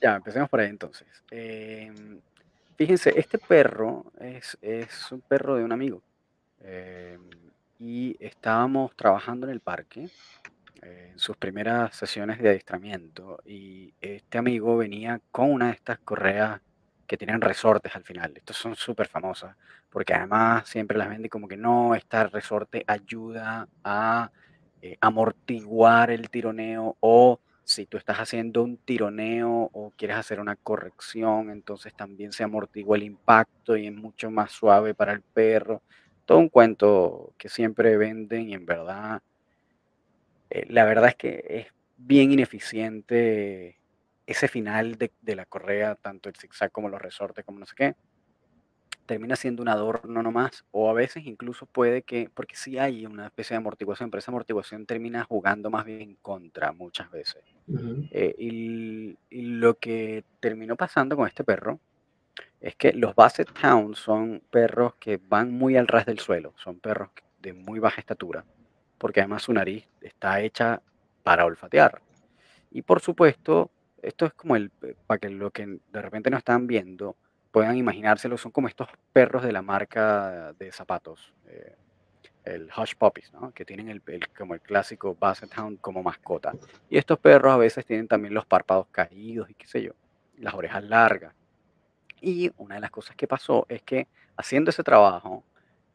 Ya, 0.00 0.16
empecemos 0.16 0.48
por 0.48 0.60
ahí 0.60 0.68
entonces. 0.68 1.06
Eh, 1.30 1.92
Fíjense, 2.76 3.18
este 3.18 3.38
perro 3.38 4.04
es, 4.20 4.58
un 5.10 5.22
perro 5.22 5.56
de 5.56 5.64
un 5.64 5.72
amigo. 5.72 6.02
Em, 6.60 7.20
y 7.78 8.16
estábamos 8.20 8.94
trabajando 8.96 9.46
en 9.46 9.52
el 9.52 9.60
parque 9.60 10.08
eh, 10.82 11.10
en 11.12 11.18
sus 11.18 11.36
primeras 11.38 11.96
sesiones 11.96 12.38
de 12.38 12.50
adiestramiento. 12.50 13.40
Y 13.46 13.94
este 14.00 14.36
amigo 14.36 14.76
venía 14.76 15.20
con 15.30 15.50
una 15.50 15.68
de 15.68 15.72
estas 15.72 15.98
correas 16.00 16.60
que 17.06 17.16
tienen 17.16 17.40
resortes 17.40 17.96
al 17.96 18.04
final. 18.04 18.34
Estos 18.36 18.56
son 18.56 18.74
súper 18.74 19.08
famosas 19.08 19.56
porque 19.96 20.12
además 20.12 20.68
siempre 20.68 20.98
las 20.98 21.08
venden 21.08 21.30
como 21.30 21.48
que 21.48 21.56
no, 21.56 21.94
esta 21.94 22.26
resorte 22.26 22.84
ayuda 22.86 23.66
a 23.82 24.30
eh, 24.82 24.98
amortiguar 25.00 26.10
el 26.10 26.28
tironeo 26.28 26.98
o 27.00 27.40
si 27.64 27.86
tú 27.86 27.96
estás 27.96 28.18
haciendo 28.18 28.62
un 28.62 28.76
tironeo 28.76 29.70
o 29.72 29.94
quieres 29.96 30.18
hacer 30.18 30.38
una 30.38 30.54
corrección, 30.54 31.48
entonces 31.48 31.94
también 31.94 32.32
se 32.32 32.44
amortigua 32.44 32.98
el 32.98 33.04
impacto 33.04 33.74
y 33.74 33.86
es 33.86 33.94
mucho 33.94 34.30
más 34.30 34.52
suave 34.52 34.92
para 34.92 35.14
el 35.14 35.22
perro. 35.22 35.80
Todo 36.26 36.40
un 36.40 36.50
cuento 36.50 37.32
que 37.38 37.48
siempre 37.48 37.96
venden 37.96 38.50
y 38.50 38.52
en 38.52 38.66
verdad, 38.66 39.22
eh, 40.50 40.66
la 40.68 40.84
verdad 40.84 41.08
es 41.08 41.16
que 41.16 41.42
es 41.48 41.66
bien 41.96 42.32
ineficiente 42.32 43.78
ese 44.26 44.46
final 44.46 44.98
de, 44.98 45.10
la 45.34 45.46
correa, 45.46 45.94
tanto 45.94 46.28
el 46.28 46.36
zigzag 46.36 46.70
como 46.70 46.90
los 46.90 47.00
resortes, 47.00 47.46
como 47.46 47.60
no 47.60 47.64
sé 47.64 47.74
qué. 47.74 47.94
Termina 49.06 49.36
siendo 49.36 49.62
un 49.62 49.68
adorno 49.68 50.22
nomás, 50.22 50.64
o 50.70 50.90
a 50.90 50.92
veces 50.92 51.24
incluso 51.26 51.66
puede 51.66 52.02
que, 52.02 52.30
porque 52.34 52.56
sí 52.56 52.78
hay 52.78 53.06
una 53.06 53.26
especie 53.26 53.54
de 53.54 53.58
amortiguación, 53.58 54.10
pero 54.10 54.18
esa 54.18 54.30
amortiguación 54.30 54.84
termina 54.84 55.24
jugando 55.24 55.70
más 55.70 55.84
bien 55.84 56.02
en 56.02 56.14
contra 56.16 56.72
muchas 56.72 57.10
veces. 57.10 57.42
Eh, 58.10 58.34
y, 58.38 59.16
lo 59.30 59.78
que 59.78 60.24
terminó 60.40 60.76
pasando 60.76 61.16
con 61.16 61.26
este 61.26 61.44
perro 61.44 61.80
es 62.60 62.74
que 62.76 62.92
los 62.92 63.14
Basset 63.14 63.48
Hounds 63.62 63.98
son 63.98 64.42
perros 64.50 64.94
que 64.96 65.18
van 65.28 65.52
muy 65.52 65.76
al 65.76 65.88
ras 65.88 66.06
del 66.06 66.18
suelo, 66.18 66.52
son 66.56 66.78
perros 66.78 67.10
de 67.40 67.52
muy 67.52 67.78
baja 67.78 68.00
estatura, 68.00 68.44
porque 68.98 69.20
además 69.20 69.42
su 69.42 69.52
nariz 69.52 69.88
está 70.00 70.40
hecha 70.40 70.82
para 71.22 71.44
olfatear. 71.44 72.02
Y 72.70 72.82
por 72.82 73.00
supuesto, 73.00 73.70
esto 74.02 74.26
es 74.26 74.34
como 74.34 74.56
el, 74.56 74.70
eh, 74.82 74.94
para 75.06 75.18
que 75.18 75.30
lo 75.30 75.50
que 75.50 75.66
de 75.66 76.02
repente 76.02 76.30
no 76.30 76.36
están 76.36 76.66
viendo, 76.66 77.16
puedan 77.56 77.78
imaginárselo, 77.78 78.36
son 78.36 78.52
como 78.52 78.68
estos 78.68 78.86
perros 79.14 79.42
de 79.42 79.50
la 79.50 79.62
marca 79.62 80.52
de 80.58 80.70
zapatos, 80.72 81.32
eh, 81.46 81.74
el 82.44 82.68
Hush 82.76 82.92
Puppies, 82.98 83.32
¿no? 83.32 83.50
que 83.52 83.64
tienen 83.64 83.88
el, 83.88 84.02
como 84.36 84.52
el 84.52 84.60
clásico 84.60 85.16
Basset 85.18 85.56
Hound 85.56 85.80
como 85.80 86.02
mascota. 86.02 86.52
Y 86.90 86.98
estos 86.98 87.18
perros 87.18 87.54
a 87.54 87.56
veces 87.56 87.86
tienen 87.86 88.08
también 88.08 88.34
los 88.34 88.44
párpados 88.44 88.88
caídos 88.90 89.48
y 89.48 89.54
qué 89.54 89.66
sé 89.66 89.82
yo, 89.82 89.92
las 90.36 90.52
orejas 90.52 90.84
largas. 90.84 91.32
Y 92.20 92.52
una 92.58 92.74
de 92.74 92.82
las 92.82 92.90
cosas 92.90 93.16
que 93.16 93.26
pasó 93.26 93.64
es 93.70 93.80
que 93.80 94.06
haciendo 94.36 94.68
ese 94.68 94.82
trabajo, 94.82 95.42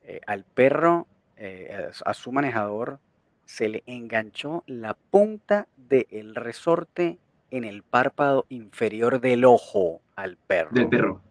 eh, 0.01 0.19
al 0.25 0.45
perro, 0.45 1.05
eh, 1.37 1.91
a 2.03 2.13
su 2.15 2.31
manejador, 2.31 2.97
se 3.45 3.69
le 3.69 3.83
enganchó 3.85 4.63
la 4.65 4.95
punta 4.95 5.67
del 5.77 6.33
resorte 6.33 7.19
en 7.51 7.65
el 7.65 7.83
párpado 7.83 8.47
inferior 8.49 9.21
del 9.21 9.45
ojo 9.45 10.01
al 10.15 10.37
perro. 10.37 10.71
Del 10.71 10.89
perro. 10.89 11.21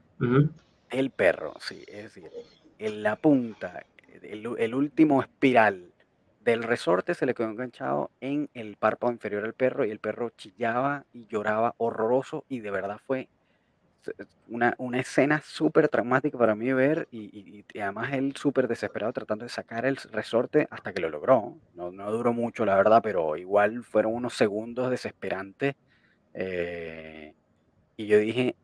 El 0.90 1.10
perro, 1.10 1.54
sí, 1.60 1.84
es 1.88 2.14
decir, 2.14 2.30
en 2.78 3.02
la 3.02 3.16
punta, 3.16 3.84
el, 4.22 4.74
último 4.74 5.22
espiral 5.22 5.92
del 6.40 6.62
resorte 6.62 7.14
se 7.14 7.26
le 7.26 7.34
quedó 7.34 7.48
enganchado 7.48 8.10
en 8.20 8.48
el 8.54 8.76
párpado 8.76 9.12
inferior 9.12 9.44
al 9.44 9.54
perro 9.54 9.84
y 9.84 9.90
el 9.90 9.98
perro 9.98 10.30
chillaba 10.30 11.04
y 11.12 11.26
lloraba 11.26 11.74
horroroso 11.78 12.44
y 12.48 12.60
de 12.60 12.70
verdad 12.70 12.98
fue 13.06 13.28
una, 14.48 14.74
escena 14.94 15.42
súper 15.44 15.88
traumática 15.88 16.38
para 16.38 16.54
mí 16.54 16.72
ver 16.72 17.06
y, 17.10 17.64
además 17.80 18.12
él 18.12 18.34
súper 18.34 18.66
desesperado 18.66 19.12
tratando 19.12 19.44
de 19.44 19.50
sacar 19.50 19.84
el 19.84 19.96
resorte 19.96 20.66
hasta 20.70 20.92
que 20.92 21.00
lo 21.00 21.10
logró. 21.10 21.56
No, 21.74 21.92
no 21.92 22.10
duró 22.10 22.32
mucho, 22.32 22.64
la 22.64 22.76
verdad, 22.76 23.00
pero 23.02 23.36
igual 23.36 23.84
fueron 23.84 24.14
unos 24.14 24.34
segundos 24.34 24.90
desesperantes. 24.90 25.76
Eh, 26.32 27.34
y 27.96 28.06
yo 28.06 28.18
dije, 28.18 28.56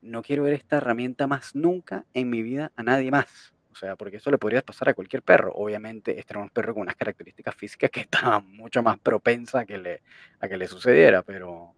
no 0.00 0.22
quiero 0.22 0.44
ver 0.44 0.54
esta 0.54 0.76
herramienta 0.76 1.26
más 1.26 1.54
nunca 1.54 2.04
en 2.14 2.30
mi 2.30 2.42
vida 2.42 2.72
a 2.76 2.82
nadie 2.82 3.10
más. 3.10 3.54
O 3.72 3.76
sea, 3.76 3.94
porque 3.96 4.16
eso 4.16 4.30
le 4.30 4.38
podría 4.38 4.62
pasar 4.62 4.88
a 4.88 4.94
cualquier 4.94 5.22
perro. 5.22 5.52
Obviamente, 5.54 6.18
este 6.18 6.32
era 6.32 6.40
un 6.40 6.50
perro 6.50 6.74
con 6.74 6.82
unas 6.82 6.96
características 6.96 7.54
físicas 7.54 7.90
que 7.90 8.00
estaban 8.10 8.46
mucho 8.56 8.82
más 8.82 8.98
propensa 8.98 9.60
a 9.60 9.64
que 9.66 9.78
le, 9.78 10.02
a 10.40 10.48
que 10.48 10.56
le 10.56 10.66
sucediera, 10.66 11.22
pero, 11.22 11.74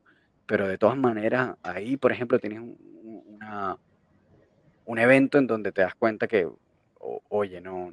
pero 0.46 0.66
de 0.66 0.78
todas 0.78 0.96
maneras, 0.96 1.56
ahí, 1.62 1.96
por 1.96 2.12
ejemplo, 2.12 2.38
tienes 2.38 2.62
una, 3.02 3.76
un 4.86 4.98
evento 4.98 5.38
en 5.38 5.46
donde 5.46 5.72
te 5.72 5.82
das 5.82 5.94
cuenta 5.94 6.26
que, 6.26 6.48
oye, 7.28 7.60
no, 7.60 7.92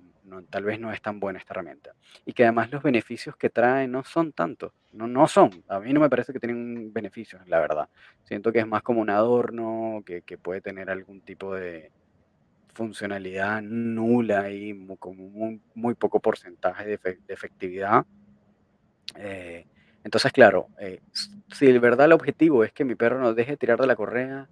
tal 0.50 0.64
vez 0.64 0.80
no 0.80 0.92
es 0.92 1.02
tan 1.02 1.20
buena 1.20 1.40
esta 1.40 1.54
herramienta. 1.54 1.94
Y 2.26 2.34
que 2.34 2.44
además 2.44 2.72
los 2.72 2.84
beneficios 2.84 3.36
que 3.36 3.50
trae 3.50 3.88
no 3.88 4.04
son 4.04 4.34
tantos, 4.34 4.74
no, 4.94 5.08
no 5.08 5.28
son. 5.28 5.64
A 5.68 5.80
mí 5.80 5.94
no 5.94 6.00
me 6.00 6.10
parece 6.10 6.34
que 6.34 6.40
tienen 6.40 6.92
beneficios, 6.94 7.48
la 7.48 7.60
verdad. 7.60 7.90
Siento 8.24 8.52
que 8.52 8.60
es 8.60 8.68
más 8.68 8.84
como 8.84 9.02
un 9.02 9.10
adorno, 9.10 10.04
que, 10.06 10.22
que 10.22 10.38
puede 10.38 10.62
tener 10.62 10.90
algún 10.90 11.22
tipo 11.22 11.56
de 11.56 11.92
funcionalidad 12.78 13.62
nula 13.64 14.52
y 14.52 14.74
muy, 14.74 15.60
muy 15.74 15.96
poco 15.96 16.20
porcentaje 16.20 16.86
de, 16.86 17.00
efectividad. 17.28 18.06
Eh, 19.16 19.66
entonces, 20.04 20.32
claro, 20.32 20.68
eh, 20.80 21.02
si 21.52 21.66
de 21.66 21.80
verdad 21.80 22.06
el 22.06 22.14
objetivo 22.14 22.64
es 22.64 22.72
que 22.72 22.86
mi 22.86 22.94
perro 22.94 23.20
no 23.20 23.34
deje 23.34 23.52
de 23.52 23.58
tirar 23.58 23.80
de 23.80 23.88
la 23.88 23.96
correa, 23.96 24.48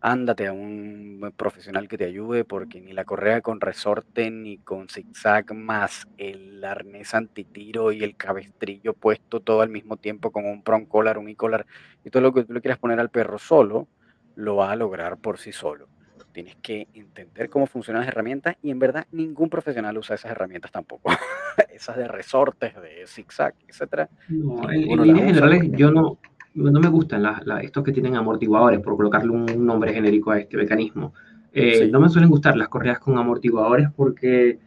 ándate 0.00 0.46
a 0.46 0.52
un 0.52 1.32
profesional 1.36 1.88
que 1.88 1.98
te 1.98 2.06
ayude 2.06 2.44
porque 2.44 2.80
ni 2.80 2.92
la 2.92 3.04
correa 3.04 3.40
con 3.42 3.60
resorte 3.60 4.30
ni 4.30 4.58
con 4.58 4.88
zigzag 4.88 5.54
más 5.54 6.08
el 6.16 6.64
arnés 6.64 7.14
antitiro 7.14 7.92
y 7.92 8.02
el 8.02 8.16
cabestrillo 8.16 8.94
puesto 8.94 9.40
todo 9.40 9.60
al 9.60 9.68
mismo 9.68 9.96
tiempo 9.96 10.30
con 10.30 10.46
un 10.46 10.62
prong 10.62 10.86
collar, 10.86 11.18
un 11.18 11.28
e-collar 11.28 11.66
y 12.04 12.10
todo 12.10 12.22
lo 12.22 12.32
que 12.32 12.44
tú 12.44 12.54
le 12.54 12.60
quieras 12.60 12.78
poner 12.78 12.98
al 12.98 13.10
perro 13.10 13.38
solo, 13.38 13.88
lo 14.36 14.56
va 14.56 14.72
a 14.72 14.76
lograr 14.76 15.18
por 15.18 15.38
sí 15.38 15.52
solo. 15.52 15.88
Tienes 16.32 16.56
que 16.56 16.86
entender 16.94 17.50
cómo 17.50 17.66
funcionan 17.66 18.02
las 18.02 18.08
herramientas 18.08 18.56
y 18.62 18.70
en 18.70 18.78
verdad 18.78 19.06
ningún 19.10 19.50
profesional 19.50 19.98
usa 19.98 20.14
esas 20.14 20.30
herramientas 20.30 20.70
tampoco. 20.70 21.10
esas 21.74 21.96
de 21.96 22.08
resortes, 22.08 22.74
de 22.80 23.04
zigzag, 23.06 23.54
etcétera. 23.66 24.08
No, 24.28 24.70
en, 24.70 25.02
líneas 25.02 25.26
generales 25.26 25.70
yo 25.72 25.90
no, 25.90 26.18
no 26.54 26.80
me 26.80 26.88
gustan 26.88 27.24
estos 27.62 27.84
que 27.84 27.92
tienen 27.92 28.16
amortiguadores, 28.16 28.80
por 28.80 28.96
colocarle 28.96 29.30
un 29.30 29.66
nombre 29.66 29.92
genérico 29.92 30.32
a 30.32 30.40
este 30.40 30.56
mecanismo. 30.56 31.12
Eh, 31.52 31.88
no 31.90 32.00
me 32.00 32.08
suelen 32.08 32.30
gustar 32.30 32.56
las 32.56 32.68
correas 32.68 32.98
con 33.00 33.18
amortiguadores 33.18 33.88
porque 33.96 34.58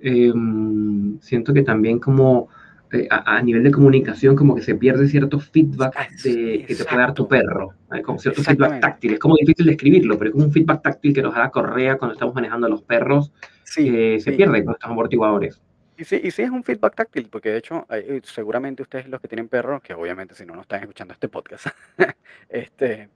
em, 0.00 1.18
siento 1.20 1.54
que 1.54 1.62
también 1.62 1.98
como 1.98 2.48
eh, 2.92 3.08
a, 3.10 3.40
nivel 3.42 3.62
de 3.62 3.70
comunicación 3.70 4.36
como 4.36 4.54
que 4.54 4.62
se 4.62 4.74
pierde 4.74 5.08
cierto 5.08 5.40
feedback 5.40 5.94
ah, 5.96 6.06
que 6.22 6.66
te 6.68 6.84
puede 6.84 6.98
dar 6.98 7.14
tu 7.14 7.26
perro, 7.26 7.72
como 8.04 8.18
cierto 8.18 8.42
feedback 8.42 8.80
táctil. 8.80 9.14
Es 9.14 9.18
como 9.18 9.36
difícil 9.36 9.66
de 9.66 9.72
escribirlo, 9.72 10.18
pero 10.18 10.30
es 10.30 10.32
como 10.32 10.44
un 10.44 10.52
feedback 10.52 10.82
táctil 10.82 11.14
que 11.14 11.22
nos 11.22 11.34
da 11.34 11.40
la 11.40 11.50
correa 11.50 11.96
cuando 11.96 12.14
estamos 12.14 12.34
manejando 12.34 12.66
a 12.66 12.70
los 12.70 12.82
perros, 12.82 13.32
se 13.64 14.32
pierde 14.36 14.64
con 14.64 14.74
estos 14.74 14.90
amortiguadores. 14.90 15.60
Y 15.98 16.04
sí, 16.04 16.20
y 16.22 16.30
sí 16.30 16.42
es 16.42 16.50
un 16.50 16.62
feedback 16.62 16.94
táctil, 16.94 17.28
porque 17.30 17.48
de 17.50 17.58
hecho, 17.58 17.86
eh, 17.90 18.20
seguramente 18.24 18.82
ustedes 18.82 19.08
los 19.08 19.20
que 19.20 19.28
tienen 19.28 19.48
perros, 19.48 19.80
que 19.82 19.94
obviamente 19.94 20.34
si 20.34 20.44
no, 20.44 20.54
no 20.54 20.60
están 20.62 20.80
escuchando 20.80 21.14
este 21.14 21.28
podcast, 21.28 21.68
este, 22.50 23.08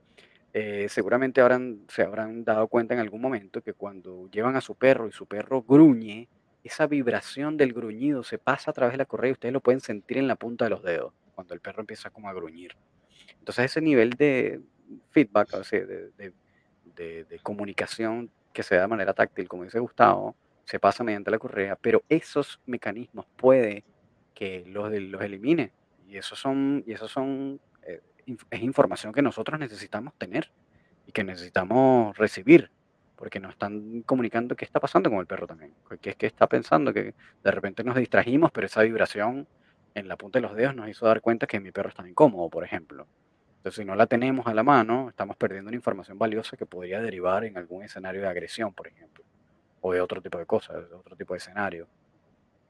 eh, 0.53 0.87
seguramente 0.89 1.41
habrán, 1.41 1.81
se 1.89 2.03
habrán 2.03 2.43
dado 2.43 2.67
cuenta 2.67 2.95
en 2.95 2.99
algún 2.99 3.21
momento 3.21 3.61
que 3.61 3.73
cuando 3.73 4.29
llevan 4.31 4.55
a 4.55 4.61
su 4.61 4.75
perro 4.75 5.07
y 5.07 5.11
su 5.11 5.27
perro 5.27 5.61
gruñe, 5.63 6.27
esa 6.63 6.87
vibración 6.87 7.55
del 7.57 7.73
gruñido 7.73 8.23
se 8.23 8.39
pasa 8.39 8.71
a 8.71 8.73
través 8.73 8.93
de 8.93 8.97
la 8.99 9.05
correa 9.05 9.29
y 9.29 9.33
ustedes 9.33 9.53
lo 9.53 9.61
pueden 9.61 9.81
sentir 9.81 10.17
en 10.17 10.27
la 10.27 10.35
punta 10.35 10.65
de 10.65 10.71
los 10.71 10.83
dedos, 10.83 11.13
cuando 11.35 11.53
el 11.53 11.59
perro 11.61 11.81
empieza 11.81 12.09
como 12.09 12.29
a 12.29 12.33
gruñir. 12.33 12.75
Entonces 13.39 13.65
ese 13.65 13.81
nivel 13.81 14.11
de 14.11 14.61
feedback, 15.11 15.53
o 15.53 15.63
sea, 15.63 15.85
de, 15.85 16.11
de, 16.95 17.25
de 17.25 17.39
comunicación 17.39 18.31
que 18.53 18.63
se 18.63 18.75
da 18.75 18.81
de 18.83 18.87
manera 18.87 19.13
táctil, 19.13 19.47
como 19.47 19.63
dice 19.63 19.79
Gustavo, 19.79 20.35
se 20.65 20.79
pasa 20.79 21.03
mediante 21.03 21.31
la 21.31 21.39
correa, 21.39 21.75
pero 21.75 22.03
esos 22.09 22.59
mecanismos 22.65 23.25
puede 23.35 23.83
que 24.33 24.63
los, 24.67 24.91
los 24.91 25.21
elimine. 25.21 25.73
Y 26.07 26.17
esos 26.17 26.39
son, 26.39 26.83
y 26.85 26.93
esos 26.93 27.11
son 27.11 27.59
eh, 27.83 28.01
es 28.49 28.61
información 28.61 29.13
que 29.13 29.21
nosotros 29.21 29.59
necesitamos 29.59 30.13
tener 30.17 30.51
y 31.05 31.11
que 31.11 31.23
necesitamos 31.23 32.17
recibir, 32.17 32.71
porque 33.15 33.39
nos 33.39 33.51
están 33.51 34.01
comunicando 34.03 34.55
qué 34.55 34.65
está 34.65 34.79
pasando 34.79 35.09
con 35.09 35.19
el 35.19 35.27
perro 35.27 35.47
también, 35.47 35.73
que 36.01 36.11
es 36.11 36.15
que 36.15 36.27
está 36.27 36.47
pensando 36.47 36.93
que 36.93 37.13
de 37.43 37.51
repente 37.51 37.83
nos 37.83 37.95
distrajimos, 37.95 38.51
pero 38.51 38.67
esa 38.67 38.81
vibración 38.81 39.47
en 39.93 40.07
la 40.07 40.15
punta 40.15 40.39
de 40.39 40.43
los 40.43 40.55
dedos 40.55 40.75
nos 40.75 40.89
hizo 40.89 41.05
dar 41.05 41.21
cuenta 41.21 41.47
que 41.47 41.59
mi 41.59 41.71
perro 41.71 41.89
está 41.89 42.07
incómodo, 42.07 42.49
por 42.49 42.63
ejemplo. 42.63 43.07
Entonces, 43.57 43.81
si 43.81 43.85
no 43.85 43.95
la 43.95 44.07
tenemos 44.07 44.47
a 44.47 44.53
la 44.53 44.63
mano, 44.63 45.09
estamos 45.09 45.35
perdiendo 45.37 45.69
una 45.69 45.75
información 45.75 46.17
valiosa 46.17 46.57
que 46.57 46.65
podría 46.65 46.99
derivar 46.99 47.43
en 47.45 47.57
algún 47.57 47.83
escenario 47.83 48.21
de 48.21 48.27
agresión, 48.27 48.73
por 48.73 48.87
ejemplo 48.87 49.23
o 49.81 49.93
de 49.93 50.01
otro 50.01 50.21
tipo 50.21 50.37
de 50.37 50.45
cosas, 50.45 50.89
de 50.89 50.95
otro 50.95 51.15
tipo 51.15 51.33
de 51.33 51.39
escenario. 51.39 51.87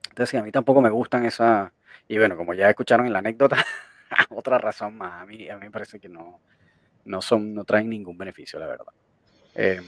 Entonces, 0.10 0.40
a 0.40 0.44
mí 0.44 0.52
tampoco 0.52 0.82
me 0.82 0.90
gustan 0.90 1.26
esas, 1.26 1.72
y 2.08 2.18
bueno, 2.18 2.36
como 2.36 2.54
ya 2.54 2.70
escucharon 2.70 3.06
en 3.06 3.14
la 3.14 3.20
anécdota, 3.20 3.64
otra 4.30 4.58
razón 4.58 4.98
más, 4.98 5.22
a 5.22 5.26
mí, 5.26 5.50
a 5.50 5.56
mí 5.56 5.66
me 5.66 5.72
parece 5.72 6.00
que 6.00 6.10
no, 6.10 6.40
no, 7.06 7.22
son, 7.22 7.54
no 7.54 7.64
traen 7.64 7.90
ningún 7.90 8.18
beneficio, 8.18 8.60
la 8.60 8.68
verdad. 8.68 8.94
Em, 9.56 9.84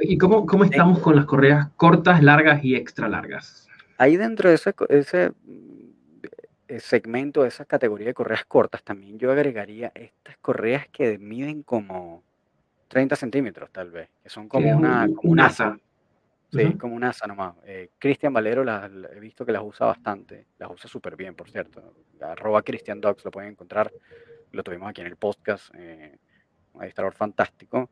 ¿Y 0.00 0.18
cómo, 0.18 0.46
cómo 0.46 0.64
estamos 0.64 0.98
con 0.98 1.16
las 1.16 1.26
correas 1.26 1.68
cortas, 1.76 2.22
largas 2.22 2.64
y 2.64 2.74
extra 2.74 3.08
largas? 3.08 3.66
Ahí 3.98 4.16
dentro 4.16 4.48
de 4.48 4.56
ese, 4.56 4.74
ese 4.88 5.32
eh, 6.68 6.80
segmento, 6.80 7.42
de 7.42 7.48
esa 7.48 7.64
categoría 7.64 8.08
de 8.08 8.14
correas 8.14 8.44
cortas, 8.44 8.82
también 8.82 9.18
yo 9.18 9.30
agregaría 9.30 9.92
estas 9.94 10.36
correas 10.38 10.88
que 10.88 11.18
miden 11.18 11.62
como 11.62 12.22
30 12.88 13.16
centímetros, 13.16 13.70
tal 13.70 13.90
vez, 13.90 14.08
que 14.22 14.28
son 14.28 14.48
como 14.48 14.70
una, 14.76 15.08
como 15.14 15.32
una 15.32 15.46
asa. 15.46 15.78
Sí, 16.52 16.74
como 16.78 16.94
un 16.94 17.04
asa 17.04 17.26
nomás. 17.26 17.54
Eh, 17.64 17.90
Cristian 17.98 18.32
Valero 18.32 18.64
he 19.12 19.20
visto 19.20 19.44
que 19.44 19.52
las 19.52 19.62
usa 19.62 19.86
bastante. 19.86 20.46
Las 20.58 20.70
usa 20.70 20.88
súper 20.88 21.16
bien, 21.16 21.34
por 21.34 21.50
cierto. 21.50 21.94
Arroba 22.20 22.62
Christian 22.62 23.00
Dogs 23.00 23.24
lo 23.24 23.30
pueden 23.30 23.50
encontrar. 23.50 23.92
Lo 24.52 24.62
tuvimos 24.62 24.88
aquí 24.88 25.00
en 25.00 25.08
el 25.08 25.16
podcast. 25.16 25.74
Eh, 25.74 26.18
un 26.72 26.80
administrador 26.80 27.14
fantástico. 27.14 27.90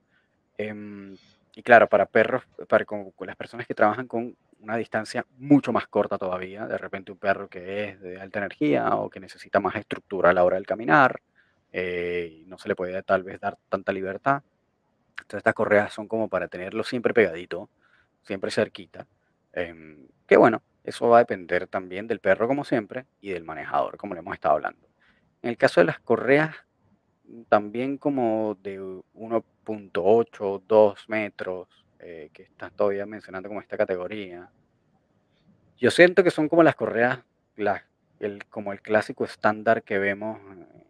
Em, 0.57 1.17
y 1.57 1.63
claro, 1.63 1.89
para 1.89 2.07
perros, 2.07 2.45
para 2.69 2.85
con, 2.85 3.13
las 3.21 3.37
personas 3.37 3.67
que 3.67 3.75
trabajan 3.75 4.07
con 4.07 4.37
una 4.61 4.77
distancia 4.77 5.27
mucho 5.37 5.73
más 5.73 5.89
corta 5.89 6.17
todavía, 6.17 6.67
de 6.67 6.79
repente 6.79 7.13
un 7.13 7.19
perro 7.19 7.49
que 7.49 7.89
es 7.89 8.01
de 8.01 8.21
alta 8.21 8.39
energía 8.39 8.95
o 8.97 9.11
que 9.11 9.21
necesita 9.21 9.61
más 9.61 9.75
estructura 9.77 10.31
a 10.31 10.33
la 10.33 10.45
hora 10.45 10.57
del 10.57 10.67
caminar, 10.67 11.21
eh, 11.73 12.45
no 12.47 12.57
se 12.59 12.69
le 12.69 12.77
puede 12.77 13.03
tal 13.03 13.25
vez 13.25 13.41
dar 13.41 13.59
tanta 13.69 13.93
libertad. 13.93 14.43
Entonces 15.11 15.39
estas 15.39 15.55
correas 15.55 15.93
son 15.93 16.09
como 16.09 16.29
para 16.29 16.49
tenerlo 16.49 16.85
siempre 16.85 17.13
pegadito 17.13 17.69
siempre 18.25 18.51
cerquita. 18.51 19.07
Em, 19.53 20.07
que 20.27 20.37
bueno, 20.37 20.63
eso 20.83 21.09
va 21.09 21.19
a 21.19 21.21
depender 21.21 21.67
también 21.67 22.07
del 22.07 22.21
perro 22.21 22.49
como 22.49 22.65
siempre 22.65 23.07
y 23.21 23.31
del 23.31 23.45
manejador, 23.45 23.97
como 23.97 24.15
le 24.15 24.21
hemos 24.21 24.35
estado 24.35 24.57
hablando. 24.57 24.89
En 25.43 25.51
el 25.51 25.57
caso 25.57 25.81
de 25.81 25.87
las 25.87 26.01
correas, 26.01 26.57
también 27.49 27.97
como 27.99 28.57
de 28.63 28.81
1.8, 28.81 30.63
2 30.67 31.09
metros, 31.09 31.69
eh, 32.01 32.31
que 32.33 32.43
estás 32.43 32.73
todavía 32.73 33.07
mencionando 33.07 33.49
como 33.49 33.61
esta 33.61 33.77
categoría. 33.79 34.51
Yo 35.79 35.91
siento 35.91 36.23
que 36.23 36.31
son 36.31 36.49
como 36.49 36.63
las 36.63 36.75
correas, 36.75 37.21
el, 38.21 38.45
como 38.47 38.73
el 38.73 38.83
clásico 38.83 39.25
estándar 39.25 39.83
que 39.83 39.99
vemos 39.99 40.39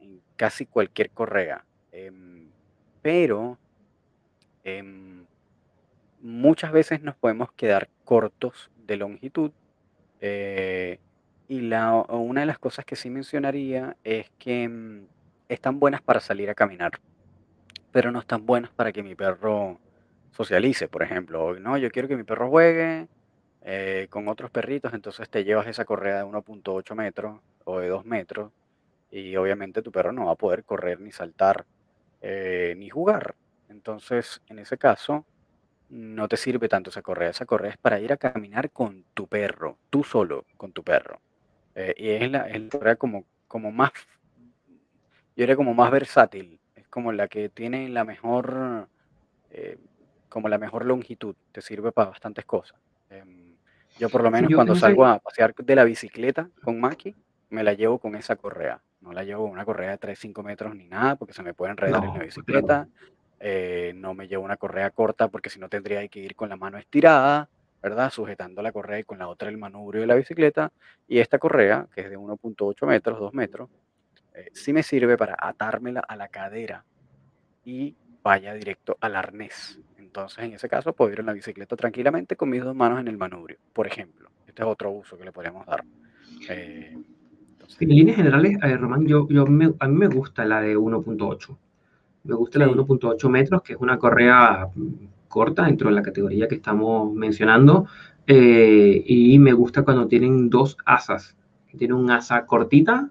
en 0.00 0.20
casi 0.36 0.66
cualquier 0.66 1.10
correa. 1.10 1.64
Em, 1.92 2.48
pero 3.00 3.58
em, 4.64 5.23
muchas 6.24 6.72
veces 6.72 7.02
nos 7.02 7.16
podemos 7.16 7.52
quedar 7.52 7.88
cortos 8.04 8.70
de 8.86 8.96
longitud. 8.96 9.52
Eh, 10.20 10.98
y 11.48 11.60
la, 11.60 11.94
una 12.08 12.40
de 12.40 12.46
las 12.46 12.58
cosas 12.58 12.86
que 12.86 12.96
sí 12.96 13.10
mencionaría 13.10 13.96
es 14.04 14.30
que 14.38 14.62
em, 14.64 15.06
están 15.48 15.78
buenas 15.78 16.00
para 16.00 16.20
salir 16.20 16.48
a 16.48 16.54
caminar, 16.54 16.92
pero 17.92 18.10
no 18.10 18.20
están 18.20 18.46
buenas 18.46 18.70
para 18.72 18.90
que 18.90 19.02
mi 19.02 19.14
perro 19.14 19.78
socialice, 20.32 20.88
por 20.88 21.02
ejemplo. 21.02 21.60
No, 21.60 21.76
yo 21.76 21.90
quiero 21.90 22.08
que 22.08 22.16
mi 22.16 22.24
perro 22.24 22.48
juegue 22.48 23.06
eh, 23.62 24.06
con 24.08 24.26
otros 24.28 24.50
perritos, 24.50 24.94
entonces 24.94 25.28
te 25.28 25.44
llevas 25.44 25.66
esa 25.66 25.84
correa 25.84 26.16
de 26.18 26.24
1.8 26.24 26.94
metros 26.94 27.40
o 27.64 27.80
de 27.80 27.88
2 27.88 28.06
metros 28.06 28.50
y 29.10 29.36
obviamente 29.36 29.82
tu 29.82 29.92
perro 29.92 30.12
no 30.12 30.26
va 30.26 30.32
a 30.32 30.36
poder 30.36 30.64
correr 30.64 31.00
ni 31.00 31.12
saltar 31.12 31.66
eh, 32.22 32.74
ni 32.78 32.88
jugar. 32.88 33.34
Entonces, 33.68 34.40
en 34.48 34.58
ese 34.58 34.78
caso, 34.78 35.26
no 35.94 36.26
te 36.26 36.36
sirve 36.36 36.68
tanto 36.68 36.90
esa 36.90 37.02
correa. 37.02 37.30
Esa 37.30 37.46
correa 37.46 37.70
es 37.70 37.76
para 37.76 38.00
ir 38.00 38.12
a 38.12 38.16
caminar 38.16 38.70
con 38.70 39.04
tu 39.14 39.28
perro, 39.28 39.78
tú 39.90 40.02
solo 40.02 40.44
con 40.56 40.72
tu 40.72 40.82
perro. 40.82 41.20
Eh, 41.76 41.94
y 41.96 42.08
es 42.10 42.30
la, 42.30 42.48
correa 42.70 42.96
como, 42.96 43.24
como 43.46 43.70
más, 43.70 43.92
yo 45.36 45.42
diría 45.42 45.56
como 45.56 45.72
más 45.72 45.90
versátil. 45.90 46.58
Es 46.74 46.88
como 46.88 47.12
la 47.12 47.28
que 47.28 47.48
tiene 47.48 47.88
la 47.88 48.04
mejor, 48.04 48.88
como 50.28 50.48
la 50.48 50.58
mejor 50.58 50.84
longitud. 50.84 51.36
Te 51.52 51.62
sirve 51.62 51.92
para 51.92 52.10
bastantes 52.10 52.44
cosas. 52.44 52.78
Em, 53.10 53.54
yo 53.98 54.08
por 54.08 54.22
lo 54.22 54.30
menos 54.30 54.52
cuando 54.52 54.74
salgo 54.74 55.06
a 55.06 55.20
pasear 55.20 55.54
de 55.54 55.76
la 55.76 55.84
bicicleta 55.84 56.50
con 56.62 56.80
Maki, 56.80 57.14
me 57.50 57.62
la 57.62 57.72
llevo 57.74 57.98
con 57.98 58.16
esa 58.16 58.34
correa. 58.34 58.80
No 59.00 59.12
la 59.12 59.22
llevo 59.22 59.44
una 59.44 59.64
correa 59.64 59.90
de 59.90 59.98
3-5 59.98 60.42
metros 60.42 60.74
ni 60.74 60.88
nada, 60.88 61.14
porque 61.16 61.34
se 61.34 61.42
me 61.42 61.54
puede 61.54 61.72
enredar 61.72 62.02
en 62.04 62.14
la 62.14 62.24
bicicleta. 62.24 62.88
Eh, 63.46 63.92
no 63.94 64.14
me 64.14 64.26
llevo 64.26 64.42
una 64.42 64.56
correa 64.56 64.88
corta 64.88 65.28
porque 65.28 65.50
si 65.50 65.60
no 65.60 65.68
tendría 65.68 66.08
que 66.08 66.18
ir 66.18 66.34
con 66.34 66.48
la 66.48 66.56
mano 66.56 66.78
estirada, 66.78 67.50
¿verdad? 67.82 68.10
Sujetando 68.10 68.62
la 68.62 68.72
correa 68.72 69.00
y 69.00 69.04
con 69.04 69.18
la 69.18 69.28
otra 69.28 69.50
el 69.50 69.58
manubrio 69.58 70.00
de 70.00 70.06
la 70.06 70.14
bicicleta. 70.14 70.72
Y 71.06 71.18
esta 71.18 71.38
correa, 71.38 71.86
que 71.94 72.00
es 72.00 72.08
de 72.08 72.16
1.8 72.16 72.86
metros, 72.86 73.20
2 73.20 73.34
metros, 73.34 73.68
eh, 74.32 74.48
sí 74.54 74.72
me 74.72 74.82
sirve 74.82 75.18
para 75.18 75.36
atármela 75.38 76.00
a 76.00 76.16
la 76.16 76.28
cadera 76.28 76.86
y 77.66 77.94
vaya 78.22 78.54
directo 78.54 78.96
al 78.98 79.14
arnés. 79.14 79.78
Entonces, 79.98 80.42
en 80.42 80.54
ese 80.54 80.66
caso, 80.66 80.94
puedo 80.94 81.12
ir 81.12 81.20
en 81.20 81.26
la 81.26 81.34
bicicleta 81.34 81.76
tranquilamente 81.76 82.36
con 82.36 82.48
mis 82.48 82.64
dos 82.64 82.74
manos 82.74 82.98
en 82.98 83.08
el 83.08 83.18
manubrio, 83.18 83.58
por 83.74 83.86
ejemplo. 83.86 84.30
Este 84.46 84.62
es 84.62 84.68
otro 84.68 84.90
uso 84.90 85.18
que 85.18 85.24
le 85.26 85.32
podríamos 85.32 85.66
dar. 85.66 85.84
Eh, 86.48 86.96
en 87.78 87.88
líneas 87.90 88.16
generales, 88.16 88.56
Román, 88.80 89.06
yo 89.06 89.28
a 89.80 89.86
mí 89.88 89.98
me 89.98 90.08
gusta 90.08 90.46
la 90.46 90.62
de 90.62 90.78
1.8. 90.78 91.58
Me 92.24 92.34
gusta 92.34 92.58
la 92.58 92.66
de 92.66 92.72
1.8 92.72 93.28
metros, 93.28 93.62
que 93.62 93.74
es 93.74 93.78
una 93.80 93.98
correa 93.98 94.68
mm, 94.74 94.92
corta 95.28 95.64
dentro 95.66 95.88
de 95.88 95.94
la 95.94 96.02
categoría 96.02 96.48
que 96.48 96.56
estamos 96.56 97.12
mencionando. 97.14 97.86
Eh, 98.26 99.02
y 99.06 99.38
me 99.38 99.52
gusta 99.52 99.82
cuando 99.82 100.06
tienen 100.06 100.48
dos 100.48 100.76
asas. 100.84 101.36
Tiene 101.76 101.94
un 101.94 102.10
asa 102.10 102.46
cortita, 102.46 103.10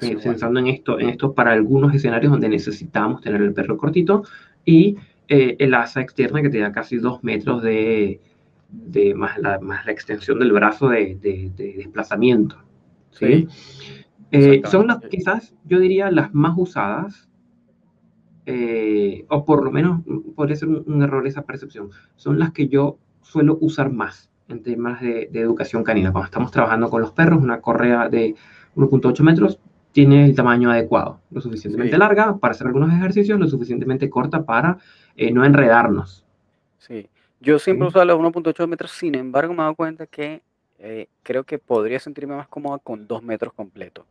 pensando 0.00 0.60
en 0.60 0.68
esto, 0.68 0.98
en 0.98 1.08
esto 1.08 1.32
para 1.34 1.52
algunos 1.52 1.94
escenarios 1.94 2.32
donde 2.32 2.48
necesitamos 2.48 3.20
tener 3.20 3.42
el 3.42 3.52
perro 3.52 3.76
cortito, 3.76 4.22
y 4.64 4.96
eh, 5.28 5.56
el 5.58 5.74
asa 5.74 6.00
externa 6.00 6.40
que 6.40 6.50
te 6.50 6.58
da 6.60 6.72
casi 6.72 6.98
dos 6.98 7.22
metros 7.24 7.62
de, 7.62 8.20
de 8.70 9.14
más, 9.14 9.38
la, 9.38 9.58
más 9.58 9.84
la 9.86 9.92
extensión 9.92 10.38
del 10.38 10.52
brazo 10.52 10.88
de, 10.88 11.16
de, 11.16 11.74
desplazamiento. 11.76 12.56
¿sí? 13.10 13.48
Eh, 14.30 14.62
son 14.70 14.86
las, 14.86 15.00
quizás, 15.00 15.54
yo 15.64 15.78
diría, 15.80 16.10
las 16.10 16.32
más 16.34 16.54
usadas, 16.56 17.25
eh, 18.46 19.26
o 19.28 19.44
por 19.44 19.64
lo 19.64 19.70
menos 19.70 20.02
podría 20.34 20.56
ser 20.56 20.68
un, 20.68 21.02
error 21.02 21.26
esa 21.26 21.42
percepción, 21.42 21.90
son 22.14 22.38
las 22.38 22.52
que 22.52 22.68
yo 22.68 22.98
suelo 23.22 23.58
usar 23.60 23.90
más 23.90 24.30
en 24.48 24.62
temas 24.62 25.00
de, 25.00 25.28
de 25.30 25.40
educación 25.40 25.82
canina. 25.82 26.12
Cuando 26.12 26.26
estamos 26.26 26.50
trabajando 26.52 26.88
con 26.88 27.02
los 27.02 27.12
perros, 27.12 27.42
una 27.42 27.60
correa 27.60 28.08
de 28.08 28.36
1.8 28.76 29.20
metros 29.22 29.58
tiene 29.96 30.26
el 30.26 30.34
tamaño 30.34 30.70
adecuado, 30.70 31.20
lo 31.30 31.40
suficientemente 31.40 31.96
larga 31.96 32.36
para 32.36 32.52
hacer 32.52 32.66
algunos 32.66 32.92
ejercicios, 32.92 33.40
lo 33.40 33.48
suficientemente 33.48 34.10
corta 34.10 34.44
para 34.44 34.76
eh, 35.16 35.32
no 35.32 35.42
enredarnos. 35.42 36.22
Sí, 36.76 37.08
yo 37.40 37.58
siempre 37.58 37.88
uso 37.88 38.04
los 38.04 38.18
1.8 38.18 38.68
metros, 38.68 38.90
sin 38.90 39.14
embargo 39.14 39.54
me 39.54 39.60
he 39.60 39.62
dado 39.62 39.74
cuenta 39.74 40.06
que 40.06 40.42
eh, 40.78 41.08
creo 41.22 41.44
que 41.44 41.58
podría 41.58 41.98
sentirme 41.98 42.36
más 42.36 42.46
cómoda 42.46 42.78
con 42.78 43.06
2 43.06 43.22
metros 43.22 43.54
completos. 43.54 44.04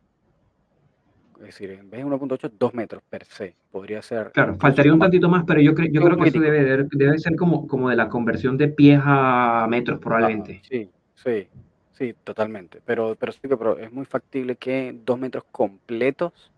Es 1.40 1.46
decir, 1.46 1.70
en 1.70 1.90
vez 1.90 2.00
de 2.00 2.06
1.8, 2.06 2.50
2 2.58 2.74
metros 2.74 3.02
per 3.08 3.24
se. 3.24 3.54
Podría 3.70 4.02
ser. 4.02 4.32
Claro, 4.32 4.56
faltaría 4.56 4.92
un 4.92 4.98
tantito 4.98 5.28
más, 5.28 5.44
pero 5.46 5.60
yo, 5.60 5.74
creo, 5.74 5.90
yo 5.90 6.02
creo 6.02 6.16
que 6.16 6.28
eso 6.28 6.40
debe, 6.40 6.86
debe 6.90 7.18
ser 7.18 7.36
como, 7.36 7.66
como 7.66 7.90
de 7.90 7.96
la 7.96 8.08
conversión 8.08 8.56
de 8.56 8.68
pies 8.68 9.00
a 9.04 9.66
metros, 9.68 10.00
probablemente. 10.00 10.62
sí, 10.68 10.90
sí. 11.14 11.48
Sí, 11.96 12.14
totalmente. 12.24 12.82
Pero, 12.84 13.16
pero 13.18 13.32
sí 13.32 13.38
pero 13.42 13.78
es 13.78 13.90
muy 13.90 14.04
factible 14.04 14.56
que 14.56 14.94
dos 15.04 15.18
metros 15.18 15.44
completos 15.50 16.52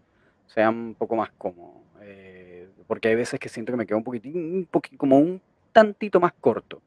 sean 0.46 0.74
un 0.74 0.94
poco 0.94 1.14
más 1.14 1.30
cómodos. 1.38 1.76
Eh, 2.00 2.68
porque 2.86 3.08
hay 3.08 3.14
veces 3.14 3.38
que 3.38 3.48
siento 3.48 3.72
que 3.72 3.76
me 3.76 3.86
queda 3.86 3.98
un 3.98 4.04
poquitín, 4.04 4.36
un 4.36 4.66
poquito, 4.66 4.96
como 4.98 5.18
un 5.18 5.40
tantito 5.72 6.18
más 6.18 6.32
corto. 6.40 6.82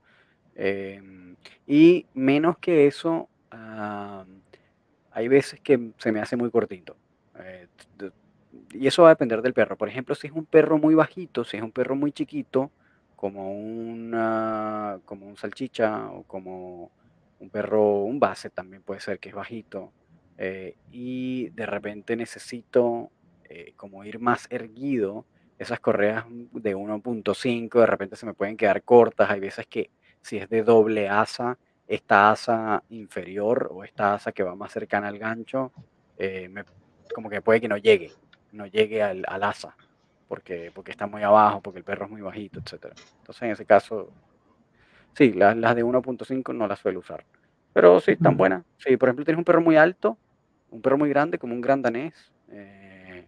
Em, 0.55 1.35
y 1.65 2.05
menos 2.13 2.57
que 2.57 2.87
eso, 2.87 3.29
ah, 3.51 4.25
hay 5.11 5.27
veces 5.29 5.61
que 5.61 5.91
se 5.97 6.11
me 6.11 6.19
hace 6.19 6.35
muy 6.35 6.51
cortito. 6.51 6.97
Eh, 7.43 7.67
y 8.73 8.87
eso 8.87 9.03
va 9.03 9.09
a 9.09 9.13
depender 9.13 9.41
del 9.41 9.53
perro. 9.53 9.77
Por 9.77 9.89
ejemplo, 9.89 10.15
si 10.15 10.27
es 10.27 10.33
un 10.33 10.45
perro 10.45 10.77
muy 10.77 10.95
bajito, 10.95 11.43
si 11.43 11.57
es 11.57 11.63
un 11.63 11.71
perro 11.71 11.95
muy 11.95 12.11
chiquito, 12.11 12.71
como 13.15 13.53
una, 13.53 14.99
como 15.05 15.27
un 15.27 15.37
salchicha 15.37 16.09
o 16.11 16.23
como 16.23 16.91
un 17.39 17.49
perro, 17.49 18.03
un 18.03 18.19
base 18.19 18.49
también 18.49 18.83
puede 18.83 18.99
ser 18.99 19.19
que 19.19 19.29
es 19.29 19.35
bajito, 19.35 19.91
eh, 20.37 20.75
y 20.91 21.49
de 21.49 21.65
repente 21.65 22.15
necesito 22.15 23.11
eh, 23.45 23.73
como 23.75 24.03
ir 24.03 24.19
más 24.19 24.47
erguido, 24.49 25.25
esas 25.59 25.79
correas 25.79 26.25
de 26.29 26.75
1.5 26.75 27.79
de 27.79 27.85
repente 27.85 28.15
se 28.15 28.25
me 28.25 28.33
pueden 28.33 28.57
quedar 28.57 28.81
cortas, 28.83 29.29
hay 29.29 29.39
veces 29.39 29.67
que 29.67 29.91
si 30.21 30.37
es 30.37 30.49
de 30.49 30.63
doble 30.63 31.07
asa, 31.09 31.57
esta 31.87 32.31
asa 32.31 32.83
inferior 32.89 33.69
o 33.71 33.83
esta 33.83 34.15
asa 34.15 34.31
que 34.31 34.43
va 34.43 34.55
más 34.55 34.71
cercana 34.71 35.09
al 35.09 35.19
gancho, 35.19 35.71
eh, 36.17 36.49
como 37.13 37.29
que 37.29 37.41
puede 37.41 37.61
que 37.61 37.67
no 37.67 37.77
llegue, 37.77 38.11
no 38.51 38.65
llegue 38.65 39.01
al, 39.03 39.25
asa, 39.43 39.75
porque, 40.27 40.71
porque 40.73 40.91
está 40.91 41.07
muy 41.07 41.23
abajo, 41.23 41.61
porque 41.61 41.79
el 41.79 41.85
perro 41.85 42.05
es 42.05 42.11
muy 42.11 42.21
bajito, 42.21 42.59
etc. 42.59 42.93
Entonces 43.19 43.41
en 43.43 43.51
ese 43.51 43.65
caso 43.65 44.11
Sí, 45.13 45.33
las, 45.33 45.75
de 45.75 45.83
1.5 45.83 46.55
no 46.55 46.67
las 46.67 46.79
suelo 46.79 46.99
usar. 46.99 47.23
Pero 47.73 47.99
sí, 47.99 48.11
están 48.11 48.37
buenas. 48.37 48.63
Sí, 48.77 48.97
por 48.97 49.09
ejemplo, 49.09 49.25
tienes 49.25 49.39
un 49.39 49.45
perro 49.45 49.61
muy 49.61 49.75
alto, 49.75 50.17
un 50.71 50.81
perro 50.81 50.97
muy 50.97 51.09
grande, 51.09 51.37
como 51.37 51.53
un 51.53 51.61
gran 51.61 51.81
danés, 51.81 52.13
eh, 52.49 53.25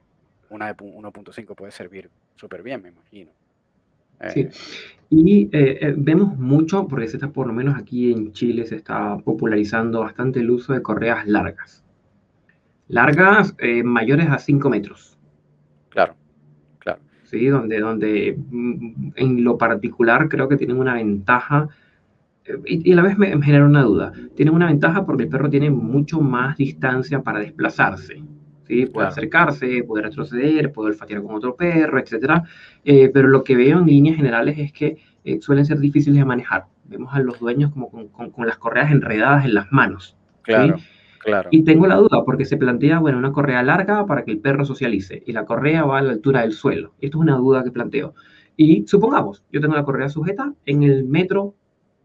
una 0.50 0.68
de 0.68 0.76
1.5 0.76 1.56
puede 1.56 1.72
servir 1.72 2.10
súper 2.36 2.62
bien, 2.62 2.82
me 2.82 2.90
imagino. 2.90 3.32
sí. 4.30 4.42
Eh, 4.42 4.52
y 5.10 5.50
eh, 5.52 5.94
vemos 5.96 6.38
mucho, 6.40 6.88
porque 6.88 7.08
se 7.08 7.18
está, 7.18 7.30
por 7.30 7.46
lo 7.46 7.54
menos 7.54 7.78
aquí 7.78 8.12
en 8.12 8.34
Chile 8.34 8.66
se 8.66 8.76
está 8.76 9.18
popularizando 9.18 10.00
bastante 10.00 10.40
el 10.40 10.50
uso 10.50 10.74
de 10.74 10.82
correas 10.82 11.28
largas. 11.28 11.83
Largas, 12.88 13.56
mayores 13.84 14.30
a 14.30 14.38
5 14.38 14.70
metros. 14.70 15.18
Claro, 15.90 16.16
claro. 16.80 17.00
Sí, 17.24 17.48
donde, 17.48 17.80
donde 17.80 18.38
mm, 18.50 19.12
en 19.16 19.44
lo 19.44 19.58
particular 19.58 20.30
creo 20.30 20.48
que 20.48 20.58
tienen 20.58 20.80
una 20.80 20.96
ventaja 20.96 21.70
y, 22.66 22.92
a 22.92 22.96
la 22.96 23.02
vez 23.04 23.18
me, 23.18 23.28
genera 23.42 23.66
una 23.66 23.84
duda. 23.84 24.12
Tiene 24.36 24.52
una 24.52 24.68
ventaja 24.68 25.06
porque 25.06 25.24
el 25.24 25.30
perro 25.30 25.50
tiene 25.50 25.70
mucho 25.70 26.20
más 26.20 26.58
distancia 26.58 27.22
para 27.22 27.40
desplazarse. 27.40 28.22
¿sí? 28.68 28.86
Puede 28.88 29.08
acercarse, 29.08 29.84
puede 29.84 30.04
retroceder, 30.04 30.72
puede 30.72 30.90
olfatear 30.90 31.22
con 31.22 31.36
otro 31.36 31.56
perro, 31.56 32.00
etc. 32.00 32.44
Eh, 32.84 33.10
pero 33.14 33.28
lo 33.28 33.44
que 33.44 33.56
veo 33.56 33.80
en 33.80 33.86
líneas 33.86 34.18
generales 34.18 34.58
es 34.60 34.74
que 34.74 34.98
eh, 35.24 35.40
suelen 35.42 35.66
ser 35.66 35.80
difíciles 35.80 36.20
de 36.20 36.26
manejar. 36.26 36.66
Vemos 36.86 37.14
a 37.14 37.20
los 37.20 37.40
dueños 37.40 37.72
como 37.72 37.90
con, 37.90 38.10
con, 38.10 38.46
las 38.46 38.58
correas 38.58 38.92
enredadas 38.92 39.46
en 39.46 39.54
las 39.54 39.72
manos. 39.72 40.18
Claro. 40.42 40.78
Claro. 41.24 41.50
Y 41.52 41.64
tengo 41.64 41.88
la 41.88 41.96
duda 41.96 42.24
porque 42.26 42.46
se 42.46 42.58
plantea, 42.58 43.00
bueno, 43.00 43.18
una 43.18 43.32
correa 43.32 43.64
larga 43.64 44.06
para 44.06 44.24
que 44.24 44.32
el 44.32 44.40
perro 44.40 44.66
socialice 44.66 45.24
y 45.26 45.32
la 45.32 45.46
correa 45.46 45.86
va 45.86 46.00
a 46.00 46.02
la 46.02 46.12
altura 46.12 46.42
del 46.42 46.54
suelo. 46.54 46.94
Esto 47.00 47.18
es 47.18 47.22
una 47.22 47.38
duda 47.38 47.64
que 47.64 47.72
planteo. 47.72 48.14
Y 48.58 48.86
supongamos, 48.88 49.44
yo 49.52 49.62
tengo 49.62 49.76
la 49.76 49.84
correa 49.84 50.10
sujeta 50.10 50.54
en 50.66 50.84
el 50.84 51.06
metro 51.06 51.56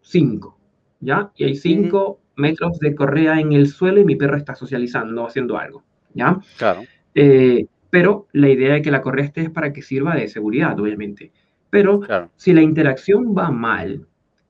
5. 0.02 0.58
¿ya? 1.00 1.30
Y 1.36 1.44
hay 1.44 1.54
5 1.54 2.20
metros 2.36 2.78
de 2.78 2.94
correa 2.94 3.40
en 3.40 3.52
el 3.52 3.68
suelo 3.68 4.00
y 4.00 4.04
mi 4.04 4.16
perro 4.16 4.36
está 4.36 4.54
socializando, 4.54 5.26
haciendo 5.26 5.58
algo, 5.58 5.82
¿ya? 6.14 6.38
Claro. 6.56 6.82
Eh, 7.14 7.66
pero 7.90 8.26
la 8.32 8.48
idea 8.48 8.74
de 8.74 8.82
que 8.82 8.90
la 8.90 9.00
correa 9.00 9.24
esté 9.24 9.42
es 9.42 9.50
para 9.50 9.72
que 9.72 9.82
sirva 9.82 10.14
de 10.14 10.28
seguridad, 10.28 10.78
obviamente. 10.78 11.32
Pero 11.70 12.00
si 12.36 12.52
la 12.52 12.62
interacción 12.62 13.34
va 13.36 13.50
mal 13.50 14.06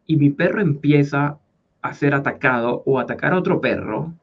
y 0.07 0.17
mi 0.17 0.31
perro 0.31 0.61
empieza 0.61 1.39
a 1.83 1.93
ser 1.95 2.15
atacado 2.15 2.83
o 2.85 2.99
atacar 2.99 3.33
a 3.33 3.39
otro 3.39 3.61
perro, 3.61 4.15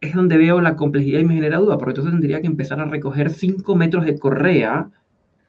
es 0.00 0.14
donde 0.14 0.38
veo 0.38 0.60
la 0.60 0.76
complejidad 0.76 1.20
y 1.20 1.24
me 1.24 1.34
genera 1.34 1.58
duda, 1.58 1.76
porque 1.76 1.90
entonces 1.90 2.12
tendría 2.12 2.40
que 2.40 2.46
empezar 2.46 2.80
a 2.80 2.86
recoger 2.86 3.30
5 3.30 3.76
metros 3.76 4.06
de 4.06 4.18
correa 4.18 4.88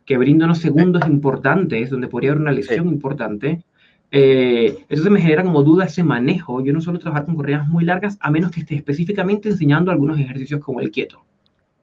que 0.06 0.18
brinda 0.18 0.46
unos 0.46 0.58
segundos 0.60 1.08
importantes, 1.08 1.90
donde 1.90 2.10
podría 2.10 2.32
haber 2.32 2.42
una 2.42 2.52
lesión 2.52 2.90
importante. 2.90 3.64
Eh, 4.12 4.76
entonces 4.90 5.10
me 5.10 5.22
genera 5.22 5.44
como 5.44 5.64
duda 5.64 5.86
ese 5.86 6.04
manejo. 6.04 6.62
Yo 6.62 6.74
no 6.74 6.82
suelo 6.82 7.00
trabajar 7.00 7.26
con 7.26 7.36
correas 7.36 7.66
muy 7.68 7.86
largas, 7.86 8.18
a 8.20 8.30
menos 8.30 8.52
que 8.52 8.60
esté 8.60 8.76
específicamente 8.76 9.48
enseñando 9.50 9.90
algunos 9.90 10.20
ejercicios 10.20 10.60
como 10.60 10.82
el 10.82 10.92
quieto. 10.92 11.24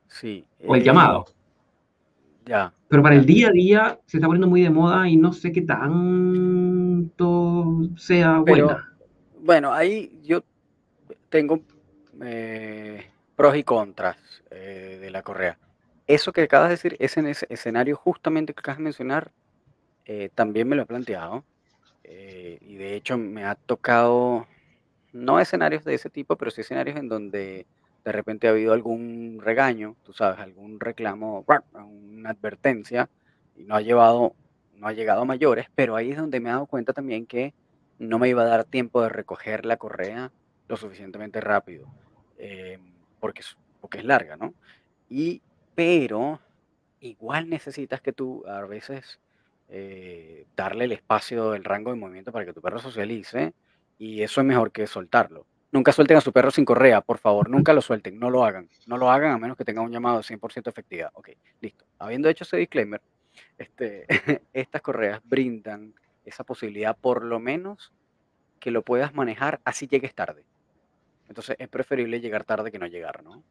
Sí. 0.09 0.45
O 0.67 0.77
el 0.77 0.83
llamado. 0.83 1.25
Eh, 1.29 2.51
ya. 2.51 2.75
Pero 2.89 3.03
para 3.03 3.15
el 3.15 3.25
día 3.25 3.49
a 3.49 3.53
día 3.53 3.99
se 4.05 4.19
está 4.19 4.27
poniendo 4.27 4.49
muy 4.49 4.61
de 4.63 4.69
moda 4.71 5.09
y 5.09 5.17
no 5.17 5.33
sé 5.33 5.53
qué 5.53 5.63
tanto 5.63 5.89
sea 7.97 8.41
bueno. 8.41 8.77
Bueno, 9.43 9.73
ahí 9.73 10.19
yo 10.23 10.43
tengo 11.31 11.63
eh, 12.23 13.07
pros 13.37 13.57
y 13.57 13.65
contras 13.65 14.17
eh, 14.51 14.99
de 15.01 15.11
la 15.11 15.23
correa. 15.23 15.59
Eso 16.07 16.33
que 16.33 16.43
acabas 16.43 16.69
de 16.69 16.75
decir, 16.75 16.97
ese, 16.99 17.47
escenario 17.49 17.97
justamente 17.97 18.55
que 18.55 18.61
acabas 18.61 18.79
de 18.79 18.85
mencionar, 18.85 19.31
eh, 20.07 20.31
también 20.35 20.69
me 20.69 20.77
lo 20.77 20.83
he 20.83 20.87
planteado. 20.87 21.45
y 22.61 22.77
de 22.77 22.95
hecho 22.95 23.19
me 23.19 23.45
ha 23.45 23.55
tocado, 23.55 24.47
no 25.13 25.41
escenarios 25.41 25.85
de 25.85 25.95
ese 25.95 26.11
tipo, 26.11 26.37
pero 26.37 26.51
sí 26.51 26.63
escenarios 26.63 26.97
en 26.99 27.09
donde 27.09 27.67
de 28.05 28.13
repente 28.13 28.49
ha 28.49 28.51
habido 28.53 28.73
algún 28.73 29.39
regaño, 29.43 29.97
tú 30.05 30.13
sabes, 30.15 30.39
algún 30.41 30.81
reclamo, 30.81 31.45
una 31.77 32.31
advertencia, 32.31 33.11
y 33.57 33.65
no 33.65 33.75
ha 33.77 33.83
llevado, 33.83 34.35
no 34.75 34.89
ha 34.89 34.93
llegado 34.93 35.23
a 35.23 35.25
mayores, 35.27 35.67
pero 35.75 35.97
ahí 35.97 36.13
es 36.13 36.17
donde 36.17 36.41
me 36.41 36.49
he 36.49 36.53
dado 36.53 36.67
cuenta 36.67 36.93
también 36.95 37.27
que 37.27 37.53
no 37.99 38.19
me 38.19 38.29
iba 38.29 38.43
a 38.43 38.47
dar 38.47 38.65
tiempo 38.65 39.03
de 39.03 39.11
recoger 39.11 39.67
la 39.67 39.77
correa 39.77 40.31
lo 40.69 40.77
suficientemente 40.77 41.41
rápido. 41.41 41.89
Eh, 42.39 42.79
porque, 43.21 43.41
es, 43.41 43.57
porque 43.81 43.99
es 43.99 44.05
larga, 44.05 44.37
¿no? 44.37 44.55
Y, 45.11 45.43
pero 45.75 46.41
igual 47.01 47.49
necesitas 47.49 48.01
que 48.01 48.13
tú 48.13 48.45
a 48.47 48.65
veces 48.65 49.21
eh, 49.69 50.47
darle 50.57 50.85
el 50.85 50.93
espacio, 50.93 51.55
el 51.55 51.65
rango 51.65 51.91
de 51.91 51.99
movimiento 51.99 52.33
para 52.33 52.45
que 52.45 52.53
tu 52.53 52.61
perro 52.61 52.79
socialice 52.79 53.53
y 53.99 54.23
eso 54.23 54.41
es 54.41 54.47
mejor 54.47 54.73
que 54.73 54.87
soltarlo. 54.87 55.47
Nunca 55.71 55.93
suelten 55.93 56.17
a 56.17 56.23
su 56.23 56.33
perro 56.33 56.51
sin 56.51 56.65
correa, 56.65 57.03
por 57.03 57.19
favor, 57.19 57.51
nunca 57.51 57.75
lo 57.75 57.83
suelten, 57.83 58.19
no 58.19 58.31
lo 58.31 58.45
hagan. 58.45 58.71
No 58.87 58.97
lo 58.97 59.11
hagan 59.11 59.33
a 59.33 59.39
menos 59.39 59.57
que 59.57 59.65
tengan 59.65 59.85
un 59.85 59.93
llamado 59.93 60.19
de 60.19 60.23
100% 60.23 60.69
efectividad. 60.69 61.11
Ok, 61.13 61.31
listo. 61.61 61.85
Habiendo 61.99 62.29
hecho 62.29 62.45
ese 62.45 62.57
disclaimer, 62.57 63.03
este, 63.59 64.07
estas 64.53 64.81
correas 64.81 65.21
brindan 65.25 65.95
esa 66.25 66.45
posibilidad 66.45 66.97
por 66.97 67.25
lo 67.25 67.39
menos 67.39 67.93
que 68.61 68.71
lo 68.71 68.83
puedas 68.83 69.15
manejar 69.15 69.61
así 69.65 69.87
llegues 69.87 70.15
tarde. 70.15 70.45
Entonces 71.29 71.57
es 71.59 71.69
preferible 71.69 72.21
llegar 72.21 72.45
tarde 72.45 72.71
que 72.71 72.79
no 72.79 72.87
llegar, 72.87 73.23
¿no? 73.23 73.43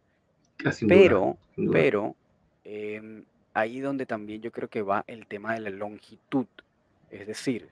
pero, 0.87 1.37
pero, 1.71 2.15
em, 2.63 3.23
ahí 3.53 3.79
donde 3.79 4.05
también 4.05 4.41
yo 4.41 4.51
creo 4.51 4.69
que 4.69 4.81
va 4.81 5.03
el 5.07 5.27
tema 5.27 5.53
de 5.53 5.61
la 5.61 5.69
longitud. 5.69 6.47
Es 7.11 7.27
decir, 7.27 7.69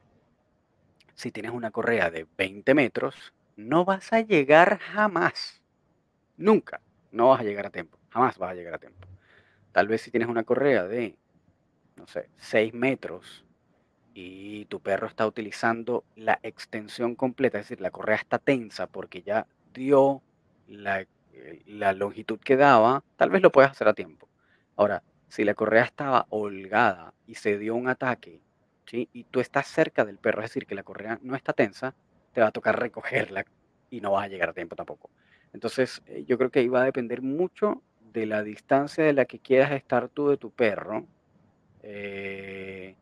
si 1.16 1.32
tienes 1.32 1.51
una 1.51 1.72
correa 1.72 2.12
de 2.12 2.28
20 2.38 2.74
metros, 2.74 3.34
no 3.56 3.86
vas 3.86 4.14
a 4.14 4.22
llegar 4.22 4.80
jamás. 4.80 5.62
Nunca. 6.38 6.82
No 7.12 7.30
vas 7.30 7.41
a 7.41 7.43
llegar 7.43 7.66
a 7.66 7.70
tiempo. 7.70 7.97
Jamás 8.10 8.38
vas 8.38 8.51
a 8.51 8.56
llegar 8.56 8.74
a 8.76 8.80
tiempo. 8.80 9.08
Tal 9.72 9.88
vez 9.88 10.01
si 10.01 10.12
tienes 10.12 10.30
una 10.30 10.43
correa 10.43 10.86
de, 10.86 11.16
no 11.95 12.08
sé, 12.08 12.30
6 12.38 12.74
metros 12.74 13.45
y 14.14 14.66
tu 14.66 14.80
perro 14.80 15.08
está 15.08 15.28
utilizando 15.28 16.06
la 16.16 16.39
extensión 16.43 17.16
completa, 17.16 17.60
es 17.60 17.66
decir, 17.66 17.82
la 17.82 17.91
correa 17.91 18.16
está 18.16 18.39
tensa 18.39 18.88
porque 18.88 19.22
ya 19.22 19.47
dio 19.76 20.24
la, 20.68 21.06
la 21.68 21.94
longitud 21.94 22.40
que 22.40 22.56
daba, 22.56 23.04
tal 23.18 23.30
vez 23.30 23.42
lo 23.42 23.52
puedas 23.52 23.72
hacer 23.72 23.88
a 23.88 23.94
tiempo. 23.94 24.28
Ahora, 24.76 25.04
si 25.28 25.44
la 25.44 25.54
correa 25.54 25.84
estaba 25.84 26.26
holgada 26.30 27.14
y 27.28 27.36
se 27.36 27.58
dio 27.58 27.76
un 27.76 27.88
ataque, 27.88 28.42
¿sí? 28.86 29.10
y 29.14 29.26
tú 29.26 29.40
estás 29.40 29.68
cerca 29.68 30.06
del 30.06 30.18
perro, 30.18 30.42
es 30.42 30.50
decir, 30.50 30.66
que 30.66 30.76
la 30.76 30.84
correa 30.84 31.20
no 31.22 31.36
está 31.36 31.54
tensa, 31.54 31.94
te 32.34 32.42
va 32.42 32.48
a 32.48 32.52
tocar 32.52 32.80
recogerla 32.80 33.46
y 33.90 34.02
no 34.02 34.12
vas 34.12 34.26
a 34.26 34.28
llegar 34.28 34.50
a 34.50 34.54
tiempo 34.54 34.76
tampoco. 34.76 35.10
Entonces, 35.54 36.02
eh, 36.08 36.26
yo 36.28 36.38
creo 36.38 36.50
que 36.50 36.60
ahí 36.60 36.68
va 36.68 36.82
a 36.82 36.86
depender 36.86 37.22
mucho 37.22 37.82
de 38.14 38.26
la 38.26 38.44
distancia 38.44 39.04
de 39.04 39.14
la 39.14 39.26
que 39.26 39.40
quieras 39.40 39.72
estar 39.72 40.10
tú 40.10 40.30
de 40.30 40.38
tu 40.38 40.52
perro. 40.52 41.06
Eh, 41.84 42.96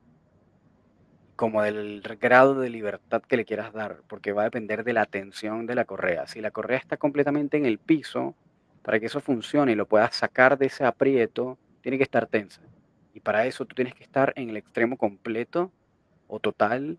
como 1.36 1.64
del 1.64 2.02
grado 2.20 2.60
de 2.60 2.70
libertad 2.70 3.22
que 3.24 3.38
le 3.38 3.46
quieras 3.46 3.74
dar, 3.74 4.02
porque 4.08 4.32
va 4.34 4.44
a 4.44 4.46
depender 4.46 4.84
de 4.84 4.94
la 4.94 5.06
tensión 5.06 5.66
de 5.66 5.76
la 5.76 5.86
correa. 5.86 6.28
Si 6.28 6.42
la 6.42 6.52
correa 6.52 6.78
está 6.78 6.98
completamente 6.98 7.58
en 7.58 7.66
el 7.66 7.80
piso, 7.80 8.36
para 8.84 9.00
que 9.00 9.08
eso 9.08 9.22
funcione 9.22 9.72
y 9.72 9.76
lo 9.76 9.88
puedas 9.88 10.16
sacar 10.16 10.58
de 10.58 10.68
ese 10.68 10.86
aprieto, 10.86 11.58
tiene 11.82 11.98
que 11.98 12.04
estar 12.04 12.28
tensa. 12.28 12.62
Y 13.14 13.20
para 13.20 13.46
eso 13.46 13.66
tú 13.66 13.76
tienes 13.76 13.96
que 13.96 14.04
estar 14.04 14.34
en 14.36 14.50
el 14.50 14.58
extremo 14.58 14.98
completo 14.98 15.72
o 16.28 16.40
total 16.40 16.98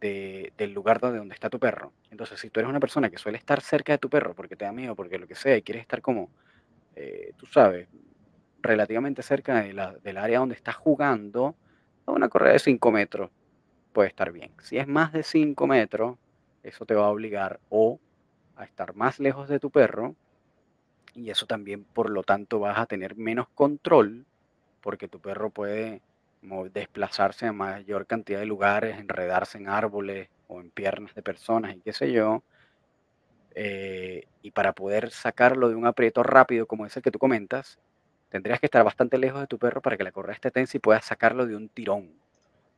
del 0.00 0.72
lugar 0.74 1.00
donde, 1.00 1.18
donde 1.18 1.34
está 1.34 1.48
tu 1.48 1.58
perro. 1.58 1.92
Entonces, 2.10 2.38
si 2.38 2.50
tú 2.50 2.60
eres 2.60 2.68
una 2.68 2.80
persona 2.80 3.08
que 3.08 3.16
suele 3.16 3.38
estar 3.38 3.62
cerca 3.62 3.92
de 3.92 3.98
tu 3.98 4.10
perro 4.10 4.34
porque 4.34 4.54
te 4.54 4.66
da 4.66 4.72
miedo, 4.72 4.94
porque 4.94 5.18
lo 5.18 5.26
que 5.26 5.34
sea, 5.34 5.56
y 5.56 5.62
quieres 5.62 5.80
estar 5.80 6.02
como, 6.02 6.30
eh, 6.94 7.32
tú 7.38 7.46
sabes, 7.46 7.88
relativamente 8.60 9.22
cerca 9.22 9.62
de 9.62 9.74
del 10.02 10.16
área 10.18 10.40
donde 10.40 10.56
estás 10.56 10.76
jugando, 10.76 11.56
una 12.06 12.28
correa 12.28 12.52
de 12.52 12.58
5 12.58 12.90
metros 12.92 13.30
puede 13.94 14.10
estar 14.10 14.30
bien. 14.32 14.52
Si 14.62 14.76
es 14.76 14.86
más 14.86 15.14
de 15.14 15.22
5 15.22 15.66
metros, 15.66 16.18
eso 16.62 16.84
te 16.84 16.94
va 16.94 17.06
a 17.06 17.10
obligar 17.10 17.60
o 17.70 17.98
a 18.56 18.64
estar 18.64 18.94
más 18.94 19.18
lejos 19.18 19.48
de 19.48 19.58
tu 19.58 19.70
perro 19.70 20.14
y 21.14 21.30
eso 21.30 21.46
también, 21.46 21.84
por 21.84 22.10
lo 22.10 22.22
tanto, 22.22 22.58
vas 22.58 22.78
a 22.78 22.86
tener 22.86 23.16
menos 23.16 23.48
control 23.54 24.26
porque 24.82 25.08
tu 25.08 25.20
perro 25.20 25.48
puede 25.50 26.02
desplazarse 26.72 27.46
a 27.46 27.52
mayor 27.52 28.06
cantidad 28.06 28.40
de 28.40 28.46
lugares, 28.46 28.98
enredarse 28.98 29.56
en 29.56 29.68
árboles 29.68 30.28
o 30.48 30.60
en 30.60 30.70
piernas 30.70 31.14
de 31.14 31.22
personas 31.22 31.74
y 31.74 31.80
qué 31.80 31.92
sé 31.92 32.12
yo. 32.12 32.42
Eh, 33.54 34.26
y 34.42 34.50
para 34.50 34.72
poder 34.72 35.10
sacarlo 35.10 35.68
de 35.68 35.76
un 35.76 35.86
aprieto 35.86 36.22
rápido 36.24 36.66
como 36.66 36.84
ese 36.84 37.00
que 37.00 37.12
tú 37.12 37.18
comentas, 37.18 37.78
tendrías 38.28 38.58
que 38.58 38.66
estar 38.66 38.84
bastante 38.84 39.16
lejos 39.16 39.40
de 39.40 39.46
tu 39.46 39.58
perro 39.58 39.80
para 39.80 39.96
que 39.96 40.04
la 40.04 40.12
correa 40.12 40.34
esté 40.34 40.50
tensa 40.50 40.76
y 40.76 40.80
puedas 40.80 41.04
sacarlo 41.04 41.46
de 41.46 41.56
un 41.56 41.68
tirón. 41.68 42.10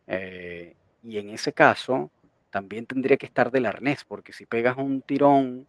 Eh, 0.07 0.77
y 1.03 1.19
en 1.19 1.31
ese 1.31 1.53
caso, 1.53 2.11
también 2.51 2.87
tendría 2.87 3.17
que 3.17 3.27
estar 3.27 3.51
del 3.51 3.67
arnés, 3.67 4.05
porque 4.05 4.33
si 4.33 4.47
pegas 4.47 4.77
un 4.79 5.03
tirón 5.03 5.67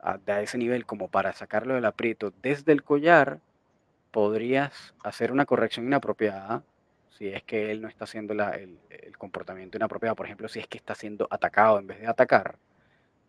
a, 0.00 0.18
ese 0.40 0.58
nivel 0.58 0.86
como 0.86 1.08
para 1.08 1.32
sacarlo 1.32 1.74
del 1.74 1.84
aprieto 1.84 2.32
desde 2.42 2.72
el 2.72 2.82
collar, 2.82 3.40
podrías 4.10 4.94
hacer 5.04 5.32
una 5.32 5.46
corrección 5.46 5.86
inapropiada 5.86 6.62
si 7.10 7.28
es 7.28 7.42
que 7.42 7.70
él 7.70 7.82
no 7.82 7.88
está 7.88 8.04
haciendo 8.04 8.32
el, 8.32 8.78
comportamiento 9.18 9.76
inapropiado. 9.76 10.14
Por 10.14 10.26
ejemplo, 10.26 10.48
si 10.48 10.60
es 10.60 10.68
que 10.68 10.78
está 10.78 10.94
siendo 10.94 11.26
atacado 11.30 11.78
en 11.80 11.88
vez 11.88 12.00
de 12.00 12.06
atacar. 12.06 12.56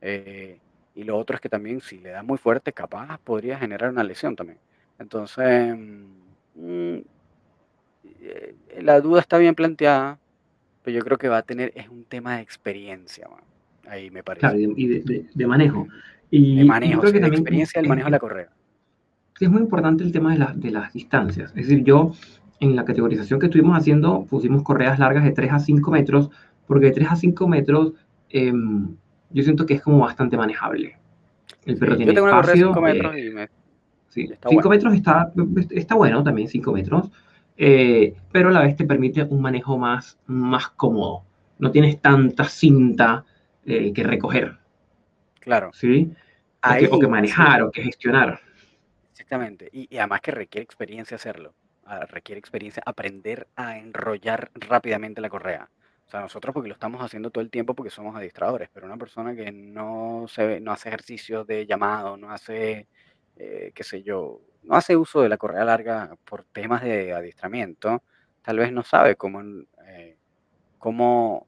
Eh, 0.01 0.59
y 0.95 1.03
lo 1.03 1.17
otro 1.17 1.35
es 1.35 1.41
que 1.41 1.49
también 1.49 1.81
si 1.81 1.97
le 1.99 2.09
das 2.09 2.23
muy 2.23 2.37
fuerte, 2.37 2.73
capaz 2.73 3.17
podría 3.19 3.57
generar 3.57 3.89
una 3.89 4.03
lesión 4.03 4.35
también. 4.35 4.59
Entonces, 4.99 5.75
mm, 6.55 6.97
eh, 8.21 8.55
la 8.81 9.01
duda 9.01 9.21
está 9.21 9.37
bien 9.37 9.55
planteada 9.55 10.19
yo 10.89 11.01
creo 11.01 11.17
que 11.17 11.29
va 11.29 11.37
a 11.37 11.43
tener, 11.43 11.71
es 11.75 11.89
un 11.89 12.03
tema 12.03 12.37
de 12.37 12.41
experiencia, 12.41 13.27
ahí 13.87 14.09
me 14.09 14.23
parece. 14.23 14.47
y 14.57 14.87
de, 14.87 15.47
manejo. 15.47 15.87
Y 16.29 16.57
de 16.57 16.65
manejo, 16.65 17.01
creo 17.01 17.13
que 17.13 17.19
también, 17.19 17.41
experiencia 17.41 17.81
del 17.81 17.89
manejo 17.89 18.07
de 18.07 18.11
la 18.11 18.19
correa. 18.19 18.49
Es 19.39 19.49
muy 19.49 19.61
importante 19.61 20.03
el 20.03 20.11
tema 20.11 20.35
de, 20.35 20.45
de 20.55 20.71
las 20.71 20.91
distancias. 20.93 21.51
Es 21.55 21.67
decir, 21.67 21.83
yo 21.83 22.11
en 22.59 22.75
la 22.75 22.85
categorización 22.85 23.39
que 23.39 23.45
estuvimos 23.45 23.77
haciendo 23.77 24.25
pusimos 24.25 24.63
correas 24.63 24.99
largas 24.99 25.23
de 25.23 25.31
3 25.31 25.53
a 25.53 25.59
5 25.59 25.91
metros, 25.91 26.29
porque 26.67 26.87
de 26.87 26.91
3 26.91 27.11
a 27.11 27.15
5 27.15 27.47
metros 27.47 27.93
em, 28.29 28.95
yo 29.31 29.43
siento 29.43 29.65
que 29.65 29.75
es 29.75 29.81
como 29.81 29.99
bastante 29.99 30.37
manejable. 30.37 30.97
El 31.65 31.77
perro 31.77 31.95
tiene 31.95 32.13
yo 32.13 32.15
tengo 32.15 32.27
espacio, 32.27 32.67
una 32.67 32.75
correa 32.75 32.93
de 32.93 32.99
5 32.99 33.13
metros 33.13 33.17
y 33.17 33.29
me... 33.29 33.49
Sí, 34.09 34.29
5 34.49 34.69
metros 34.69 34.93
está, 34.93 35.31
está 35.69 35.95
bueno 35.95 36.23
también, 36.23 36.47
5 36.47 36.71
metros. 36.73 37.11
Eh, 37.61 38.15
pero 38.31 38.47
a 38.47 38.51
la 38.53 38.61
vez 38.61 38.77
te 38.77 38.85
permite 38.85 39.21
un 39.23 39.41
manejo 39.41 39.77
más, 39.77 40.17
más 40.27 40.69
cómodo. 40.69 41.25
No 41.57 41.71
tienes 41.71 41.99
tanta 41.99 42.45
cinta 42.45 43.25
eh, 43.65 43.91
que 43.91 44.03
recoger. 44.03 44.57
Claro. 45.41 45.69
¿Sí? 45.73 46.09
o, 46.89 46.99
que, 46.99 47.07
manejar 47.07 47.61
o 47.63 47.69
que 47.69 47.83
gestionar. 47.83 48.39
Exactamente. 49.11 49.69
Y, 49.73 49.97
además 49.97 50.21
que 50.21 50.31
requiere 50.31 50.63
experiencia 50.63 51.15
hacerlo. 51.15 51.53
Ah, 51.83 52.05
requiere 52.05 52.39
experiencia 52.39 52.81
aprender 52.85 53.49
a 53.57 53.77
enrollar 53.77 54.51
rápidamente 54.53 55.19
la 55.19 55.29
correa. 55.29 55.69
O 56.07 56.09
sea, 56.09 56.21
nosotros 56.21 56.53
porque 56.53 56.69
lo 56.69 56.75
estamos 56.75 57.01
haciendo 57.03 57.29
todo 57.29 57.43
el 57.43 57.49
tiempo 57.49 57.73
porque 57.73 57.89
somos 57.89 58.15
adiestradores, 58.15 58.69
pero 58.73 58.85
una 58.85 58.97
persona 58.97 59.35
que 59.35 59.51
no, 59.51 60.25
se, 60.29 60.61
no 60.61 60.71
hace 60.71 60.87
ejercicios 60.87 61.45
de 61.45 61.65
llamado, 61.65 62.15
no 62.15 62.31
hace, 62.31 62.87
eh, 63.35 63.71
qué 63.75 63.83
sé 63.83 64.01
yo, 64.01 64.39
no 64.63 64.75
hace 64.75 64.95
uso 64.95 65.21
de 65.21 65.29
la 65.29 65.37
correa 65.37 65.65
larga 65.65 66.15
por 66.25 66.43
temas 66.43 66.83
de 66.83 67.13
adiestramiento, 67.13 68.03
tal 68.41 68.59
vez 68.59 68.71
no 68.71 68.83
sabe 68.83 69.15
cómo, 69.15 69.41
eh, 69.85 70.17
cómo 70.77 71.47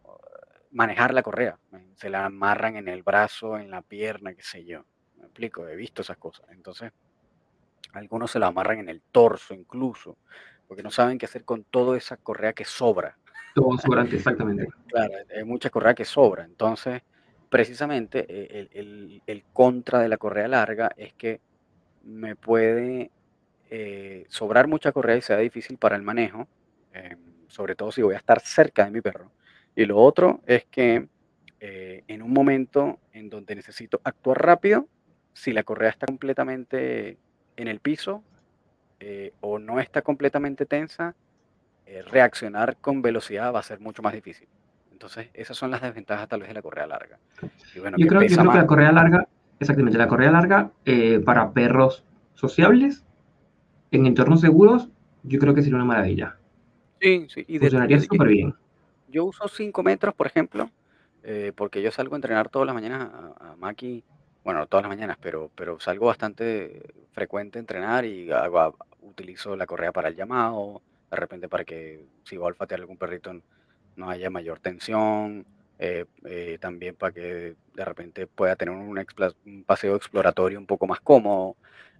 manejar 0.71 1.13
la 1.13 1.23
correa. 1.23 1.57
Se 1.95 2.09
la 2.09 2.25
amarran 2.25 2.75
en 2.75 2.87
el 2.87 3.03
brazo, 3.03 3.57
en 3.57 3.69
la 3.69 3.81
pierna, 3.81 4.33
qué 4.33 4.43
sé 4.43 4.65
yo. 4.65 4.85
Me 5.17 5.23
explico, 5.23 5.67
he 5.67 5.75
visto 5.75 6.01
esas 6.01 6.17
cosas. 6.17 6.45
Entonces, 6.51 6.91
algunos 7.93 8.31
se 8.31 8.39
la 8.39 8.47
amarran 8.47 8.79
en 8.79 8.89
el 8.89 9.01
torso 9.01 9.53
incluso, 9.53 10.17
porque 10.67 10.83
no 10.83 10.91
saben 10.91 11.17
qué 11.17 11.25
hacer 11.25 11.43
con 11.43 11.63
toda 11.65 11.97
esa 11.97 12.17
correa 12.17 12.53
que 12.53 12.65
sobra. 12.65 13.17
Todo 13.53 13.77
sobrante, 13.77 14.15
exactamente. 14.17 14.67
claro, 14.87 15.13
hay 15.35 15.43
mucha 15.43 15.69
correa 15.69 15.93
que 15.93 16.05
sobra. 16.05 16.45
Entonces, 16.45 17.01
precisamente, 17.49 18.25
e, 18.29 18.69
el, 19.27 19.43
contra 19.51 19.99
de 19.99 20.07
la 20.07 20.17
correa 20.17 20.47
larga 20.47 20.91
es 20.95 21.13
que 21.13 21.41
me 22.03 22.35
puede 22.35 23.11
eh, 23.69 24.25
sobrar 24.29 24.67
mucha 24.67 24.91
correa 24.91 25.17
y 25.17 25.21
sea 25.21 25.37
difícil 25.37 25.77
para 25.77 25.95
el 25.95 26.01
manejo, 26.01 26.47
em, 26.93 27.17
sobre 27.47 27.75
todo 27.75 27.91
si 27.91 28.01
voy 28.01 28.15
a 28.15 28.17
estar 28.17 28.39
cerca 28.41 28.85
de 28.85 28.91
mi 28.91 29.01
perro. 29.01 29.31
Y 29.75 29.85
lo 29.85 29.97
otro 29.97 30.41
es 30.45 30.65
que 30.65 31.07
eh, 31.59 32.03
en 32.07 32.21
un 32.21 32.33
momento 32.33 32.99
en 33.13 33.29
donde 33.29 33.55
necesito 33.55 34.01
actuar 34.03 34.43
rápido, 34.43 34.87
si 35.33 35.53
la 35.53 35.63
correa 35.63 35.91
está 35.91 36.07
completamente 36.07 37.17
en 37.55 37.67
el 37.67 37.79
piso 37.79 38.23
eh, 38.99 39.33
o 39.41 39.59
no 39.59 39.79
está 39.79 40.01
completamente 40.01 40.65
tensa, 40.65 41.15
eh, 41.85 42.01
reaccionar 42.03 42.77
con 42.77 43.01
velocidad 43.01 43.53
va 43.53 43.59
a 43.59 43.63
ser 43.63 43.79
mucho 43.79 44.01
más 44.01 44.13
difícil. 44.13 44.47
Entonces, 44.91 45.29
esas 45.33 45.57
son 45.57 45.71
las 45.71 45.81
desventajas 45.81 46.27
tal 46.27 46.41
vez 46.41 46.49
de 46.49 46.55
la 46.55 46.61
correa 46.61 46.87
larga. 46.87 47.17
yo, 47.73 47.83
creo, 47.83 48.21
que 48.21 48.29
la 48.29 48.65
correa 48.67 48.91
larga, 48.91 49.27
exactamente, 49.61 49.97
la 49.97 50.07
correa 50.07 50.31
larga 50.31 50.71
para 51.25 51.51
perros 51.51 52.03
sociables, 52.33 53.03
en 53.91 54.05
entornos 54.05 54.41
seguros, 54.41 54.89
yo 55.23 55.39
creo 55.39 55.53
que 55.53 55.61
sería 55.61 55.77
una 55.77 55.85
maravilla. 55.85 56.37
Sí, 56.99 57.27
sí. 57.29 57.45
Y 57.47 57.59
Funcionaría 57.59 57.99
súper 57.99 58.27
bien 58.27 58.53
yo 59.11 59.25
uso 59.25 59.47
5 59.47 59.83
metros, 59.83 60.15
por 60.15 60.27
ejemplo, 60.27 60.71
eh, 61.23 61.51
porque 61.55 61.81
yo 61.81 61.91
salgo 61.91 62.15
a 62.15 62.17
entrenar 62.17 62.49
todas 62.49 62.65
las 62.65 62.73
mañanas 62.73 63.09
a, 63.39 63.55
Maki, 63.57 64.03
bueno, 64.43 64.65
todas 64.65 64.83
las 64.83 64.89
mañanas, 64.89 65.17
pero, 65.21 65.51
pero 65.53 65.79
salgo 65.79 66.07
bastante 66.07 66.81
frecuente 67.11 67.59
a 67.59 67.61
entrenar 67.61 68.05
y 68.05 68.31
hago, 68.31 68.75
utilizo 69.01 69.55
la 69.55 69.67
correa 69.67 69.91
para 69.91 70.09
el 70.09 70.15
llamado, 70.15 70.81
de 71.11 71.17
repente 71.17 71.49
para 71.49 71.65
que 71.65 72.05
si 72.23 72.37
voy 72.37 72.45
a 72.45 72.47
olfatear 72.47 72.79
algún 72.79 72.97
perrito 72.97 73.33
no 73.97 74.09
haya 74.09 74.29
mayor 74.29 74.59
tensión, 74.59 75.45
eh, 75.83 76.05
eh, 76.25 76.59
también 76.61 76.93
para 76.93 77.11
que 77.11 77.55
de 77.73 77.85
repente 77.85 78.27
pueda 78.27 78.55
tener 78.55 78.71
un, 78.71 78.95
un, 78.95 79.63
paseo 79.63 79.95
exploratorio 79.95 80.59
un 80.59 80.67
poco 80.67 80.85
más 80.85 80.99
cómodo. 80.99 81.55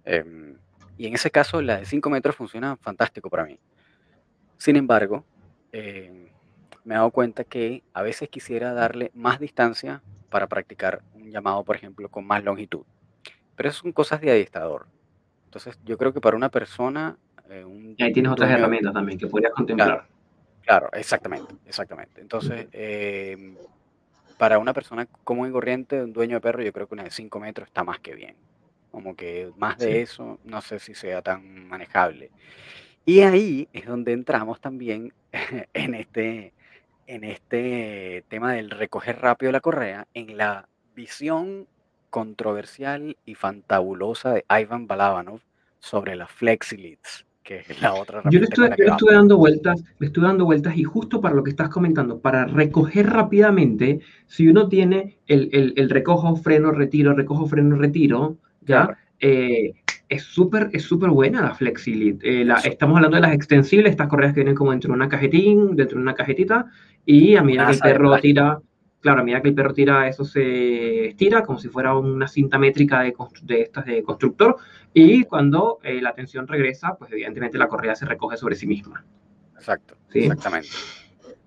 Em, 0.06 0.56
y 1.00 1.08
en 1.08 1.16
ese 1.16 1.32
caso 1.32 1.64
la 1.64 1.80
de 1.80 1.86
5 1.86 2.08
metros 2.12 2.36
funciona 2.36 2.78
fantástico 2.78 3.28
para 3.32 3.46
mí. 3.46 3.58
Sin 4.58 4.76
embargo, 4.76 5.26
em, 5.72 6.28
me 6.84 6.94
he 6.94 6.98
dado 6.98 7.10
cuenta 7.10 7.44
que 7.44 7.82
a 7.92 8.04
veces 8.04 8.30
quisiera 8.30 8.72
darle 8.74 9.10
más 9.16 9.40
distancia 9.40 10.04
para 10.30 10.46
practicar 10.46 11.02
un 11.16 11.32
llamado, 11.32 11.64
por 11.64 11.76
ejemplo, 11.76 12.08
con 12.08 12.24
más 12.24 12.44
longitud. 12.44 12.84
Pero 13.56 13.70
eso 13.70 13.82
son 13.82 13.94
cosas 13.94 14.22
de 14.22 14.30
adiestrador. 14.30 14.86
Entonces, 15.46 15.80
yo 15.84 15.98
creo 15.98 16.14
que 16.14 16.22
para 16.22 16.38
una 16.38 16.50
persona... 16.50 17.18
Eh, 17.50 17.66
y 17.98 18.04
ahí 18.04 18.14
tienes 18.14 18.32
otras 18.32 18.52
herramientas 18.52 18.94
también 18.94 19.18
que 19.18 19.26
podrías 19.26 19.54
contemplar. 19.54 19.88
Claro, 19.88 20.08
exactamente, 20.94 21.54
exactamente. 21.66 22.22
Entonces, 22.22 22.68
em, 22.72 23.56
para 24.38 24.60
una 24.60 24.74
persona 24.74 25.06
común 25.24 25.50
y 25.50 25.52
corriente, 25.52 26.02
un 26.02 26.14
dueño 26.14 26.38
de 26.38 26.42
perro, 26.42 26.64
yo 26.64 26.74
creo 26.74 26.88
que 26.88 26.96
una 26.96 27.04
de 27.04 27.12
5 27.12 27.40
metros 27.40 27.68
está 27.68 27.84
más 27.84 28.00
que 28.00 28.16
bien. 28.16 28.36
Como 28.92 29.16
que 29.16 29.52
más 29.58 29.78
de 29.78 30.02
eso, 30.02 30.40
no 30.44 30.62
sé 30.62 30.80
si 30.80 30.94
sea 30.96 31.22
tan 31.22 31.68
manejable. 31.68 32.32
Y 33.06 33.22
ahí 33.22 33.68
es 33.74 33.86
donde 33.86 34.14
entramos 34.14 34.60
también 34.60 35.14
en 35.74 35.96
este, 35.96 36.54
en 37.08 37.24
este 37.24 38.26
tema 38.30 38.54
del 38.54 38.70
recoger 38.70 39.22
rápido 39.22 39.52
la 39.52 39.62
correa, 39.62 40.08
en 40.14 40.38
la 40.38 40.68
visión 40.96 41.68
controversial 42.10 43.18
y 43.26 43.36
fantabulosa 43.36 44.34
de 44.34 44.46
Ivan 44.50 44.86
Balabanov 44.86 45.42
sobre 45.80 46.16
la 46.16 46.28
FlexiLeads, 46.28 47.26
que 47.44 47.64
es 47.68 47.82
la 47.82 47.94
otra 47.94 48.22
Yo 48.30 48.40
le 48.40 48.46
estuve, 48.46 49.14
dando 49.14 49.38
vueltas, 49.38 49.84
le 50.00 50.08
estoy 50.08 50.24
dando 50.24 50.46
vueltas 50.46 50.78
y 50.78 50.84
justo 50.84 51.22
para 51.22 51.36
lo 51.36 51.44
que 51.44 51.50
estás 51.50 51.70
comentando, 51.70 52.20
para 52.20 52.46
recoger 52.46 53.10
rápidamente, 53.10 54.00
si 54.28 54.48
uno 54.48 54.68
tiene 54.68 55.18
el, 55.28 55.90
recojo, 55.90 56.36
freno, 56.36 56.72
retiro, 56.72 57.14
recojo, 57.14 57.48
freno, 57.48 57.76
retiro, 57.76 58.38
¿ya? 58.62 58.98
Eh, 59.20 59.74
es 60.12 60.24
súper 60.24 60.70
es 60.74 60.84
súper 60.84 61.10
buena 61.10 61.42
la 61.42 61.56
FlexiLead. 61.56 62.18
Eh, 62.22 62.46
estamos 62.66 62.98
hablando 62.98 63.16
de 63.16 63.22
las 63.22 63.34
extensibles, 63.34 63.92
estas 63.92 64.08
correas 64.08 64.34
que 64.34 64.42
vienen 64.42 64.56
como 64.56 64.72
dentro 64.72 64.90
de 64.90 64.96
una 64.96 65.08
cajetín, 65.08 65.76
dentro 65.76 65.98
de 65.98 66.04
una 66.04 66.14
cajetita, 66.14 66.66
y 67.06 67.36
a 67.38 67.42
medida 67.42 67.68
que 67.68 67.74
el 67.74 67.80
perro 67.80 68.18
tira, 68.20 68.60
claro, 69.02 69.22
a 69.22 69.24
medida 69.24 69.42
que 69.42 69.50
el 69.50 69.56
perro 69.56 69.74
tira, 69.74 70.08
eso 70.08 70.24
se 70.24 71.08
estira 71.08 71.44
como 71.44 71.60
si 71.60 71.68
fuera 71.68 71.96
una 71.98 72.28
cinta 72.28 72.58
métrica 72.58 73.02
de, 73.02 73.14
de 73.44 73.62
estas 73.62 73.86
de 73.86 74.04
constructor, 74.04 74.58
y 74.94 75.24
cuando 75.24 75.80
eh, 75.84 76.02
la 76.02 76.14
tensión 76.14 76.48
regresa, 76.48 76.96
pues 76.96 77.12
evidentemente 77.12 77.58
la 77.58 77.68
correa 77.68 77.96
se 77.96 78.06
recoge 78.06 78.38
sobre 78.38 78.56
sí 78.56 78.68
misma. 78.68 79.04
Exacto, 79.56 79.96
exactamente. 80.14 80.70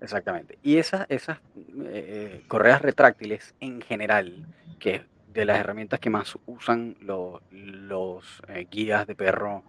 Exactamente. 0.01 0.59
Y 0.61 0.77
esas, 0.77 1.05
esas 1.09 1.39
eh, 1.85 2.43
correas 2.47 2.81
retráctiles 2.81 3.55
en 3.59 3.81
general, 3.81 4.45
que 4.77 5.03
de 5.33 5.45
las 5.45 5.59
herramientas 5.59 5.99
que 5.99 6.09
más 6.09 6.37
usan 6.45 6.95
los, 7.01 7.41
los 7.51 8.41
eh, 8.49 8.67
guías 8.69 9.07
de 9.07 9.15
perro, 9.15 9.63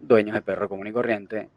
dueños 0.00 0.34
de 0.34 0.42
perro 0.42 0.68
común 0.68 0.86
y 0.86 0.92
corriente, 0.92 1.48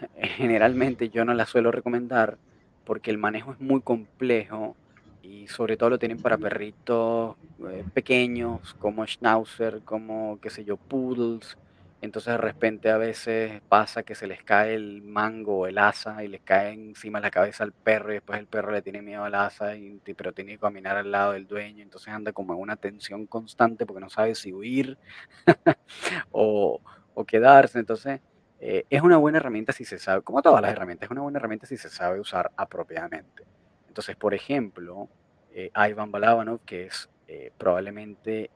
generalmente 0.16 1.08
yo 1.08 1.24
no 1.24 1.34
las 1.34 1.48
suelo 1.48 1.70
recomendar 1.70 2.38
porque 2.84 3.10
el 3.10 3.18
manejo 3.18 3.52
es 3.52 3.60
muy 3.60 3.80
complejo 3.80 4.76
y 5.24 5.48
sobre 5.48 5.76
todo 5.76 5.90
lo 5.90 5.98
tienen 5.98 6.20
para 6.20 6.36
perritos 6.38 7.36
eh, 7.70 7.84
pequeños 7.94 8.74
como 8.74 9.06
schnauzer, 9.06 9.82
como 9.84 10.38
qué 10.40 10.50
sé 10.50 10.64
yo, 10.64 10.76
poodles, 10.76 11.56
entonces 12.04 12.32
de 12.32 12.38
repente 12.38 12.90
a 12.90 12.98
veces 12.98 13.62
pasa 13.68 14.02
que 14.02 14.14
se 14.14 14.26
les 14.26 14.42
cae 14.42 14.74
el 14.74 15.02
mango 15.02 15.60
o 15.60 15.66
el 15.66 15.78
asa 15.78 16.22
y 16.22 16.28
les 16.28 16.42
cae 16.42 16.72
encima 16.72 17.18
la 17.18 17.30
cabeza 17.30 17.64
al 17.64 17.72
perro 17.72 18.10
y 18.10 18.16
después 18.16 18.38
el 18.38 18.46
perro 18.46 18.72
le 18.72 18.82
tiene 18.82 19.00
miedo 19.00 19.24
al 19.24 19.34
asa, 19.34 19.74
y, 19.76 20.00
pero 20.14 20.32
tiene 20.32 20.52
que 20.52 20.58
caminar 20.58 20.98
al 20.98 21.10
lado 21.10 21.32
del 21.32 21.46
dueño, 21.46 21.82
entonces 21.82 22.12
anda 22.12 22.32
como 22.32 22.52
en 22.52 22.60
una 22.60 22.76
tensión 22.76 23.26
constante 23.26 23.86
porque 23.86 24.00
no 24.02 24.10
sabe 24.10 24.34
si 24.34 24.52
huir 24.52 24.98
o, 26.30 26.80
quedarse. 27.26 27.78
Entonces 27.78 28.20
eh, 28.60 28.84
es 28.90 29.00
una 29.00 29.16
buena 29.16 29.38
herramienta 29.38 29.72
si 29.72 29.84
se 29.86 29.98
sabe, 29.98 30.22
como 30.22 30.42
todas 30.42 30.60
las 30.60 30.72
herramientas, 30.72 31.06
es 31.06 31.10
una 31.10 31.22
buena 31.22 31.38
herramienta 31.38 31.66
si 31.66 31.78
se 31.78 31.88
sabe 31.88 32.20
usar 32.20 32.50
apropiadamente. 32.56 33.44
Entonces, 33.94 34.16
por 34.16 34.34
ejemplo, 34.34 35.08
eh, 35.52 35.70
Ivan 35.76 36.10
Balabanov, 36.10 36.58
que 36.66 36.86
es 36.86 37.08
eh, 37.28 37.52
probablemente 37.56 38.50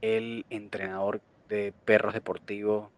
el 0.00 0.46
entrenador 0.48 1.20
de 1.50 1.74
perros 1.84 2.14
deportivos 2.14 2.88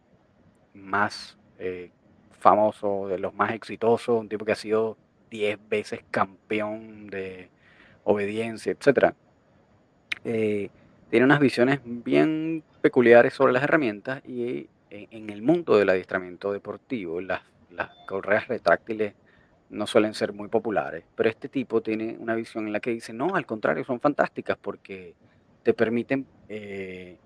más 0.75 1.37
eh, 1.59 1.91
famoso, 2.39 3.09
de 3.09 3.19
los 3.19 3.35
más 3.35 3.51
exitosos, 3.51 4.17
un 4.21 4.29
tipo 4.29 4.45
que 4.45 4.53
ha 4.53 4.55
sido 4.55 4.97
10 5.33 5.59
veces 5.69 6.05
campeón 6.13 7.09
de 7.09 7.49
obediencia, 8.05 8.71
etc. 8.71 9.13
Eh, 10.25 10.71
tiene 11.11 11.27
unas 11.27 11.41
visiones 11.41 11.81
bien 11.83 12.63
peculiares 12.81 13.35
sobre 13.35 13.53
las 13.53 13.65
herramientas 13.65 14.25
y 14.25 14.69
en, 14.89 15.31
el 15.31 15.43
mundo 15.43 15.77
del 15.79 15.89
adiestramiento 15.89 16.53
deportivo 16.53 17.21
las, 17.21 17.43
las 17.73 17.91
correas 18.07 18.47
retráctiles 18.47 19.15
no 19.73 19.87
suelen 19.87 20.15
ser 20.15 20.33
muy 20.33 20.49
populares, 20.49 21.05
pero 21.17 21.29
este 21.29 21.49
tipo 21.49 21.81
tiene 21.81 22.17
una 22.21 22.35
visión 22.35 22.67
en 22.67 22.73
la 22.73 22.81
que 22.81 22.91
dice, 22.91 23.13
no, 23.13 23.35
al 23.35 23.47
contrario, 23.47 23.85
son 23.85 24.01
fantásticas 24.01 24.59
porque 24.61 25.15
te 25.63 25.73
permiten 25.73 26.27
eh, 26.49 27.17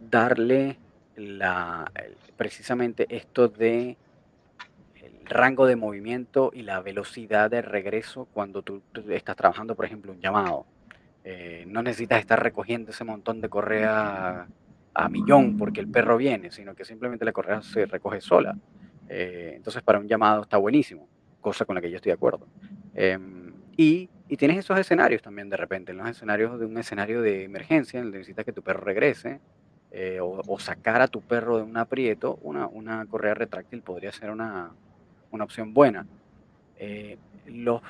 darle 0.00 0.78
la, 1.14 1.90
precisamente 2.36 3.06
esto 3.08 3.48
de 3.48 3.96
el 4.96 5.26
rango 5.26 5.66
de 5.66 5.76
movimiento 5.76 6.50
y 6.52 6.62
la 6.62 6.80
velocidad 6.80 7.48
de 7.48 7.62
regreso 7.62 8.26
cuando 8.32 8.62
tú, 8.62 8.82
estás 9.08 9.36
trabajando, 9.36 9.76
por 9.76 9.84
ejemplo, 9.84 10.12
un 10.12 10.20
llamado. 10.20 10.66
Eh, 11.24 11.64
no 11.68 11.82
necesitas 11.82 12.20
estar 12.20 12.42
recogiendo 12.42 12.90
ese 12.90 13.04
montón 13.04 13.40
de 13.40 13.48
correa 13.48 14.46
a 14.94 15.08
millón 15.08 15.56
porque 15.56 15.80
el 15.80 15.88
perro 15.88 16.16
viene, 16.16 16.50
sino 16.50 16.74
que 16.74 16.84
simplemente 16.84 17.24
la 17.24 17.32
correa 17.32 17.62
se 17.62 17.86
recoge 17.86 18.20
sola. 18.20 18.56
Eh, 19.08 19.52
entonces, 19.56 19.82
para 19.82 19.98
un 19.98 20.08
llamado 20.08 20.42
está 20.42 20.56
buenísimo, 20.56 21.08
cosa 21.46 21.64
con 21.64 21.76
la 21.76 21.80
que 21.80 21.88
yo 21.88 21.94
estoy 21.94 22.10
de 22.10 22.14
acuerdo. 22.14 22.44
Em, 22.92 23.52
y, 23.76 24.10
y, 24.28 24.36
tienes 24.36 24.58
esos 24.58 24.76
escenarios 24.80 25.22
también 25.22 25.48
de 25.48 25.56
repente, 25.56 25.92
en 25.92 25.98
los 25.98 26.08
escenarios 26.08 26.58
de 26.58 26.66
un 26.66 26.76
escenario 26.76 27.22
de 27.22 27.44
emergencia, 27.44 28.00
en 28.00 28.06
el 28.06 28.10
que 28.10 28.18
necesitas 28.18 28.44
que 28.44 28.52
tu 28.52 28.62
perro 28.62 28.80
regrese, 28.80 29.38
eh, 29.92 30.18
o, 30.20 30.58
sacar 30.58 31.00
a 31.02 31.06
tu 31.06 31.20
perro 31.20 31.58
de 31.58 31.62
un 31.62 31.76
aprieto, 31.76 32.40
una, 32.42 32.66
una 32.66 33.06
correa 33.06 33.34
retráctil 33.34 33.80
podría 33.80 34.10
ser 34.10 34.32
una, 34.32 34.72
una 35.30 35.44
opción 35.44 35.72
buena. 35.72 36.04
Eh, 36.80 37.16
los 37.46 37.80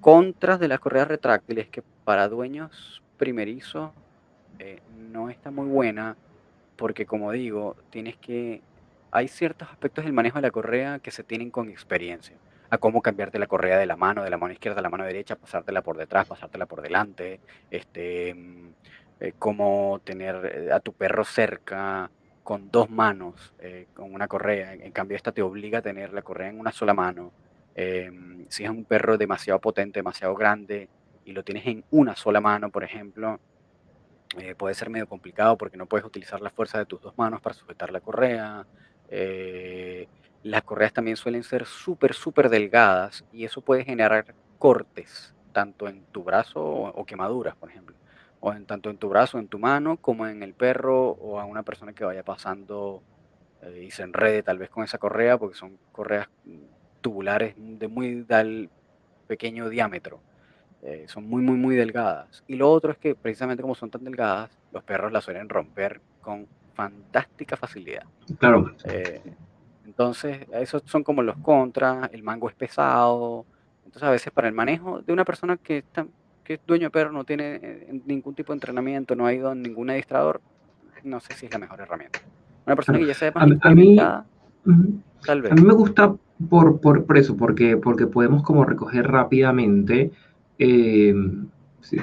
contras 0.00 0.58
de 0.58 0.66
las 0.66 0.80
correas 0.80 1.06
retráctiles 1.06 1.68
que 1.68 1.84
para 2.04 2.28
dueños 2.28 3.00
primerizos 3.16 3.92
eh, 4.58 4.80
no 5.12 5.30
está 5.30 5.52
muy 5.52 5.68
buena 5.68 6.16
porque 6.74 7.06
como 7.06 7.30
digo, 7.30 7.76
tienes 7.90 8.16
que 8.16 8.60
hay 9.12 9.28
ciertos 9.28 9.68
aspectos 9.70 10.04
del 10.04 10.12
manejo 10.12 10.38
de 10.38 10.42
la 10.42 10.50
correa 10.50 10.98
que 10.98 11.12
se 11.12 11.22
tienen 11.22 11.52
con 11.52 11.68
experiencia. 11.70 12.34
Cómo 12.78 13.02
cambiarte 13.02 13.38
la 13.38 13.46
correa 13.46 13.78
de 13.78 13.86
la 13.86 13.96
mano, 13.96 14.22
de 14.22 14.30
la 14.30 14.38
mano 14.38 14.52
izquierda 14.52 14.80
a 14.80 14.82
la 14.82 14.90
mano 14.90 15.04
derecha, 15.04 15.36
pasártela 15.36 15.82
por 15.82 15.96
detrás, 15.96 16.26
pasártela 16.26 16.66
por 16.66 16.82
delante, 16.82 17.40
este, 17.70 18.34
mm, 18.34 18.68
eh, 19.20 19.32
cómo 19.38 20.00
tener 20.04 20.68
eh, 20.68 20.72
a 20.72 20.80
tu 20.80 20.92
perro 20.92 21.24
cerca 21.24 22.10
con 22.42 22.70
dos 22.70 22.90
manos, 22.90 23.54
eh, 23.58 23.86
con 23.94 24.12
una 24.12 24.28
correa. 24.28 24.74
En 24.74 24.92
cambio, 24.92 25.16
esta 25.16 25.32
te 25.32 25.42
obliga 25.42 25.78
a 25.78 25.82
tener 25.82 26.12
la 26.12 26.22
correa 26.22 26.48
en 26.50 26.58
una 26.60 26.72
sola 26.72 26.94
mano. 26.94 27.32
Em, 27.74 28.46
si 28.48 28.64
es 28.64 28.70
un 28.70 28.84
perro 28.84 29.16
demasiado 29.16 29.60
potente, 29.60 30.00
demasiado 30.00 30.34
grande, 30.34 30.88
y 31.24 31.32
lo 31.32 31.42
tienes 31.42 31.66
en 31.66 31.84
una 31.90 32.16
sola 32.16 32.40
mano, 32.40 32.70
por 32.70 32.84
ejemplo, 32.84 33.40
puede 34.58 34.74
ser 34.74 34.90
medio 34.90 35.06
complicado 35.08 35.56
porque 35.56 35.76
no 35.76 35.86
puedes 35.86 36.04
utilizar 36.04 36.40
la 36.40 36.50
fuerza 36.50 36.78
de 36.78 36.86
tus 36.86 37.00
dos 37.00 37.16
manos 37.16 37.40
para 37.40 37.54
sujetar 37.54 37.92
la 37.92 38.00
correa. 38.00 38.66
Las 40.44 40.62
correas 40.62 40.92
también 40.92 41.16
suelen 41.16 41.42
ser 41.42 41.64
súper, 41.64 42.12
súper 42.12 42.50
delgadas 42.50 43.24
y 43.32 43.44
eso 43.44 43.62
puede 43.62 43.82
generar 43.82 44.34
cortes, 44.58 45.34
tanto 45.52 45.88
en 45.88 46.04
tu 46.12 46.22
brazo 46.22 46.62
o, 46.62 47.04
quemaduras, 47.06 47.56
por 47.56 47.70
ejemplo, 47.70 47.96
o 48.40 48.52
en, 48.52 48.66
tanto 48.66 48.90
en 48.90 48.98
tu 48.98 49.08
brazo, 49.08 49.38
en 49.38 49.48
tu 49.48 49.58
mano, 49.58 49.96
como 49.96 50.26
en 50.26 50.42
el 50.42 50.52
perro 50.52 51.10
o 51.12 51.40
a 51.40 51.46
una 51.46 51.62
persona 51.62 51.94
que 51.94 52.04
vaya 52.04 52.22
pasando 52.22 53.02
eh, 53.62 53.84
y 53.86 53.90
se 53.90 54.02
enrede 54.02 54.42
tal 54.42 54.58
vez 54.58 54.68
con 54.68 54.84
esa 54.84 54.98
correa, 54.98 55.38
porque 55.38 55.56
son 55.56 55.78
correas 55.92 56.28
tubulares 57.00 57.54
de 57.56 57.88
muy 57.88 58.26
pequeño 59.26 59.70
diámetro. 59.70 60.20
Eh, 60.82 61.06
son 61.08 61.26
muy, 61.26 61.40
muy, 61.40 61.56
muy 61.56 61.74
delgadas. 61.74 62.44
Y 62.46 62.56
lo 62.56 62.70
otro 62.70 62.92
es 62.92 62.98
que 62.98 63.14
precisamente 63.14 63.62
como 63.62 63.74
son 63.74 63.90
tan 63.90 64.04
delgadas, 64.04 64.50
los 64.72 64.84
perros 64.84 65.10
las 65.10 65.24
suelen 65.24 65.48
romper 65.48 66.02
con 66.20 66.46
fantástica 66.74 67.56
facilidad. 67.56 68.04
Claro. 68.38 68.74
Eh, 68.84 69.22
entonces, 69.96 70.38
esos 70.52 70.82
son 70.86 71.04
como 71.04 71.22
los 71.22 71.36
contras, 71.36 72.10
el 72.12 72.24
mango 72.24 72.48
es 72.48 72.54
pesado. 72.56 73.46
Entonces, 73.84 74.02
a 74.02 74.10
veces 74.10 74.32
para 74.32 74.48
el 74.48 74.54
manejo 74.54 75.00
de 75.02 75.12
una 75.12 75.24
persona 75.24 75.56
que, 75.56 75.78
está, 75.78 76.04
que 76.42 76.54
es 76.54 76.60
dueño 76.66 76.88
de 76.88 76.90
perro, 76.90 77.12
no 77.12 77.22
tiene 77.22 77.60
eh, 77.62 78.00
ningún 78.04 78.34
tipo 78.34 78.52
de 78.52 78.56
entrenamiento, 78.56 79.14
no 79.14 79.24
ha 79.24 79.32
ido 79.32 79.50
a 79.50 79.54
ningún 79.54 79.90
adiestrador, 79.90 80.40
no 81.04 81.20
sé 81.20 81.34
si 81.34 81.46
es 81.46 81.52
la 81.52 81.58
mejor 81.58 81.80
herramienta. 81.80 82.18
Una 82.66 82.74
persona 82.74 82.98
que 82.98 83.06
ya 83.06 83.14
sepa 83.14 83.42
a, 83.42 83.46
mí, 83.46 83.96
tal 85.24 85.42
vez. 85.42 85.52
A 85.52 85.54
mí 85.54 85.62
me 85.62 85.74
gusta 85.74 86.12
por, 86.50 86.80
por, 86.80 87.16
eso, 87.16 87.36
porque, 87.36 87.76
porque 87.76 88.08
podemos 88.08 88.42
como 88.42 88.64
recoger 88.64 89.06
rápidamente 89.06 90.10
eh, 90.58 91.14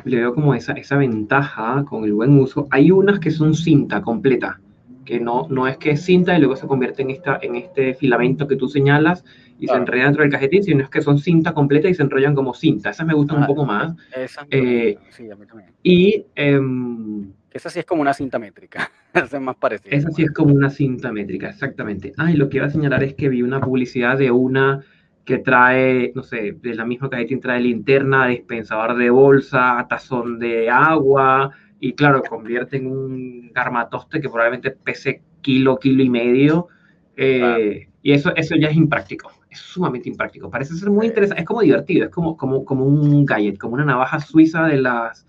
le 0.05 0.17
veo 0.17 0.33
como 0.33 0.53
esa, 0.53 0.73
esa 0.73 0.95
ventaja 0.95 1.83
con 1.83 2.05
el 2.05 2.13
buen 2.13 2.39
uso. 2.39 2.67
Hay 2.69 2.91
unas 2.91 3.19
que 3.19 3.31
son 3.31 3.53
cinta 3.53 4.01
completa, 4.01 4.61
que 5.05 5.19
no, 5.19 5.47
no 5.49 5.67
es 5.67 5.77
que 5.77 5.91
es 5.91 6.03
cinta 6.03 6.35
y 6.35 6.39
luego 6.39 6.55
se 6.55 6.67
convierte 6.67 7.01
en, 7.01 7.11
esta, 7.11 7.39
en 7.41 7.55
este 7.55 7.93
filamento 7.93 8.47
que 8.47 8.55
tú 8.55 8.67
señalas 8.67 9.23
y 9.59 9.67
se 9.67 9.73
enreda 9.73 10.05
dentro 10.05 10.23
del 10.23 10.31
cajetín, 10.31 10.63
sino 10.63 10.83
es 10.83 10.89
que 10.89 11.01
son 11.01 11.19
cinta 11.19 11.53
completa 11.53 11.87
y 11.87 11.93
se 11.93 12.01
enrollan 12.01 12.33
como 12.33 12.53
cinta. 12.53 12.89
Esas 12.89 13.05
me 13.05 13.13
gustan 13.13 13.37
un 13.37 13.43
ah, 13.43 13.47
poco 13.47 13.65
más. 13.65 13.95
Eh, 14.49 14.97
sí, 15.09 15.29
a 15.29 15.35
mí 15.35 15.45
también. 15.45 15.69
Y... 15.83 16.25
Em, 16.35 17.31
esa 17.51 17.69
sí 17.69 17.79
es 17.79 17.85
como 17.85 18.01
una 18.01 18.13
cinta 18.13 18.39
métrica. 18.39 18.91
esa 19.13 19.37
es 19.37 19.43
más 19.43 19.55
parecida. 19.57 19.95
Esa 19.95 20.09
sí 20.11 20.23
es 20.23 20.31
como 20.31 20.53
una 20.53 20.69
cinta 20.69 21.11
métrica, 21.11 21.49
exactamente. 21.49 22.13
Ah, 22.17 22.31
y 22.31 22.37
lo 22.37 22.49
que 22.49 22.57
iba 22.57 22.65
a 22.65 22.69
señalar 22.69 23.03
es 23.03 23.13
que 23.13 23.29
vi 23.29 23.41
una 23.41 23.59
publicidad 23.59 24.17
de 24.17 24.31
una 24.31 24.83
que 25.25 25.37
trae, 25.37 26.11
no 26.15 26.23
sé, 26.23 26.57
de 26.61 26.75
la 26.75 26.85
misma 26.85 27.09
cajetín 27.09 27.39
trae 27.39 27.59
linterna, 27.59 28.27
dispensador 28.27 28.95
de 28.95 29.09
bolsa, 29.09 29.85
tazón 29.89 30.39
de 30.39 30.69
agua, 30.69 31.51
y 31.79 31.93
claro, 31.93 32.21
convierte 32.21 32.77
en 32.77 32.87
un 32.87 33.51
armatoste 33.55 34.21
que 34.21 34.29
probablemente 34.29 34.71
pese 34.71 35.23
kilo, 35.41 35.77
kilo 35.79 36.03
y 36.03 36.09
medio. 36.09 36.67
Eh, 37.15 37.87
y 38.03 38.11
eso, 38.11 38.35
eso 38.35 38.55
ya 38.55 38.69
es 38.69 38.75
impráctico, 38.75 39.31
es 39.49 39.59
sumamente 39.59 40.09
impráctico. 40.09 40.49
Parece 40.49 40.75
ser 40.75 40.91
muy 40.91 41.07
interesante, 41.07 41.41
es 41.41 41.47
como 41.47 41.61
divertido, 41.61 42.05
es 42.05 42.11
como, 42.11 42.37
como, 42.37 42.63
como 42.65 42.85
un 42.85 43.25
gadget, 43.25 43.57
como 43.57 43.73
una 43.73 43.85
navaja 43.85 44.19
suiza 44.19 44.65
de 44.65 44.77
las... 44.77 45.27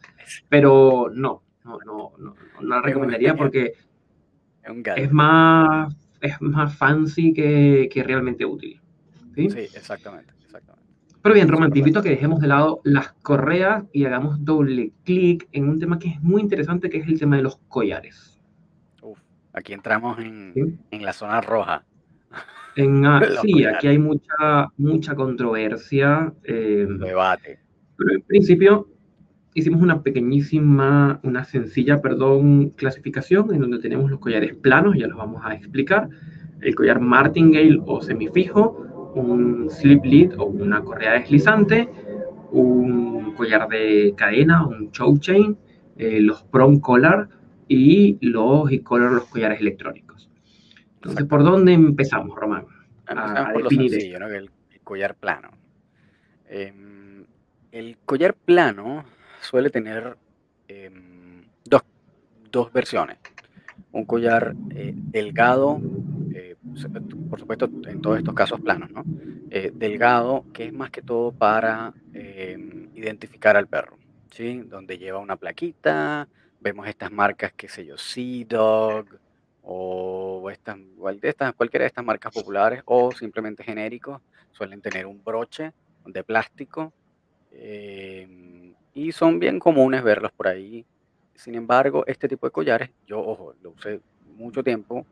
Pero 0.48 1.10
no, 1.14 1.42
no, 1.64 1.78
no, 1.84 2.12
no, 2.18 2.34
no 2.60 2.68
la 2.68 2.82
recomendaría 2.82 3.34
porque 3.34 3.72
es 4.96 5.12
más, 5.12 5.96
es 6.20 6.40
más 6.40 6.76
fancy 6.76 7.32
que, 7.32 7.88
que 7.90 8.02
realmente 8.02 8.44
útil. 8.44 8.81
¿Sí? 9.34 9.48
exactamente, 9.74 10.32
exactamente. 10.42 10.82
Pero 11.22 11.34
bien, 11.36 11.48
Román, 11.48 11.70
te 11.70 11.78
invito 11.78 12.00
a 12.00 12.02
que 12.02 12.10
dejemos 12.10 12.40
de 12.40 12.48
lado 12.48 12.80
las 12.82 13.12
correas 13.12 13.84
y 13.92 14.04
hagamos 14.04 14.44
doble 14.44 14.92
clic 15.04 15.48
en 15.52 15.68
un 15.68 15.78
tema 15.78 15.98
que 15.98 16.08
es 16.08 16.20
muy 16.20 16.42
interesante, 16.42 16.90
que 16.90 16.98
es 16.98 17.06
el 17.06 17.18
tema 17.18 17.36
de 17.36 17.42
los 17.42 17.58
collares. 17.68 18.40
Uf, 19.02 19.20
aquí 19.52 19.72
entramos 19.72 20.18
en, 20.18 20.80
en 20.90 21.04
la 21.04 21.12
zona 21.12 21.40
roja. 21.40 21.84
En, 22.74 23.06
ah, 23.06 23.22
sí, 23.40 23.64
aquí 23.64 23.86
hay 23.86 23.98
mucha, 23.98 24.68
mucha 24.76 25.14
controversia. 25.14 26.32
Eh, 26.42 26.88
Debate. 26.88 27.60
Pero 27.96 28.14
en 28.14 28.22
principio 28.22 28.88
hicimos 29.54 29.80
una 29.82 30.02
pequeñísima, 30.02 31.20
una 31.22 31.44
sencilla, 31.44 32.00
perdón, 32.00 32.70
clasificación 32.70 33.54
en 33.54 33.60
donde 33.60 33.78
tenemos 33.78 34.10
los 34.10 34.20
collares 34.20 34.54
planos, 34.54 34.96
ya 34.96 35.06
los 35.06 35.18
vamos 35.18 35.42
a 35.44 35.54
explicar. 35.54 36.08
El 36.60 36.74
collar 36.74 37.00
martingale 37.00 37.80
o 37.86 38.00
semifijo, 38.02 38.81
un 39.14 39.70
slip 39.70 40.04
lead 40.04 40.38
o 40.38 40.44
una 40.44 40.82
correa 40.82 41.12
deslizante, 41.12 41.88
un 42.50 43.34
collar 43.34 43.68
de 43.68 44.14
cadena, 44.16 44.66
un 44.66 44.90
choke 44.90 45.20
chain, 45.20 45.56
eh, 45.96 46.20
los 46.20 46.42
prom 46.44 46.80
collar 46.80 47.28
y 47.68 48.18
los 48.20 48.70
e 48.70 48.82
collar, 48.82 49.12
los 49.12 49.24
collares 49.24 49.60
electrónicos. 49.60 50.30
Entonces, 50.94 51.26
¿por 51.26 51.42
dónde 51.42 51.72
empezamos, 51.72 52.36
Román? 52.36 52.66
A, 53.06 53.52
definir 53.52 53.94
el, 53.94 54.50
collar 54.84 55.14
plano. 55.16 55.50
Em, 56.48 57.24
el 57.72 57.98
collar 58.04 58.34
plano 58.34 59.04
suele 59.40 59.70
tener 59.70 60.16
em, 60.68 61.42
dos, 61.64 61.82
dos, 62.50 62.72
versiones. 62.72 63.18
Un 63.90 64.04
collar 64.04 64.54
eh, 64.70 64.92
delgado 64.94 65.80
por 67.28 67.38
supuesto, 67.38 67.68
en 67.86 68.00
todos 68.00 68.18
estos 68.18 68.34
casos 68.34 68.60
planos, 68.60 68.90
¿no? 68.90 69.04
Eh, 69.50 69.70
delgado, 69.74 70.44
que 70.52 70.66
es 70.66 70.72
más 70.72 70.90
que 70.90 71.02
todo 71.02 71.32
para 71.32 71.92
em, 72.14 72.88
identificar 72.94 73.56
al 73.56 73.66
perro, 73.66 73.98
¿sí? 74.30 74.58
Donde 74.60 74.98
lleva 74.98 75.18
una 75.18 75.36
plaquita, 75.36 76.28
vemos 76.60 76.86
estas 76.88 77.12
marcas, 77.12 77.52
qué 77.56 77.68
sé 77.68 77.84
yo, 77.84 77.98
Sea 77.98 78.44
Dog, 78.48 79.06
o 79.62 80.50
estas, 80.50 80.78
estas, 81.22 81.54
cualquiera 81.54 81.84
de 81.84 81.88
estas 81.88 82.04
marcas 82.04 82.32
populares, 82.32 82.82
o 82.86 83.12
simplemente 83.12 83.62
genéricos, 83.62 84.20
suelen 84.52 84.80
tener 84.80 85.06
un 85.06 85.22
broche 85.22 85.72
de 86.06 86.24
plástico, 86.24 86.92
em, 87.52 88.74
y 88.94 89.12
son 89.12 89.38
bien 89.38 89.58
comunes 89.58 90.02
verlos 90.02 90.32
por 90.32 90.48
ahí. 90.48 90.84
Sin 91.34 91.54
embargo, 91.54 92.04
este 92.06 92.28
tipo 92.28 92.46
de 92.46 92.52
collares, 92.52 92.90
yo, 93.06 93.20
ojo, 93.20 93.54
lo 93.62 93.70
usé 93.70 94.00
mucho 94.36 94.62
tiempo, 94.62 95.06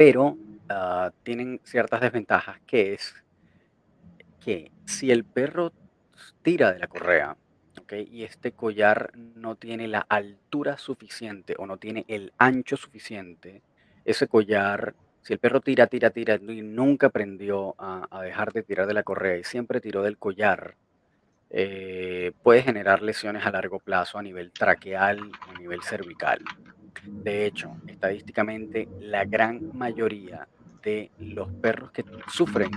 pero 0.00 0.38
ah, 0.70 1.10
tienen 1.24 1.60
ciertas 1.62 2.00
desventajas, 2.00 2.58
que 2.66 2.94
es 2.94 3.14
que 4.42 4.72
si 4.86 5.10
el 5.10 5.24
perro 5.24 5.74
tira 6.40 6.72
de 6.72 6.78
la 6.78 6.86
correa, 6.86 7.36
y 7.90 8.22
este 8.22 8.52
collar 8.52 9.12
no 9.14 9.56
tiene 9.56 9.88
la 9.88 10.06
altura 10.08 10.78
suficiente 10.78 11.54
o 11.58 11.66
no 11.66 11.76
tiene 11.76 12.06
el 12.08 12.32
ancho 12.38 12.78
suficiente, 12.78 13.60
ese 14.06 14.26
collar, 14.26 14.94
si 15.20 15.34
el 15.34 15.38
perro 15.38 15.60
tira, 15.60 15.86
tira, 15.86 16.08
tira 16.08 16.36
y 16.36 16.62
nunca 16.62 17.08
aprendió 17.08 17.74
a, 17.76 18.22
dejar 18.22 18.54
de 18.54 18.62
tirar 18.62 18.86
de 18.86 18.94
la 18.94 19.02
correa 19.02 19.36
y 19.36 19.44
siempre 19.44 19.82
tiró 19.82 20.00
del 20.00 20.16
collar, 20.16 20.76
eh, 21.50 22.32
puede 22.42 22.62
generar 22.62 23.02
lesiones 23.02 23.44
a 23.44 23.50
largo 23.50 23.80
plazo 23.80 24.16
a 24.16 24.22
nivel 24.22 24.50
traqueal 24.50 25.30
o 25.46 25.50
a 25.50 25.58
nivel 25.58 25.82
cervical. 25.82 26.42
De 27.04 27.46
hecho, 27.46 27.76
estadísticamente, 27.86 28.88
la 29.00 29.24
gran 29.24 29.76
mayoría 29.76 30.46
de 30.82 31.10
los 31.18 31.48
perros 31.48 31.90
que 31.90 32.04
sufren 32.28 32.70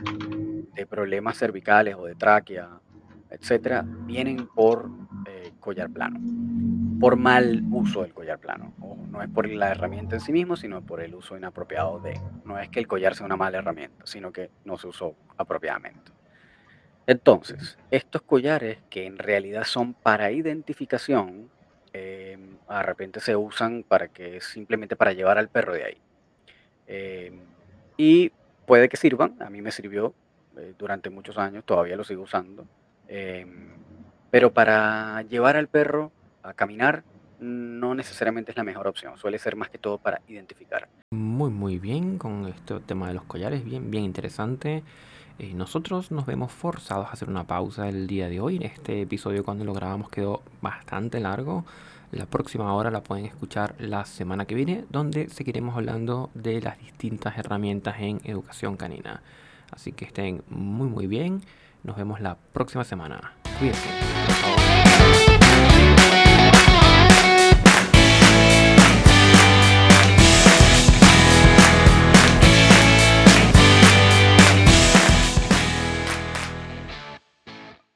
de 0.74 0.86
problemas 0.86 1.38
cervicales 1.38 1.95
o 1.95 2.05
de 2.05 2.16
tráquea, 2.16 2.70
etcétera, 3.30 3.84
vienen 4.05 4.47
por 4.47 4.89
eh, 5.28 5.53
collar 5.59 5.89
plano, 5.89 6.20
por 6.99 7.16
mal 7.16 7.64
uso 7.72 8.01
del 8.03 8.14
collar 8.14 8.39
plano. 8.39 8.74
no 9.09 9.22
es 9.22 9.30
por 9.30 9.47
la 9.49 9.72
herramienta 9.72 10.16
en 10.16 10.22
sí 10.22 10.32
mismo, 10.32 10.55
sino 10.55 10.82
por 10.82 11.01
el 11.01 11.16
uso 11.16 11.38
inapropiado 11.38 11.99
de. 11.99 12.20
No 12.45 12.59
es 12.59 12.70
que 12.70 12.80
el 12.80 12.88
collar 12.88 13.16
sea 13.16 13.26
una 13.26 13.38
mala 13.38 13.59
herramienta, 13.59 14.05
sino 14.05 14.32
que 14.32 14.49
no 14.66 14.78
se 14.78 14.88
usó 14.88 15.16
apropiadamente. 15.38 16.11
Entonces, 17.05 17.78
estos 17.91 18.22
collares 18.22 18.78
que 18.89 19.05
en 19.05 19.18
realidad 19.18 19.66
son 19.66 19.93
para 19.93 20.32
identificación, 20.32 21.49
Em, 21.93 22.57
de 22.67 22.83
repente 22.83 23.19
se 23.19 23.35
usan 23.35 23.83
para 23.83 24.07
que 24.07 24.41
simplemente 24.41 24.95
para 24.95 25.13
llevar 25.13 25.37
al 25.37 25.47
perro 25.47 25.73
de 25.73 25.83
ahí. 25.83 25.97
Em, 26.87 27.39
y 27.97 28.31
puede 28.65 28.89
que 28.89 28.97
sirvan, 28.97 29.35
a 29.39 29.49
mí 29.51 29.61
me 29.61 29.71
sirvió 29.71 30.13
eh, 30.57 30.73
durante 30.77 31.11
muchos 31.11 31.37
años, 31.37 31.63
todavía 31.63 31.95
lo 31.95 32.03
sigo 32.03 32.23
usando. 32.23 32.65
Em, 33.07 33.69
pero 34.31 34.51
para 34.51 35.21
llevar 35.21 35.55
al 35.55 35.67
perro 35.67 36.11
a 36.41 36.53
caminar 36.53 37.03
no 37.39 37.93
necesariamente 37.93 38.51
es 38.51 38.57
la 38.57 38.63
mejor 38.63 38.87
opción, 38.87 39.17
suele 39.17 39.37
ser 39.37 39.55
más 39.55 39.69
que 39.69 39.77
todo 39.77 39.97
para 39.99 40.21
identificar. 40.27 40.87
Muy 41.11 41.51
muy 41.51 41.77
bien 41.77 42.17
con 42.17 42.47
este 42.47 42.79
tema 42.79 43.09
de 43.09 43.13
los 43.13 43.25
collares, 43.25 43.63
bien 43.63 43.91
bien 43.91 44.05
interesante. 44.05 44.83
Eh, 45.39 45.53
nosotros 45.53 46.11
nos 46.11 46.25
vemos 46.25 46.51
forzados 46.51 47.07
a 47.07 47.11
hacer 47.11 47.29
una 47.29 47.45
pausa 47.45 47.89
el 47.89 48.07
día 48.07 48.29
de 48.29 48.39
hoy. 48.39 48.59
Este 48.61 49.01
episodio 49.01 49.43
cuando 49.43 49.65
lo 49.65 49.73
grabamos 49.73 50.09
quedó 50.09 50.41
bastante 50.61 51.19
largo. 51.19 51.65
La 52.11 52.27
próxima 52.27 52.71
hora 52.73 52.91
la 52.91 53.01
pueden 53.01 53.25
escuchar 53.25 53.75
la 53.79 54.05
semana 54.05 54.45
que 54.45 54.53
viene, 54.53 54.86
donde 54.89 55.29
seguiremos 55.29 55.75
hablando 55.75 56.29
de 56.36 56.61
las 56.61 56.77
distintas 56.77 57.38
herramientas 57.38 57.95
en 57.99 58.21
educación 58.23 58.77
canina. 58.77 59.23
Así 59.71 59.91
que 59.91 60.05
estén 60.05 60.43
muy 60.47 60.88
muy 60.88 61.07
bien. 61.07 61.41
Nos 61.84 61.97
vemos 61.97 62.21
la 62.21 62.38
próxima 62.53 62.84
semana. 62.84 63.34
Cuídense. 63.57 64.62